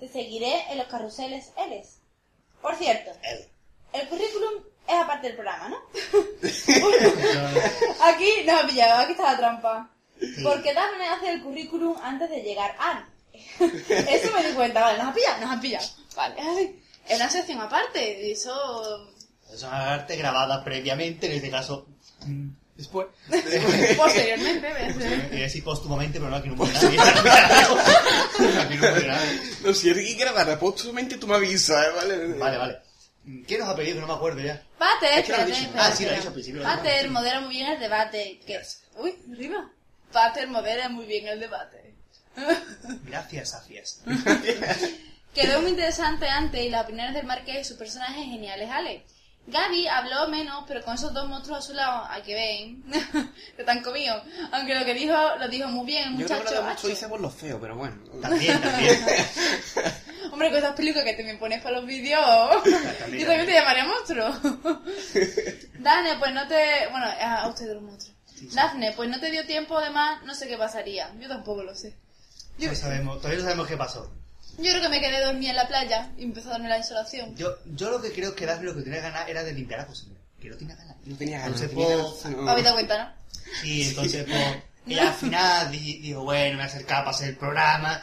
[0.00, 1.98] Te seguiré en los carruseles Eles.
[2.60, 3.10] Por cierto,
[3.92, 5.76] el currículum es aparte del programa, ¿no?
[8.04, 9.90] Aquí nos ha pillado, aquí está la trampa.
[10.42, 13.08] Porque Daphne hace el currículum antes de llegar a
[13.58, 15.86] Eso me di cuenta, vale, nos han pillado, nos han pillado.
[16.14, 19.10] Vale, ay, es una sección aparte, y eso
[19.50, 21.86] Es una arte grabada previamente, en este caso
[22.80, 23.06] después.
[23.96, 25.32] posteriormente, ¿ves?
[25.32, 26.98] Y así póstumamente, pero no aquí no muere nadie.
[28.60, 29.40] aquí no muere nadie.
[29.64, 31.90] No, si alguien grabara póstumamente, tú me avisas, ¿eh?
[31.96, 32.26] ¿vale?
[32.38, 32.78] Vale, vale.
[33.46, 33.96] ¿Quién nos ha pedido?
[33.96, 34.62] Que no me acuerdo ya.
[34.78, 35.68] Pater, Es que lo dicho.
[35.76, 36.16] Ah, sí, lo ha espera.
[36.16, 38.40] dicho al principio, Pater modera muy bien el debate.
[38.46, 38.60] Que...
[38.96, 39.70] Uy, arriba.
[40.12, 41.94] Pater modera muy bien el debate.
[43.04, 44.00] Gracias, Afias.
[45.34, 49.04] Quedó muy interesante antes y las opiniones del Marqués y sus personajes geniales, Ale.
[49.50, 52.82] Gaby habló menos, pero con esos dos monstruos a su lado, a que ven,
[53.56, 54.22] que están comidos.
[54.52, 56.62] Aunque lo que dijo, lo dijo muy bien el Yo creo que muchacho.
[56.62, 57.96] lo mucho dice por lo feo, pero bueno.
[58.22, 58.98] También, también.
[60.32, 62.20] Hombre, con esas películas que te me pones para los vídeos,
[62.62, 64.26] También, yo también te llamaría monstruo.
[65.80, 66.88] Dafne, pues no te...
[66.90, 68.16] Bueno, a usted de los monstruos.
[68.54, 71.12] Dafne, pues no te dio tiempo, además, no sé qué pasaría.
[71.18, 71.96] Yo tampoco lo sé.
[72.58, 74.12] No sabemos, todavía no sabemos qué pasó.
[74.58, 77.34] Yo creo que me quedé dormida en la playa y empezó a darme la insolación.
[77.36, 79.86] Yo, yo lo que creo que Daphne lo que tenía ganas era de limpiar la
[79.86, 80.14] cocina.
[80.40, 80.96] Que no tenía ganas.
[81.04, 81.62] No tenía ganas.
[81.62, 82.48] Entonces, pues, no.
[82.50, 83.66] ¿Habéis dado cuenta, no?
[83.66, 84.56] Y entonces, pues,
[84.86, 88.02] ella al final di- dijo, bueno, me acercaba para hacer el programa.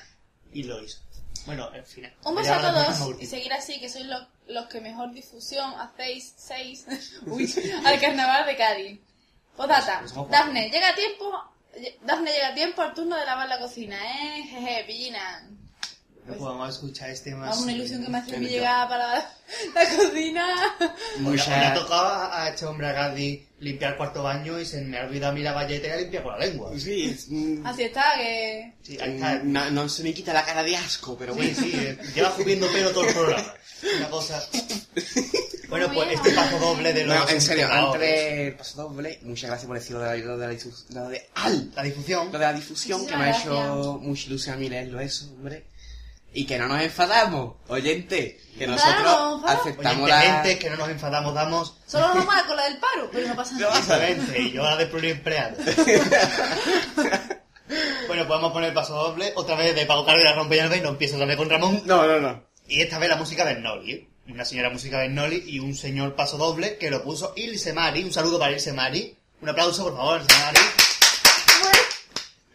[0.54, 1.00] Y lo hizo.
[1.46, 2.14] Bueno, al final.
[2.26, 6.34] Un beso a todos y seguir así, que sois los, los que mejor difusión hacéis
[6.38, 6.86] seis
[7.26, 7.54] uy,
[7.86, 9.00] al carnaval de Cádiz.
[9.56, 11.32] Postdata, Pues Dafne, llega a tiempo,
[12.04, 14.44] Dafne llega a tiempo al turno de lavar la cocina, ¿eh?
[14.44, 15.50] Jeje, pillina.
[16.28, 17.50] No podemos escuchar este más.
[17.50, 19.32] Vamos, una ilusión que me mi yo- llegada para la,
[19.76, 20.46] la cocina.
[20.80, 24.66] Hoy Mucha- le ha tocado a este hombre a Gadi limpiar el cuarto baño y
[24.66, 26.72] se me ha olvidado a mí la valleta y la limpia con la lengua.
[26.78, 28.74] Sí, es, mm, Así está, que...
[28.84, 29.36] Sí, ahí está.
[29.44, 31.56] no, no se me quita la cara de asco, pero Sí, bueno.
[31.60, 33.54] sí, eh, lleva subiendo pelo todo el programa.
[33.98, 34.44] Una cosa.
[35.70, 37.14] Bueno, pues este paso doble de los.
[37.18, 40.48] No, en serio, antes del paso doble, muchas gracias por decirlo de la, lo de
[40.48, 41.72] la, difu- lo de, ¡al!
[41.76, 42.28] La difusión.
[42.32, 44.02] lo de la difusión, que me ha hecho gracias.
[44.08, 45.66] mucha ilusión a mí leerlo eso, hombre.
[46.38, 49.60] Y que no nos enfadamos, oyente, que Claro, nosotros claro.
[49.60, 50.22] aceptamos la...
[50.22, 51.80] gente, que no nos enfadamos, damos.
[51.88, 53.80] Solo nos vamos a la del paro, pero no pasa nada.
[53.80, 55.58] Exactamente, y yo la de pluriempleado.
[58.08, 59.34] bueno, podemos poner el paso doble.
[59.36, 61.82] Otra vez de Pago Cargo y la Rompellada y no empiezo otra vez con Ramón.
[61.86, 62.44] No, no, no.
[62.68, 64.08] Y esta vez la música de Noli, ¿eh?
[64.28, 68.04] Una señora música de Noli y un señor paso doble que lo puso Ilse Mari.
[68.04, 69.18] Un saludo para Ilse Mari.
[69.42, 70.60] Un aplauso, por favor, Ilse Mari.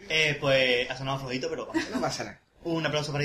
[0.08, 1.82] Eh, pues ha sonado flojito, pero vamos.
[1.92, 2.38] No pasa nada.
[2.64, 3.24] Un aplauso para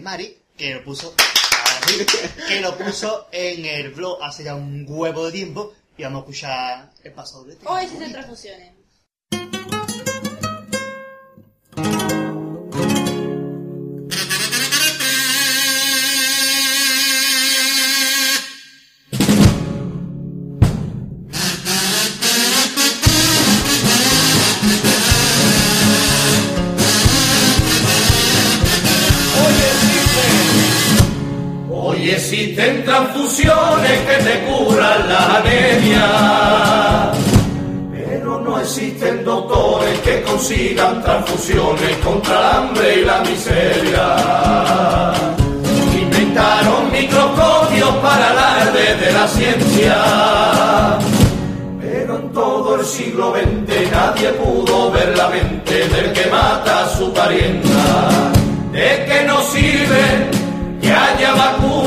[0.00, 1.14] Mari, que lo puso,
[2.48, 5.72] que lo puso en el blog hace ya un huevo de tiempo.
[5.96, 7.58] Y vamos a escuchar el paso doble.
[7.64, 8.79] Hoy existen transfusiones.
[32.12, 37.12] Existen transfusiones que te curan la anemia,
[37.92, 45.12] pero no existen doctores que consigan transfusiones contra el hambre y la miseria.
[46.02, 49.96] Inventaron microscopios para alarde de la ciencia,
[51.80, 56.88] pero en todo el siglo XX nadie pudo ver la mente del que mata a
[56.88, 58.32] su parienta.
[58.72, 60.40] ¿De qué nos sirve
[60.80, 61.79] que haya vacuna contra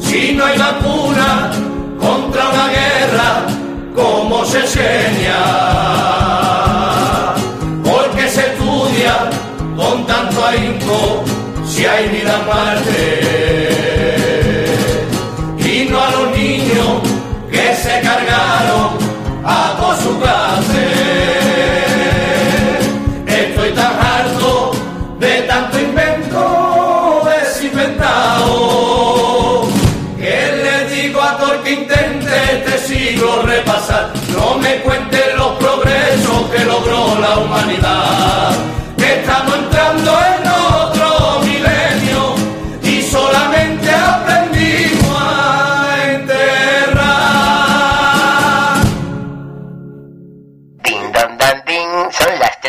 [0.00, 1.50] Si no hay vacuna
[2.00, 3.46] contra una guerra,
[3.94, 5.36] ¿cómo se enseña?
[7.84, 9.28] Porque se estudia
[9.76, 11.24] con tanto ahínco
[11.66, 12.46] si hay vida en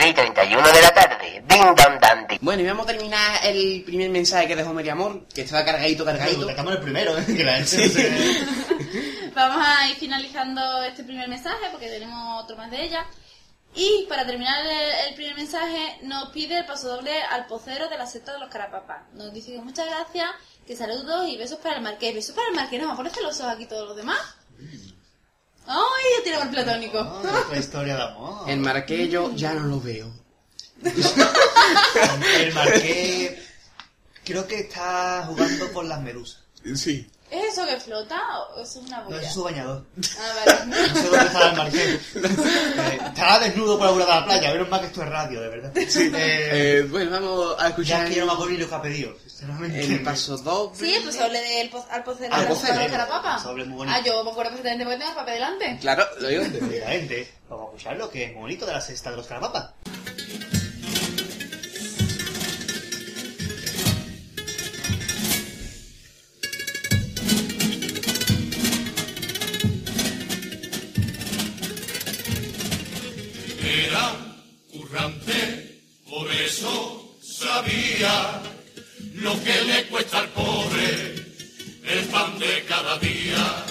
[0.09, 1.43] y 31 de la tarde.
[1.47, 2.39] Ding dong dan ding.
[2.41, 6.45] Bueno, y vamos a terminar el primer mensaje que dejó Meriamor, que estaba cargadito, cargadito.
[6.45, 7.25] Destacamos el primero, ¿eh?
[7.25, 7.65] que la no
[9.35, 13.05] Vamos a ir finalizando este primer mensaje porque tenemos otro más de ella.
[13.75, 17.97] Y para terminar el, el primer mensaje, nos pide el paso doble al pocero de
[17.97, 19.03] la secta de los carapapas.
[19.13, 20.27] Nos dice que muchas gracias,
[20.65, 22.15] que saludos y besos para el marqués.
[22.15, 24.17] Besos para el marqués, nos va a poner celosos aquí todos los demás.
[25.67, 26.99] ¡Ay, ya tiene amor platónico!
[26.99, 28.49] Otra historia de amor.
[28.49, 30.11] El marquello ya no lo veo.
[30.83, 33.33] El marqués
[34.23, 36.43] creo que está jugando con las medusas.
[36.75, 37.07] Sí.
[37.31, 38.19] ¿Es eso que flota
[38.55, 39.21] o es una No, boya?
[39.21, 39.85] es su bañador.
[40.19, 40.65] Ah, vale.
[40.65, 41.99] No sé dónde estaba el marqués.
[42.15, 44.51] Eh, estará desnudo por la orilla de la playa.
[44.53, 45.77] Menos mal que esto es radio, de verdad.
[45.77, 48.69] Eh, Eh, bueno, vamos a ya escuchar es que yo no me acuerdo ni lo
[48.69, 49.13] que ha pedido.
[49.25, 49.79] Sinceramente.
[49.85, 50.77] el paso doble.
[50.79, 53.35] Sí, el pozole del poz- al de la pozole, de la papa.
[53.37, 53.97] el pozole muy bonito.
[53.97, 55.77] Ah, yo me acuerdo perfectamente porque tengo el papel delante.
[55.81, 56.41] Claro, lo digo.
[56.43, 57.33] Efectivamente.
[57.49, 59.69] Vamos a escuchar lo que es muy bonito de la cesta de los carapapas.
[76.59, 78.41] Eso sabía
[79.13, 81.15] lo que le cuesta al pobre
[81.87, 83.65] el pan de cada día.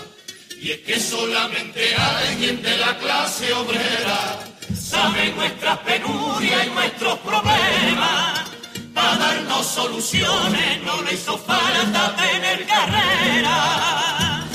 [0.61, 4.41] Y es que solamente alguien de la clase obrera
[4.75, 8.49] sabe nuestras penurias y nuestros problemas.
[8.95, 14.47] Para darnos soluciones no le hizo falta tener carrera.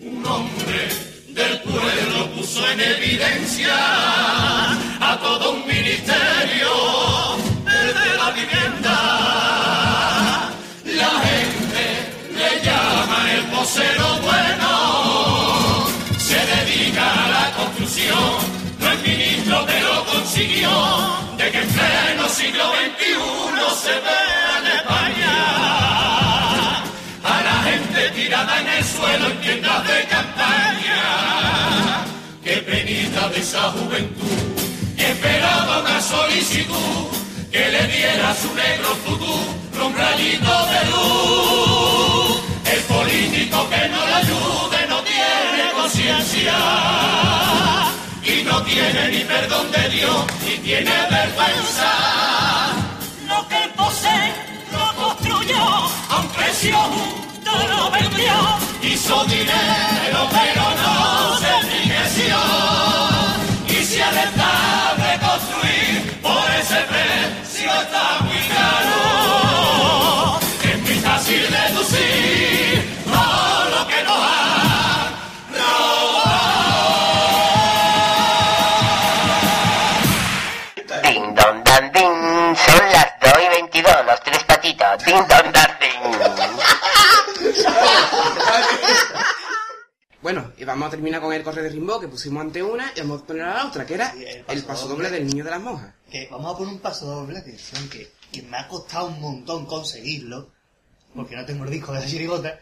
[0.00, 0.88] Un hombre
[1.28, 3.76] del pueblo puso en evidencia
[5.00, 6.19] a todo un ministerio
[23.84, 25.36] se vea en España
[27.24, 31.02] a la gente tirada en el suelo en tiendas de campaña.
[32.44, 34.38] Qué penita de esa juventud
[34.96, 37.06] que esperaba una solicitud
[37.50, 42.40] que le diera su negro futuro un rayito de luz.
[42.74, 46.56] El político que no le ayude no tiene conciencia
[48.24, 52.59] y no tiene ni perdón de Dios ni tiene vergüenza.
[56.60, 58.32] Precio justo lo vendió.
[58.82, 62.36] Hizo dinero pero no se enriqueció.
[63.68, 70.38] Y si es rentable construir por ese precio está muy caro.
[70.62, 75.00] Es muy fácil deducir todo lo que nos han
[81.02, 85.04] Ding dong dan ding, son las 2 y 22, los tres patitos.
[85.04, 85.79] Ding dong dan.
[90.22, 93.00] Bueno, y vamos a terminar con el correo de Rimbaud que pusimos ante una y
[93.00, 95.04] vamos a poner a la otra, que era el el paso doble.
[95.04, 95.94] doble del niño de las monjas.
[96.10, 99.64] Que vamos a poner un paso doble, atención, que, que me ha costado un montón
[99.64, 100.50] conseguirlo,
[101.14, 102.60] porque no tengo el disco de la chirigota.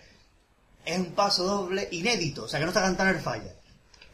[0.85, 3.53] Es un paso doble inédito, o sea que no está cantando el falla.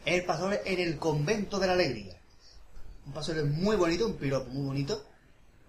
[0.03, 2.17] Es el paso doble en el convento de la alegría.
[3.05, 5.05] Un paso doble muy bonito, un piropo muy bonito.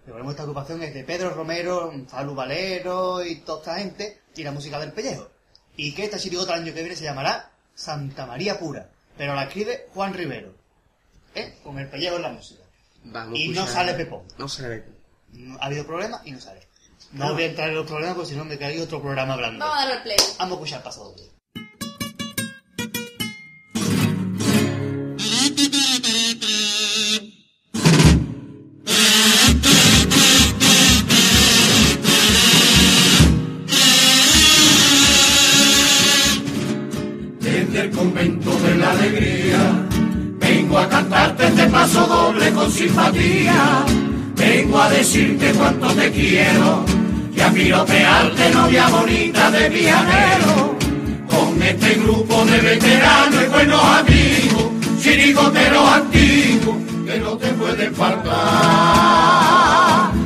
[0.07, 4.51] Recordemos esta agrupación es de Pedro Romero, Falu Valero y toda esta gente, y la
[4.51, 5.29] música del pellejo.
[5.75, 9.43] Y que esta chirigota el año que viene se llamará Santa María Pura, pero la
[9.43, 10.53] escribe Juan Rivero.
[11.35, 11.59] ¿Eh?
[11.63, 12.63] Con el pellejo en la música.
[13.03, 14.23] Vamos Y no sale Pepón.
[14.37, 14.97] No sale
[15.59, 16.67] ha habido problemas y no sale.
[17.11, 19.63] No voy a entrar en los problemas porque si no me cae otro programa hablando.
[19.63, 20.17] Vamos a darle play.
[20.39, 20.83] Vamos a escuchar
[21.15, 21.37] desde
[41.77, 43.85] paso doble con simpatía.
[44.35, 46.83] Vengo a decirte cuánto te quiero
[47.35, 50.75] y a piropearte novia bonita de viajero.
[51.29, 54.65] Con este grupo de veteranos y buenos amigos,
[55.01, 58.33] chirigoteros antiguos, que no te pueden faltar.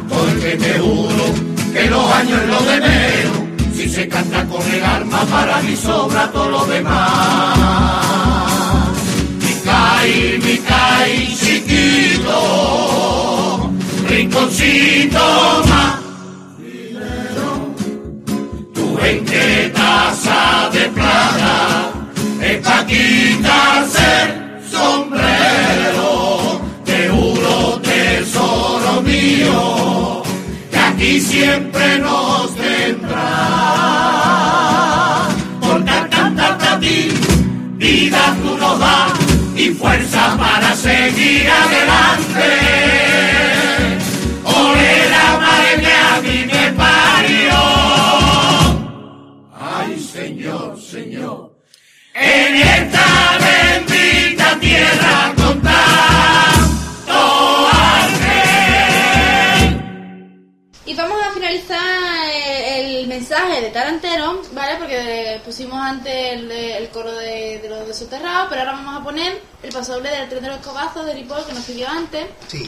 [0.07, 1.25] Porque te juro
[1.73, 3.41] que los años lo de menos,
[3.75, 7.91] si se canta con el alma para mí sobra todo lo demás.
[10.43, 11.35] Mi caí,
[12.31, 13.71] chiquito,
[14.07, 15.19] rinconcito
[15.67, 15.99] más.
[18.73, 21.91] Tu gente taza de plata,
[22.41, 24.29] es pa' quitarse el
[24.69, 30.23] sombrero, te juro tesoro mío,
[30.71, 33.47] que aquí siempre nos tendrá.
[35.61, 37.11] Porque al cantarte a ti,
[37.77, 39.20] vida tú nos das
[39.61, 42.47] y fuerza para seguir adelante.
[44.43, 47.59] Ole la madre que a mí me parió.
[49.53, 51.55] Ay, señor, señor,
[52.13, 53.05] En esta
[53.45, 57.19] bendita tierra con tanto
[60.85, 61.79] Y vamos a finalizar
[62.33, 64.77] eh, el mensaje de Tarantero, ¿vale?
[64.79, 69.71] Porque pusimos antes el coro de, de los desoterrados, pero ahora vamos a poner el
[69.71, 72.67] pasodoble del tren de los cobazos de Ripoll que nos pidió antes, Sí.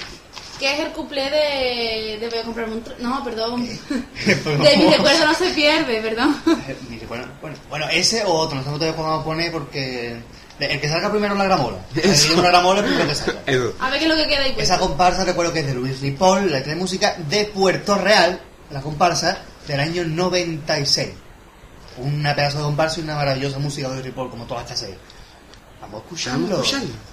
[0.59, 2.97] que es el cuplé de, de voy a comprarme un tren.
[2.99, 3.67] No, perdón.
[4.25, 6.41] de mi recuerdo no se pierde, perdón.
[6.67, 10.17] Eh, mire, Bueno, bueno, bueno, ese o otro, nosotros te podemos poner porque
[10.59, 11.77] el que salga primero en la gramola.
[11.95, 13.41] El que una gramola es el primero que salga.
[13.47, 13.73] Eso.
[13.79, 14.51] A ver qué es lo que queda ahí.
[14.57, 14.87] Esa puesto.
[14.87, 18.39] comparsa recuerdo que es de Luis Ripoll, la de música de Puerto Real,
[18.69, 21.09] la comparsa del año 96.
[21.97, 24.95] Una pedazo de comparsa y una maravillosa música de Luis Ripoll, como todas estas seis.
[25.83, 27.12] Vamos a escucharlo.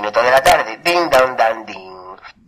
[0.00, 0.78] Minutos de la tarde.
[0.84, 1.90] Ding dong dan ding.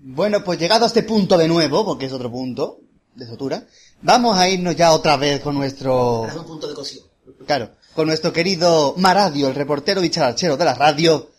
[0.02, 2.80] Bueno, pues llegado a este punto de nuevo, porque es otro punto
[3.14, 3.64] de sotura,
[4.02, 6.26] vamos a irnos ya otra vez con nuestro...
[6.26, 7.04] Es un punto de cocción.
[7.46, 11.30] Claro, con nuestro querido Maradio, el reportero dicharachero de la radio,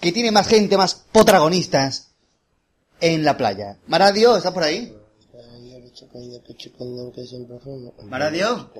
[0.00, 2.08] que tiene más gente, más protagonistas
[3.00, 3.76] en la playa.
[3.86, 4.94] Maradio, ¿estás por ahí?
[8.04, 8.70] Maradio.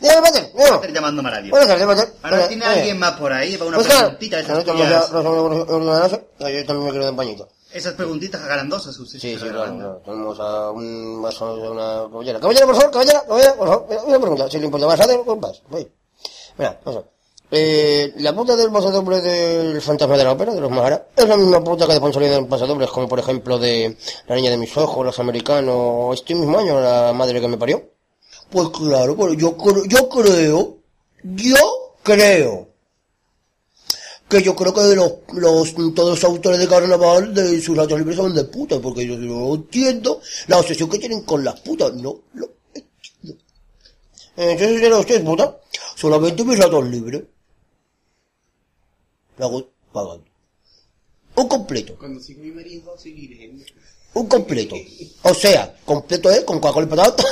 [0.00, 0.74] Dígame, Pater, dígame.
[0.76, 1.50] Estoy llamando Maradio.
[1.50, 2.14] Buenas tardes, Pater.
[2.22, 5.10] Ahora tiene alguien más por ahí para una Pues preguntita de esas que tuyas.
[5.10, 7.48] Yo también me quiero de un pañito.
[7.72, 10.00] Esas preguntitas que usted Sí, sí, claro.
[10.04, 12.40] Tenemos a un más o una caballera.
[12.40, 14.04] Caballera, por favor, caballera, caballera, por favor.
[14.06, 15.62] Una pregunta, si le importa más, hacer con paz.
[15.68, 15.90] Voy.
[16.58, 17.15] Mira, vamos a ver.
[17.50, 21.36] Eh, la puta del pasadoble del fantasma de la ópera, de los Mahara, es la
[21.36, 23.96] misma puta que después salieron en pasadobles, como por ejemplo de
[24.26, 27.84] La niña de mis ojos, Los americanos, este mismo año, La madre que me parió.
[28.50, 30.78] Pues claro, pero yo, creo- yo creo,
[31.22, 31.68] yo
[32.02, 32.38] creo
[34.28, 38.16] que yo creo que los, los, todos los autores de carnaval de sus ratos libres
[38.16, 42.22] son de puta, porque yo no entiendo la obsesión que tienen con las putas, no
[42.34, 43.40] lo entiendo.
[44.36, 45.60] Entonces, si usted puta,
[45.94, 47.22] solamente mis ratos libres.
[49.38, 50.24] La hago pagando.
[51.36, 53.62] Un completo, Cuando sigo mi marido, soy virgen.
[54.14, 54.74] un completo.
[55.22, 57.24] O sea, completo es con Coca-Cola y patata,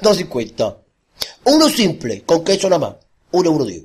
[0.00, 0.76] 2.50.
[1.44, 2.96] Uno simple, con queso nada más,
[3.32, 3.84] un euro diez.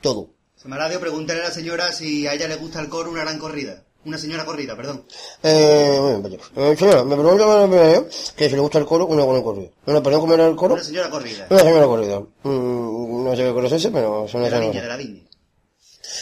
[0.00, 0.28] Todo.
[0.64, 3.82] Maradio, pregúntale a la señora si a ella le gusta el coro una gran corrida.
[4.04, 5.04] Una señora corrida, perdón.
[5.42, 6.38] Eh, bien, vaya.
[6.56, 7.64] Eh, señora, me pregunta
[7.96, 9.70] eh, que si le gusta el coro, una buena corrida.
[9.86, 10.74] Una, perdón, ¿cómo era el coro?
[10.74, 11.46] Una señora corrida.
[11.50, 12.20] Una señora corrida.
[12.44, 14.70] Mm, no sé qué coro es ese, pero es una De la señora.
[14.72, 15.22] viña, de la viña.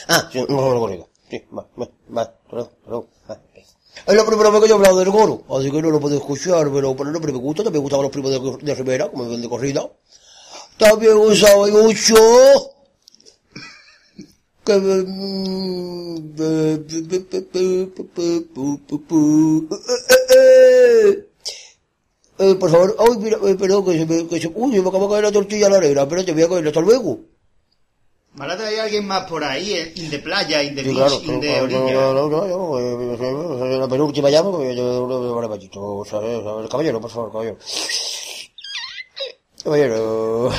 [0.08, 1.06] Ah, sí, una señora corrida.
[1.30, 3.06] Sí, va, va, va, perdón, perdón.
[4.06, 6.16] Es la primera vez que yo he hablado del coro, así que no lo puedo
[6.16, 9.28] escuchar, pero, pero no, pero me gusta, también me gustaban los primos de, Rivera, como
[9.28, 9.90] ven de corrida.
[10.76, 12.14] También usaba mucho
[14.66, 14.74] que
[22.38, 24.88] eh, por favor, ay, mira, eh, perdón, que se me, que se, uy, se me
[24.88, 27.20] acaba de caer la tortilla a la arena, espérate, voy a caer, hasta luego.
[28.36, 29.72] Marate, ¿hay alguien más por ahí?
[29.72, 29.92] eh?
[29.96, 31.78] In the playa, in the Sí, beach, claro, in claro, orilla.
[31.94, 36.44] no, no, no, no, eh, eh, la penúltima llamo, porque yo no ¿sabes?
[36.44, 36.68] ¿sabes?
[36.70, 37.56] Caballero, por favor, caballero.
[39.64, 40.52] Caballero,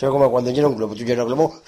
[0.00, 1.60] como cuando llena un globo, tú llenas un globo,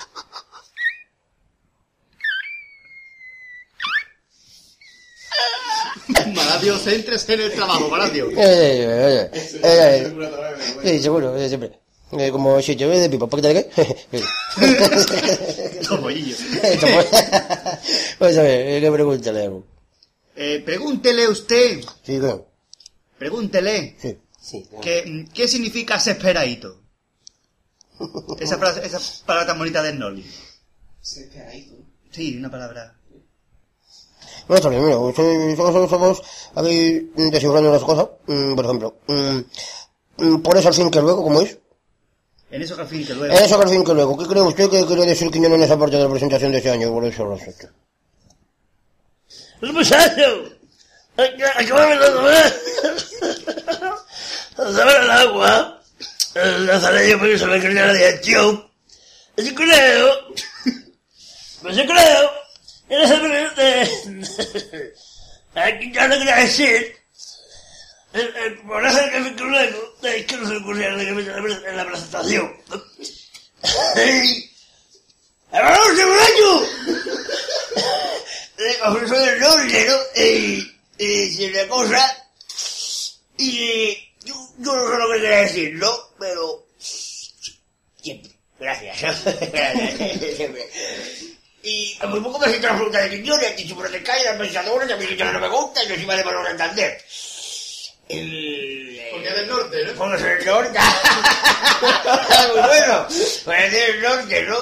[6.34, 8.30] Maratio, céntrese en el trabajo, Maratio.
[8.30, 11.78] Eh, eh, eh, eh, eh, Sí, seguro, eh, siempre.
[12.12, 14.22] Eh, como si yo de pipa, ¿por qué te qué?
[15.88, 16.36] Tomoillo.
[18.18, 19.64] Vamos a ver, eh, ¿qué pregunta le hago?
[20.34, 22.46] Eh, pregúntele usted, Sí, claro.
[23.18, 24.16] pregúntele, Sí.
[24.40, 24.66] Sí.
[24.80, 26.80] que, ¿qué significa desesperadito?
[28.40, 30.24] Esa palabra, esa palabra tan bonita del Noli.
[31.02, 32.94] Sí, una palabra.
[34.46, 34.96] Bueno, está bien, mira,
[35.56, 36.22] somos, somos
[36.54, 38.08] aquí mm, descifrando las cosas.
[38.26, 39.40] Mm, por ejemplo, mm,
[40.24, 41.58] mm, por eso al fin que luego, ¿cómo es?
[42.50, 43.36] En eso que que luego.
[43.36, 46.04] En eso que luego, ¿qué cree usted que quiere decir Quiñón en esa parte de
[46.04, 46.90] la presentación de este año?
[46.90, 47.38] Por eso lo.
[49.60, 50.44] ¡El muchacho!
[51.16, 52.06] ¡Acabame de!
[54.56, 55.82] ¡Saber el agua!
[56.34, 58.70] El nazareño porque se me creía la dirección.
[59.36, 60.10] Yo creo...
[61.62, 62.30] Pues yo creo...
[62.88, 64.94] En esa de...
[65.54, 66.97] Aquí ya no quería decir...
[68.12, 69.94] El, el eso que me luego...
[70.02, 72.56] Es que no se ocurría en la- en la presentación.
[73.96, 74.50] ¡Ey!
[75.52, 76.68] ¡Vamos, segundo!
[78.58, 80.22] le ofreció el nombre, ¿no?
[80.22, 82.26] Y, y si una cosa,
[83.36, 83.94] y
[84.24, 85.96] yo, yo no sé lo que quería decir, ¿no?
[86.18, 86.66] Pero
[88.02, 88.98] siempre, gracias,
[90.36, 90.68] siempre.
[91.62, 94.36] Y a muy poco me siento la fruta de Quiñones, y sobre te cae la
[94.38, 97.04] pensadora, y a mí Quiñones no me gusta, y no encima de valor entender.
[98.08, 99.92] El, Porque es del norte, ¿no?
[99.94, 100.78] Porque es del norte.
[101.80, 103.06] Muy bueno.
[103.44, 104.56] Porque es del norte, ¿no?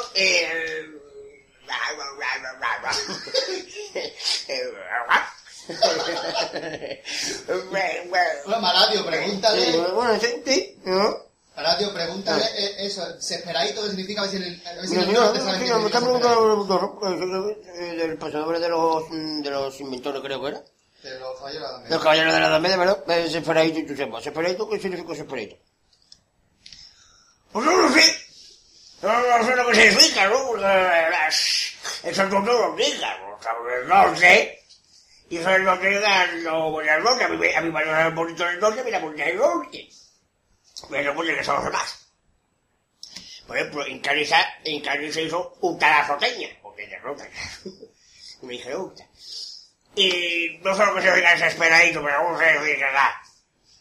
[8.44, 9.78] Bueno, Maratio, pregúntale.
[9.92, 11.26] Bueno, sí, ¿no?
[11.56, 14.20] Maratio, pregúntale eh, eso, desesperadito, ¿qué significa?
[14.20, 17.56] A ver si en el, a en No, el no, no, me está preguntando
[17.96, 20.62] del pasador de los, de los inventores, creo que era.
[21.06, 21.92] De los caballeros también.
[21.92, 23.10] Los caballeros de la Edad Media, ¿verdad?
[23.10, 24.20] Eh, Separadito y tú.
[24.20, 25.56] ¿Separadito qué significa separadito?
[27.52, 28.26] Pues no lo sé.
[29.02, 30.46] No, no sé lo que significa, ¿no?
[30.48, 31.72] Porque las,
[32.02, 32.22] eso
[32.52, 33.36] lo indica, ¿no?
[33.36, 34.64] O sea, el norte.
[35.30, 36.00] Y eso es lo que
[36.42, 37.24] no voy al norte.
[37.24, 39.88] A mí, a mí me bonito el norte, mira, porque norte.
[40.90, 42.06] Pero que los.
[43.46, 45.56] Por ejemplo, en Cádiz, se hizo
[46.62, 47.30] porque de.
[48.42, 49.06] Me dije Uta.
[49.96, 53.10] Y no sé lo que significa desesperadito, pero no sé ¿verdad?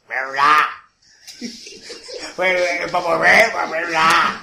[0.08, 0.60] ¿Verdad?
[2.36, 4.42] Pues, eh, para ver, para verdad.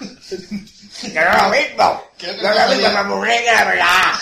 [1.01, 2.11] Que no es lo mismo.
[2.43, 4.13] No es lo mismo para morir que la verdad.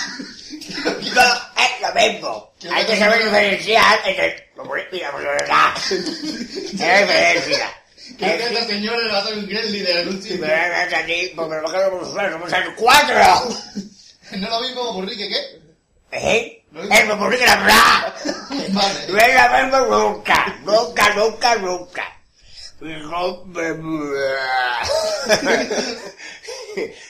[0.84, 2.52] No es lo mismo.
[2.72, 5.74] Hay que saber diferenciar entre lo morir y la verdad.
[5.76, 7.80] Es la diferencia.
[8.18, 10.38] Creo que esta señora le va a hacer un Gremlin de sitio.
[10.38, 13.16] me ves aquí, porque lo que hacer cuatro.
[14.30, 15.60] No lo mismo como Burrique, ¿qué?
[16.12, 16.59] ¿Eh?
[16.72, 18.14] Es morir que la.
[18.70, 19.06] Vale.
[19.08, 20.58] No es nunca.
[20.64, 22.16] Nunca, nunca, nunca.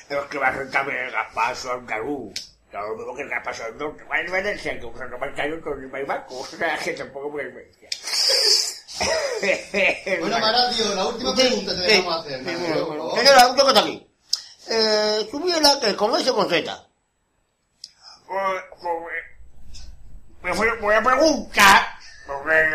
[0.08, 2.32] Los que a ser también el gaspazo andaluz.
[2.72, 4.04] No lo mismo que el gaspazo del norte.
[4.04, 6.38] Va a diferencia que usando marcayo con el maimaco.
[6.38, 7.44] O sea, que tampoco me.
[10.20, 12.38] Bueno, Maratio, la última pregunta te dejamos hacer.
[12.38, 13.18] Sí, Maratio, por bueno, favor.
[13.18, 14.06] Señora, un toque aquí.
[14.68, 16.86] Eh, tuviera que comerse con Z.
[18.26, 19.29] Pues, pues,
[20.42, 21.86] me fui, voy a preguntar,
[22.26, 22.68] porque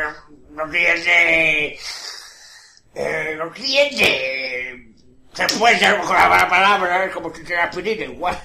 [0.51, 1.79] no tiene,
[2.93, 4.93] eh, no tiene,
[5.33, 8.41] se puede a lo mejor la palabra, es como si se aspirina igual.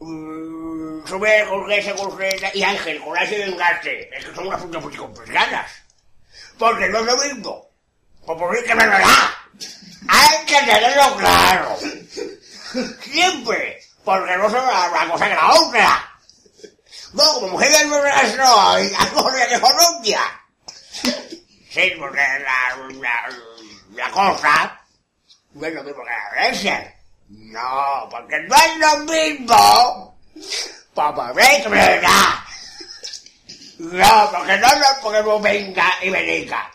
[0.00, 4.46] Mm, Sube con ese, con ese, y Ángel, con ese y Engaste, es que son
[4.46, 5.70] unas puntas muy complicadas.
[6.58, 7.70] Porque no es lo mismo.
[8.26, 9.34] Por mí que me lo da.
[10.08, 11.76] Hay que tenerlo claro.
[13.00, 13.80] Siempre.
[14.04, 16.09] Porque no son la, la cosa que la otra.
[17.12, 20.20] No, como mujer de nuevas no, y algo de Colombia.
[21.70, 23.28] Sí, porque la, la,
[23.94, 24.80] la cosa
[25.54, 26.94] no es lo mismo que la iglesia.
[27.28, 30.18] No, porque no es lo mismo.
[30.94, 32.46] Papá, ve que me da.
[33.78, 36.70] No, porque no, no, porque no venga y me diga.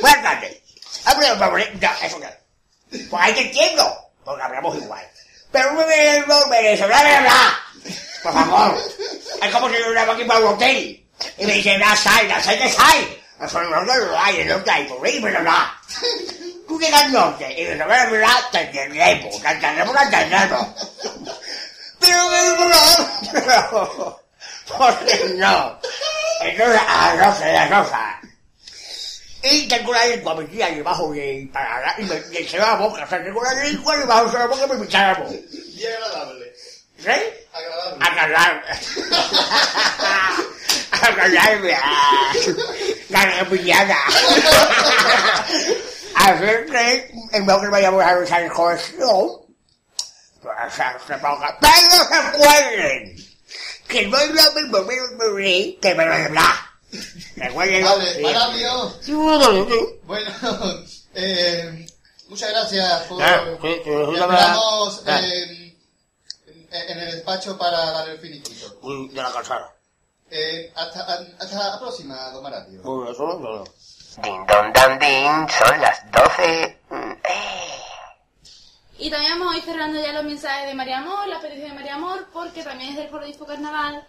[0.00, 0.62] Cuéntate.
[1.04, 1.72] Abre el nombre.
[1.80, 2.26] No, eso no.
[3.10, 4.10] Pues ahí te entiendo.
[4.24, 5.06] Porque hablamos igual.
[5.52, 7.52] Pero no me ve el la verdad.
[8.22, 8.78] Por favor.
[9.42, 10.62] Es como si yo iba aquí para un.
[10.62, 11.94] Y me dicen, la
[13.70, 14.84] no, no lo hay, no lo hay.
[14.84, 15.80] Por me lo da.
[16.66, 20.66] tú y de la verdad te entendemos, te entendemos, te entendemos.
[22.00, 22.38] Pero me
[23.46, 24.20] no,
[24.78, 25.78] porque no.
[26.40, 27.16] Entonces, a
[27.68, 28.20] Rosa.
[29.42, 33.08] Y tengo lengua metida debajo de para y me, me se va a boca, o
[33.08, 35.30] sea, tengo lengua debajo de la boca y me la boca.
[35.30, 36.43] Bien agradable.
[37.04, 37.10] ¿Sí?
[38.00, 38.00] Agradable.
[40.90, 41.74] Agarrarme.
[41.74, 41.76] Agarrarme.
[43.10, 43.96] La pillada.
[46.16, 49.30] A ver que en vez que vayamos a usar el cohesión,
[50.40, 50.54] pues
[51.06, 53.16] se ponga, pero se acuerden
[53.88, 54.94] que no es lo mismo me
[55.82, 56.70] que me lo bla.
[57.36, 57.84] Recuerden.
[57.84, 58.94] Vale, Maravio.
[59.02, 60.30] Sí, bueno,
[61.14, 61.86] eh,
[62.28, 63.18] muchas gracias por...
[63.18, 65.26] Claro, sí, sí, esperamos Claro.
[65.26, 65.63] eh,
[66.74, 68.78] en, en el despacho para dar el finiquito.
[68.82, 69.74] Uy, de la calzada.
[70.30, 71.00] Eh, hasta,
[71.38, 72.82] hasta la próxima, don Maravio.
[72.82, 73.64] Uy, eso no, no, no.
[74.22, 76.80] Din don dan din, son las doce.
[78.96, 81.74] Y también vamos a ir cerrando ya los mensajes de María Amor, la petición de
[81.74, 84.06] María Amor, porque también es del Foro Disco Carnaval.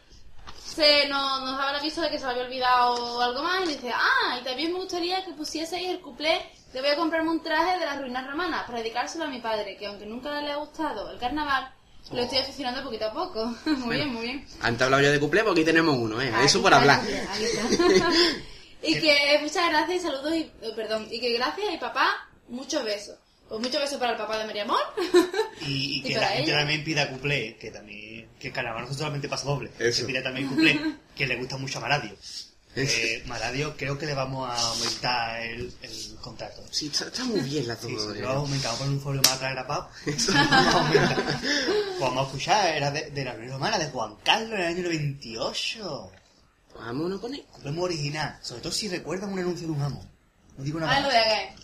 [0.64, 3.92] Se nos, nos daba el aviso de que se había olvidado algo más y dice,
[3.92, 7.80] ah, y también me gustaría que pusieseis el cuplé de voy a comprarme un traje
[7.80, 11.10] de las ruinas romanas para dedicárselo a mi padre, que aunque nunca le ha gustado
[11.10, 11.74] el carnaval,
[12.12, 13.46] lo estoy aficionando poquito a poco.
[13.66, 14.46] muy bien, muy bien.
[14.62, 16.32] Antes hablado yo de cuplé, porque aquí tenemos uno, ¿eh?
[16.34, 17.02] Aquí Eso por hablar.
[18.84, 22.08] y que muchas gracias y saludos y eh, perdón y que gracias y papá
[22.50, 23.18] muchos besos
[23.48, 24.80] pues muchos besos para el papá de María Amor
[25.62, 26.60] Y, y Y que la gente ella.
[26.60, 30.02] también pida cuplé, que también, que no solamente pasa doble, Eso.
[30.02, 30.80] que pida también cuplé,
[31.16, 32.16] que le gusta mucho a Maradio.
[32.78, 36.62] Eh, Maradio creo que le vamos a aumentar el, el contrato.
[36.72, 38.14] Sí, está, está muy bien la Sí, sí, todo.
[38.14, 39.90] lo vamos a aumentar, vamos a poner un folio más atrás grapado.
[42.00, 44.84] Vamos a escuchar, era de, de la Reina Romana, de Juan Carlos en el año
[44.84, 46.12] 98.
[46.78, 47.46] Vámonos con él.
[47.78, 50.10] Original, sobre todo si recuerdan un anuncio de un jamón.
[50.58, 51.56] No digo nada lo acá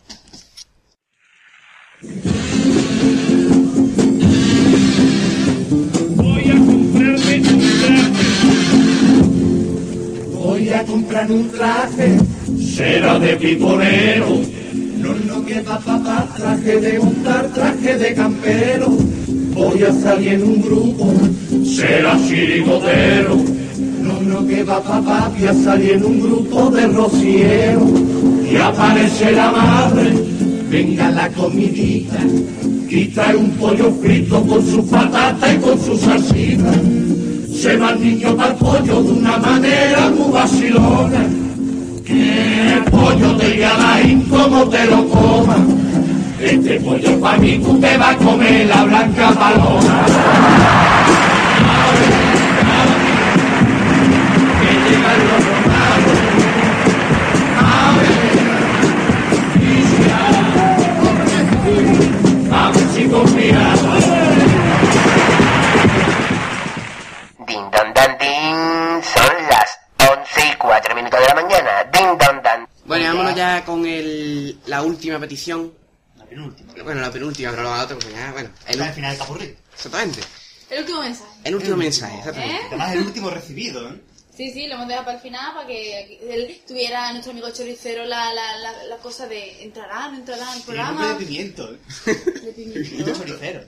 [6.16, 7.71] Voy a comprarme
[10.72, 12.18] Voy a comprar un traje.
[12.58, 14.40] Será de piponero.
[15.00, 18.88] No, no, que va papá, traje de montar, traje de campero.
[19.54, 21.12] Voy a salir en un grupo.
[21.66, 23.36] Será chirigotero.
[24.02, 27.86] No, no, que va papá, voy a salir en un grupo de rociero.
[28.50, 30.14] Y aparece la madre.
[30.70, 32.18] Venga la comidita.
[32.88, 36.72] Y trae un pollo frito con su patata y con su salsita.
[37.62, 41.28] Se va el niño para el pollo de una manera muy vacilona.
[42.04, 45.58] Que el pollo te gana y como te lo coma.
[46.40, 50.06] Este pollo para mí tú te vas a comer la blanca paloma.
[54.60, 56.20] Que llegan los romanos.
[57.60, 58.12] A ver,
[59.62, 60.02] y si
[62.52, 64.11] a ver si confiamos.
[67.52, 69.70] Din don dan din, son las
[70.10, 71.84] once y cuatro minutos de la mañana.
[71.92, 72.66] Din don dan.
[72.86, 75.74] Bueno, vámonos ya con el, la última petición.
[76.16, 76.74] La penúltima.
[76.82, 78.50] Bueno, la penúltima, pero la otra, pues ya, bueno.
[78.68, 79.58] El, Está al final del capurrí.
[79.74, 80.22] exactamente.
[80.70, 82.56] el último mensaje El último mensaje, exactamente.
[82.56, 82.62] ¿Eh?
[82.68, 84.02] Además, el último recibido, ¿eh?
[84.34, 88.06] sí sí lo hemos dejado para el final para que él tuviera nuestro amigo choricero
[88.06, 91.78] la, la, la, la cosa de entrará no entrará en el programa de pimiento, ¿eh?
[92.06, 93.66] de Pimiento pimiento choricero.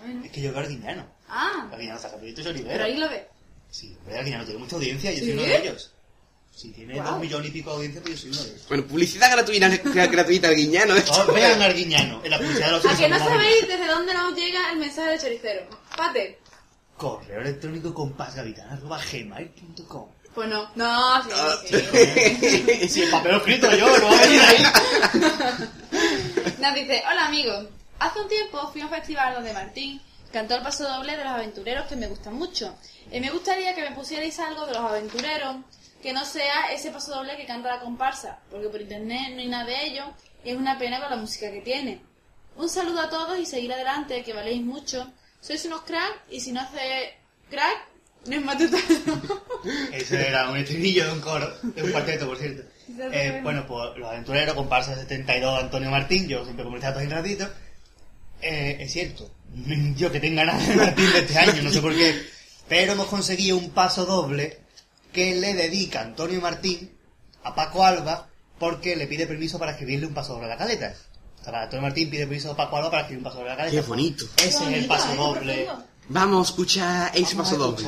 [0.00, 0.24] Bueno.
[0.24, 1.17] Es que yo veo Arguiñano.
[1.28, 2.84] Ah Arguiñano saca pimiento pero choricero.
[2.84, 3.28] ahí lo ve
[3.70, 5.32] Sí, hombre, Arguiñano tiene mucha audiencia, yo soy ¿Sí?
[5.32, 5.92] uno de ellos.
[6.56, 8.64] Sí, tiene dos millones y pico de audiencia, pero yo soy uno de ellos.
[8.68, 9.68] Bueno, publicidad gratuita,
[10.08, 10.96] gratuita al guiñano.
[10.96, 11.32] hecho.
[11.32, 14.34] vean a Arguiñano en la publicidad de los ¿A que no sabéis desde dónde nos
[14.34, 15.68] llega el mensaje de choricero?
[15.96, 16.38] Pate.
[16.96, 20.68] Correo electrónico compasgavitana.gmail.com Pues no.
[20.74, 21.56] No, sí, Ah.
[21.66, 22.88] sí.
[22.88, 24.62] Si el papel lo escrito yo, no va a venir ahí.
[26.60, 27.66] Nos dice, hola amigos.
[28.00, 30.00] Hace un tiempo fui a un festival donde Martín
[30.32, 32.76] cantó el paso doble de los aventureros que me gustan mucho.
[33.10, 35.56] Y me gustaría que me pusierais algo de los aventureros
[36.02, 39.48] que no sea ese paso doble que canta la comparsa, porque por internet no hay
[39.48, 40.04] nada de ello
[40.44, 42.00] y es una pena con la música que tiene.
[42.56, 45.10] Un saludo a todos y seguir adelante, que valéis mucho.
[45.40, 47.14] Sois unos crack y si no hace
[47.50, 47.86] crack,
[48.26, 49.22] no es matutano.
[49.92, 52.62] Ese era un estribillo de un coro, de un cuarteto, por cierto.
[53.12, 57.10] Eh, bueno, pues los aventureros, comparsa 72, Antonio Martín, yo siempre como el datos en
[57.10, 57.48] ratito.
[58.40, 59.30] Eh, es cierto,
[59.96, 62.14] yo que tenga nada de Martín de este año, no sé por qué.
[62.68, 64.60] Pero hemos conseguido un paso doble
[65.12, 66.90] que le dedica Antonio Martín
[67.42, 68.28] a Paco Alba
[68.58, 70.94] porque le pide permiso para escribirle un paso doble a la caleta.
[71.40, 73.54] O sea, Antonio Martín pide permiso a Paco Alba para escribir un paso doble a
[73.54, 73.80] la caleta.
[73.80, 74.24] Qué bonito.
[74.36, 75.68] Ese es el paso doble.
[76.10, 77.86] Vamos a escuchar ese paso doble.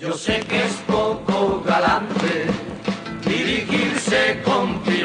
[0.00, 0.89] Yo sé que es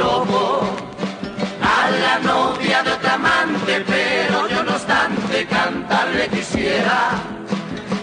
[0.02, 7.12] a la novia de otra amante, pero yo no obstante cantarle quisiera.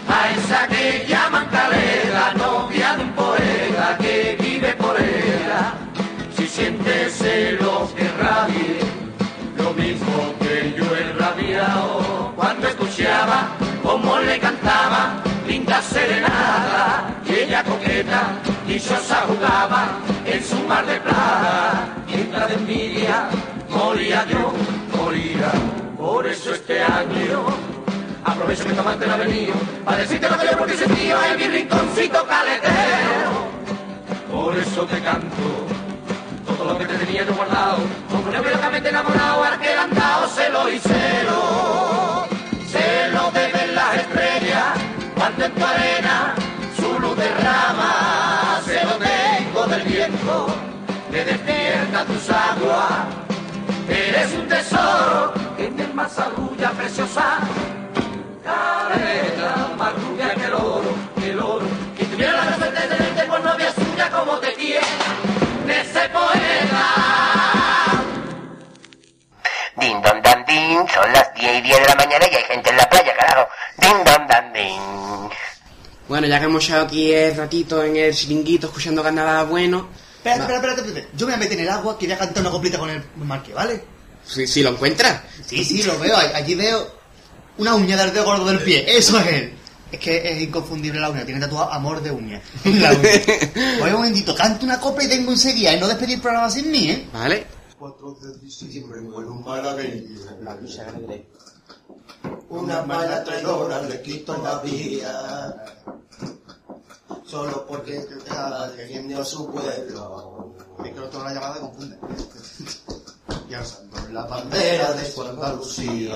[0.08, 5.74] A esa que llaman Calera, novia de un poeta que vive por ella.
[6.34, 8.78] Si siente celos que rabie,
[9.56, 12.32] lo mismo que yo he rabiado.
[12.36, 13.48] Cuando escuchaba
[13.82, 18.28] cómo le cantaba linda serenata y ella coqueta
[18.66, 19.98] dichosa jugaba
[20.32, 23.28] en su mar de plata mientras de envidia
[23.68, 24.52] moría yo
[24.96, 25.52] moría
[25.98, 27.44] por eso este año
[28.24, 29.54] aprovecho que tu amante no ha venido
[29.84, 33.32] para decirte lo que yo por ti sentido en mi rinconcito caletero
[34.30, 35.66] por eso te canto
[36.46, 37.78] todo lo que te tenía yo guardado,
[38.08, 38.34] como un
[38.86, 39.90] enamorado, al que le han
[52.04, 53.06] tus aguas,
[53.88, 57.38] eres un tesoro que en el más arrulla preciosa,
[58.42, 61.66] careta más rubia que el oro, que el oro,
[61.96, 64.80] que tuviera la suerte de tenerte por novia suya como te quiere
[65.68, 66.86] ese poeta.
[69.76, 72.70] Din don dan din, son las 10 y 10 de la mañana y hay gente
[72.70, 73.48] en la playa, carajo.
[73.78, 75.30] Din don dan din.
[76.08, 80.01] Bueno, ya que hemos echado aquí el ratito en el chiringuito escuchando carnaval bueno.
[80.24, 81.06] Espera, espera, espera, espera.
[81.16, 82.88] Yo me voy a meter en el agua que voy a cantar una coplita con
[82.88, 83.82] el marque, ¿vale?
[84.24, 85.20] Si, si lo encuentras.
[85.44, 86.16] Sí, sí, lo veo.
[86.16, 86.94] Allí veo
[87.58, 88.84] una uña del dedo gordo del pie.
[88.86, 89.52] Eso es él.
[89.90, 91.24] Es que es inconfundible la uña.
[91.24, 92.40] Tiene tatuado amor de uña.
[92.64, 93.10] la uña.
[93.82, 94.32] Oye, un momentito.
[94.32, 95.74] Canto una copla y tengo enseguida.
[95.74, 97.08] Y no despedir el programa sin mí, ¿eh?
[97.12, 97.44] ¿Vale?
[97.80, 100.20] 4 de diciembre muere un malagueño.
[102.48, 105.64] Una mala traidora le quitó la vida.
[107.32, 110.54] Solo porque defendiendo a su pueblo.
[110.84, 111.98] Es que no tengo la llamada confunde.
[113.48, 116.14] Y alzando la bandera de su Andalucía.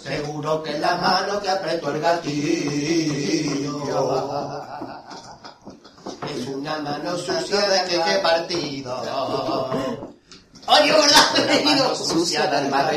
[0.00, 3.72] Seguro que la mano que apretó el gatillo
[6.28, 9.02] es una mano sucia de que qué partido.
[10.68, 11.48] Oye, ¿verdad?
[11.48, 11.96] Venido.
[11.96, 12.88] Sucia del mar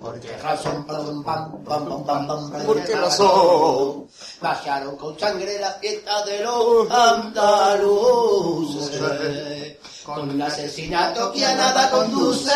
[0.00, 0.10] retorcida.
[0.10, 0.86] ¿Por qué razón?
[0.86, 4.06] Pam, pam, pam, pam, pam, pam, ¿Por qué razón?
[4.40, 8.18] Bajaron con sangre la fiesta de los andaluces.
[10.04, 12.50] Con un asesinato que a nada conduce.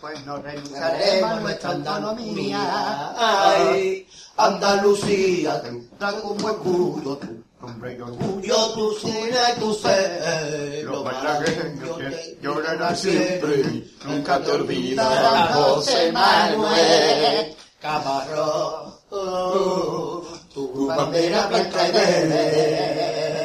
[0.00, 3.14] Pues no Renunciaremos a nuestra autonomía.
[3.16, 4.06] Ay,
[4.36, 10.84] Andalucía, tendrá como escudo tu nombre y orgullo, tu cine y tu ser.
[10.84, 11.98] Los malagueños
[12.40, 18.98] llorarán siempre, nunca te olvidarán José Manuel Camarro.
[19.10, 20.22] Oh,
[20.54, 23.37] tu bandera blanca y verde.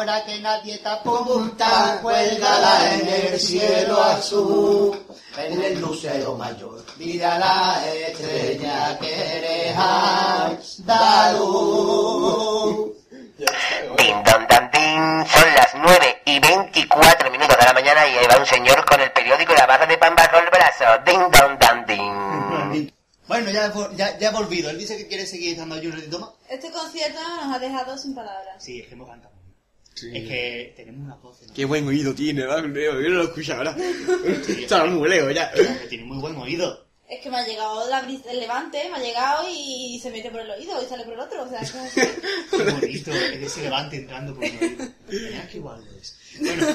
[0.00, 4.98] Ahora que nadie te apunta, cuélgala en el cielo azul,
[5.36, 6.82] en el lucero mayor.
[6.96, 10.96] Mira la estrella que eres andaluz.
[13.98, 18.26] Din don dan din, son las 9 y 24 minutos de la mañana y ahí
[18.26, 20.84] va un señor con el periódico y la barra de pan bajo el brazo.
[21.04, 22.90] Din don dan din.
[23.28, 24.70] Bueno, ya, ya, ya he volvido.
[24.70, 26.30] Él dice que quiere seguir allí un ratito más.
[26.48, 28.64] Este concierto nos ha dejado sin palabras.
[28.64, 29.39] Sí, es que hemos cantado.
[29.96, 31.40] Es que tenemos una voz.
[31.46, 31.52] ¿no?
[31.54, 32.62] Qué buen oído tiene, ¿verdad?
[32.64, 33.76] Yo no lo escucho ahora.
[34.48, 35.52] Está muy lejos ya.
[35.52, 36.88] Que tiene muy buen oído.
[37.08, 40.30] Es que me ha llegado la bris- el levante, me ha llegado y se mete
[40.30, 41.42] por el oído y sale por el otro.
[41.42, 41.84] O sea, es como
[42.64, 44.88] Qué bonito, es ese levante entrando por un oído.
[45.08, 46.16] Mira qué igual lo es.
[46.38, 46.66] Bueno,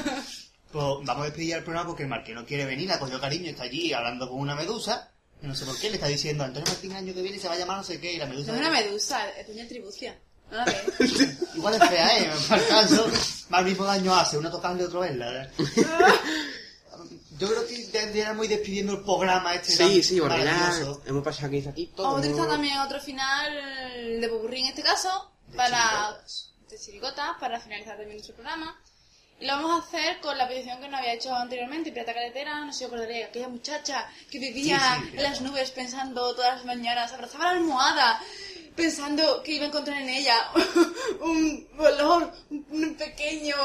[0.71, 3.49] pues vamos a despedir al programa porque el Marque no quiere venir, ha cogido cariño,
[3.49, 5.09] está allí hablando con una medusa.
[5.41, 7.53] No sé por qué, le está diciendo Antonio Martín el año que viene se va
[7.53, 8.51] a llamar no sé qué y la medusa...
[8.51, 10.17] No es una medusa, es una tribucia.
[11.55, 12.31] Igual es fea, ¿eh?
[12.51, 13.07] El caso,
[13.49, 15.43] más mismo daño hace, una tocarle otro verla.
[15.43, 15.51] ¿eh?
[17.37, 20.71] Yo creo que tendríamos ir despidiendo el programa este Sí, sí, porque ya
[21.05, 22.03] hemos pasado aquí ratito.
[22.03, 26.17] Vamos a utilizar también otro final de popurrí en este caso, para
[26.69, 28.79] de chirigotas, para finalizar también nuestro programa.
[29.37, 32.63] Y lo vamos a hacer con la petición que nos había hecho anteriormente, Pirata Caletera,
[32.63, 36.55] no sé si acordaréis, aquella muchacha que vivía Sí, sí, en las nubes pensando todas
[36.55, 38.21] las mañanas, abrazaba la almohada,
[38.75, 40.35] pensando que iba a encontrar en ella
[41.21, 43.55] un olor, un pequeño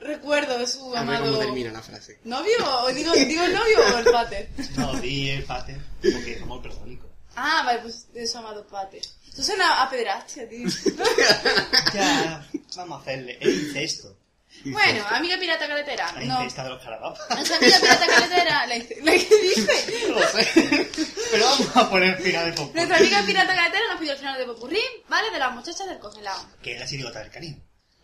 [0.00, 1.26] recuerdo de su A ver amado...
[1.26, 2.18] cómo termina la frase.
[2.24, 2.56] ¿Novio?
[2.84, 4.48] ¿O digo, digo el novio o el pater?
[4.76, 7.10] No, di el pate, porque somos el protagónico.
[7.36, 9.02] Ah, vale, pues de su amado pater.
[9.32, 10.68] Eso suena a pederastia, tío.
[11.94, 14.16] Ya, vamos a hacerle el incesto.
[14.64, 16.12] Bueno, amiga pirata caletera.
[16.12, 16.40] La No.
[16.40, 17.20] de los carabapas.
[17.36, 18.66] Nuestra amiga pirata caletera.
[18.66, 20.06] La, la que dice.
[20.08, 20.90] No lo sé.
[21.30, 22.74] Pero vamos a poner final de popurrí.
[22.74, 25.30] Nuestra amiga pirata caletera nos pidió el final de Popurrí, ¿vale?
[25.30, 26.42] De las muchachas del congelado.
[26.62, 27.56] Que es la chirigota del cariño.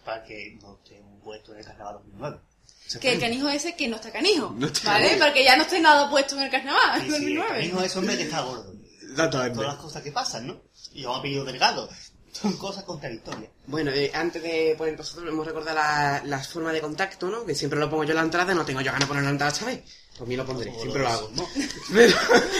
[0.05, 2.39] para que no esté un puesto en el carnaval 2009.
[2.87, 4.55] Se Que el canijo ese que no está canijo.
[4.57, 5.09] No está ¿Vale?
[5.09, 5.25] canijo.
[5.27, 7.01] Porque ya no esté nada puesto en el carnaval.
[7.01, 7.49] Sí, sí, el 2009.
[7.59, 8.73] canijo es hombre que está gordo.
[9.11, 9.55] Exactamente.
[9.57, 10.63] Todas las cosas que pasan, ¿no?
[10.93, 11.89] Y yo me apellido delgado.
[12.33, 13.51] Son cosas contradictorias.
[13.69, 17.45] Bueno, eh, antes de poner nosotros hemos recordado la- las formas de contacto, ¿no?
[17.45, 19.39] Que siempre lo pongo yo en la entrada, no tengo yo ganas de ponerlo en
[19.39, 19.83] la entrada vez.
[20.17, 21.31] Pues mí lo pondré, Como siempre lo lo hago.
[21.35, 21.49] ¿no?
[21.93, 22.17] Pero,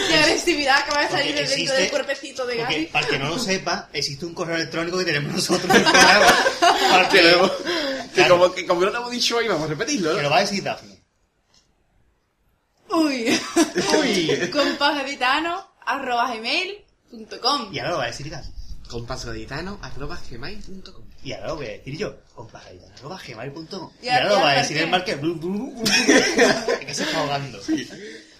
[0.09, 2.85] Qué agresividad acaba de salir de dentro existe- del cuerpecito de Gaby.
[2.87, 5.83] para el que no lo sepa, existe un correo electrónico que tenemos nosotros en el
[5.83, 6.27] programa.
[6.91, 8.37] Para que, que, luego- que Claro.
[8.39, 10.23] como, que como no lo hemos dicho hoy, vamos a repetirlo, que ¿no?
[10.23, 10.97] lo va a decir Dafne.
[12.89, 13.39] Uy.
[13.99, 14.31] Uy.
[15.85, 17.69] Arroba gmail.com.
[17.73, 18.47] Y ahora lo va a decir Gaby.
[18.87, 22.15] compasgaditano.gmail.com Y ahora lo voy a decir yo.
[22.35, 25.17] Compajaritano.gmail.com Y Y ahora lo va a decir el Marqués.
[25.21, 26.79] Marqués.
[26.79, 27.59] que se está ahogando.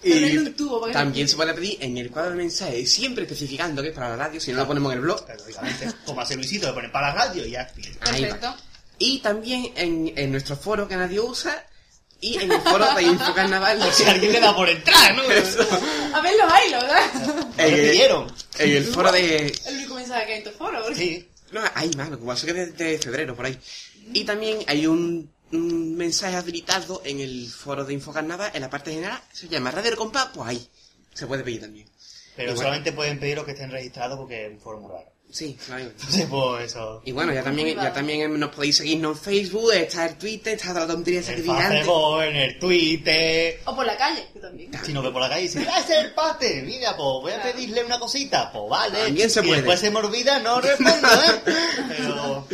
[0.02, 0.54] Que
[0.92, 4.16] también se puede pedir en el cuadro de mensajes, siempre especificando que es para la
[4.16, 5.24] radio, si no lo ponemos en el blog.
[5.26, 7.66] Pero, lógicamente, como hace Luisito, lo ponen para la radio y ya.
[7.66, 8.54] Perfecto.
[8.98, 11.64] Y también en, en nuestro foro que nadie usa
[12.20, 13.80] y en el foro de Info Carnaval.
[13.88, 15.22] O sea, alguien le da por entrar, ¿no?
[15.22, 17.26] A ver los hilos, ¿verdad?
[17.26, 18.32] Lo pidieron.
[18.58, 19.52] en el foro de...
[20.08, 20.78] Mensaje que hay en tu foro.
[20.82, 21.28] porque- Sí.
[21.52, 23.58] No, hay más, lo que pasa es que desde febrero, por ahí.
[24.12, 28.68] Y también hay un, un mensaje habilitado en el foro de Info Carnaval, en la
[28.70, 30.68] parte general, se llama Radio Compás, pues ahí
[31.14, 31.88] se puede pedir también.
[32.36, 32.66] Pero Y bueno.
[32.68, 35.10] solamente pueden pedir los que estén registrados porque es un foro muy raro.
[35.30, 35.84] Sí, claro.
[35.84, 37.02] Entonces, pues eso.
[37.04, 40.72] Y bueno, ya también, ya también nos podéis seguirnos en Facebook, está el Twitter, está
[40.72, 41.50] la tontería esa En que.
[41.50, 43.60] Facebook, en el Twitter.
[43.66, 44.70] O por la calle, también.
[44.82, 46.62] Si no ve por la calle y dice, ¡ah, ese es el pate!
[46.62, 48.50] Mira, pues voy a pedirle una cosita.
[48.50, 49.04] Pues vale.
[49.04, 49.56] También se y puede.
[49.56, 51.42] después se me olvida, no respondo, ¿eh?
[51.88, 52.48] Pero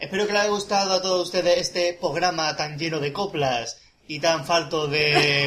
[0.00, 3.78] espero que les haya gustado a todos ustedes este programa tan lleno de coplas
[4.10, 5.46] y tan falto de,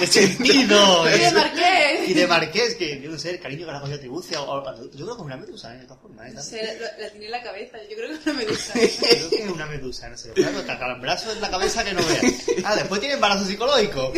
[0.00, 1.06] de sentido.
[1.14, 2.08] Y de Marqués.
[2.08, 4.42] Y de Marqués, que yo no sé, el cariño que Tribucia.
[4.42, 5.78] o- o- Yo creo que es una medusa, ¿eh?
[5.78, 6.28] de todas formas.
[6.28, 6.32] ¿eh?
[6.34, 7.78] No sé, la, la tiene en la cabeza.
[7.88, 8.72] Yo creo que es una medusa.
[8.74, 10.30] Creo que es una medusa, no sé.
[10.32, 12.34] Claro, te calambrazo en la cabeza que no veas.
[12.64, 14.12] Ah, después tiene embarazo psicológico.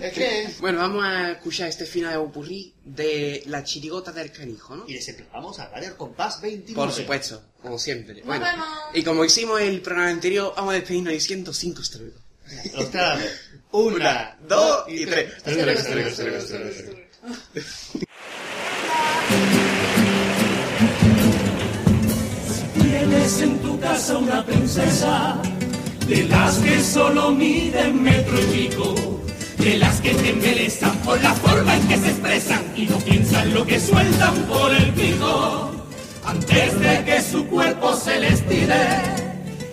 [0.00, 0.48] Es que...
[0.60, 4.84] Bueno, vamos a escuchar este final de Opurrí de La chirigota del canijo, ¿no?
[4.88, 6.74] Y les empezamos a Radio Compás 29.
[6.74, 8.22] Por supuesto, como siempre.
[8.24, 8.66] Bueno, vemos.
[8.94, 12.14] y como hicimos el programa anterior, vamos a despedirnos diciendo cinco estrellas.
[13.72, 15.32] Una, dos y tres.
[15.44, 15.86] tres.
[22.74, 25.40] Tienes en tu casa una princesa,
[26.08, 29.20] de las que solo miden metro y pico,
[29.58, 33.54] de las que te embelezan por la forma en que se expresan y no piensan
[33.54, 35.70] lo que sueltan por el pico.
[36.24, 39.29] Antes de que su cuerpo se les tire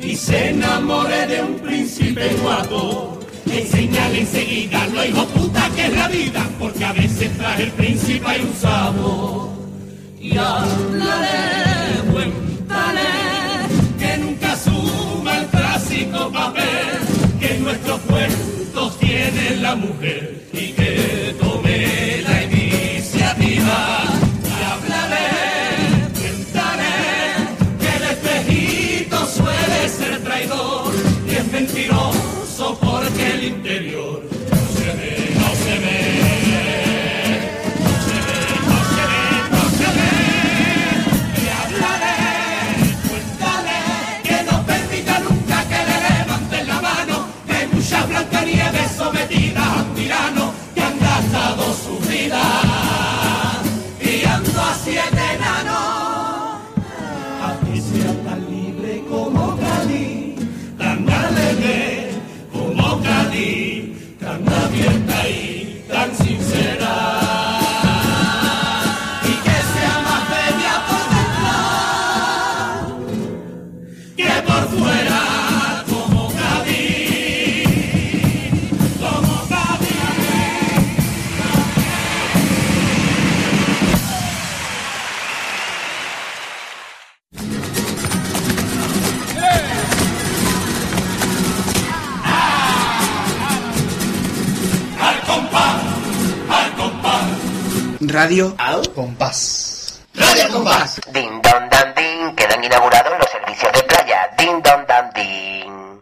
[0.08, 6.08] y se enamore de un príncipe guapo, enseñale enseguida lo hijo puta que es la
[6.08, 9.50] vida, porque a veces trae el príncipe hay un sabor.
[10.22, 13.10] Y hablaré, cuéntale,
[14.00, 17.00] que nunca suma el clásico papel,
[17.42, 24.07] que nuestros cuentos tiene la mujer y que tome la iniciativa.
[33.48, 35.98] Interior no se ve, no se ve.
[37.84, 38.42] No se ve,
[39.54, 40.12] no se ve,
[41.42, 42.20] y hablaré,
[43.08, 43.80] cuéntale,
[44.24, 47.16] que no permita nunca que le levanten la mano,
[47.48, 52.42] que hay muchas Blancanieves sometidas a un tirano que han gastado su vida,
[98.08, 100.00] Radio Al compás.
[100.16, 100.96] Radio Compás.
[101.12, 103.17] Din don dan din, quedan inaugurados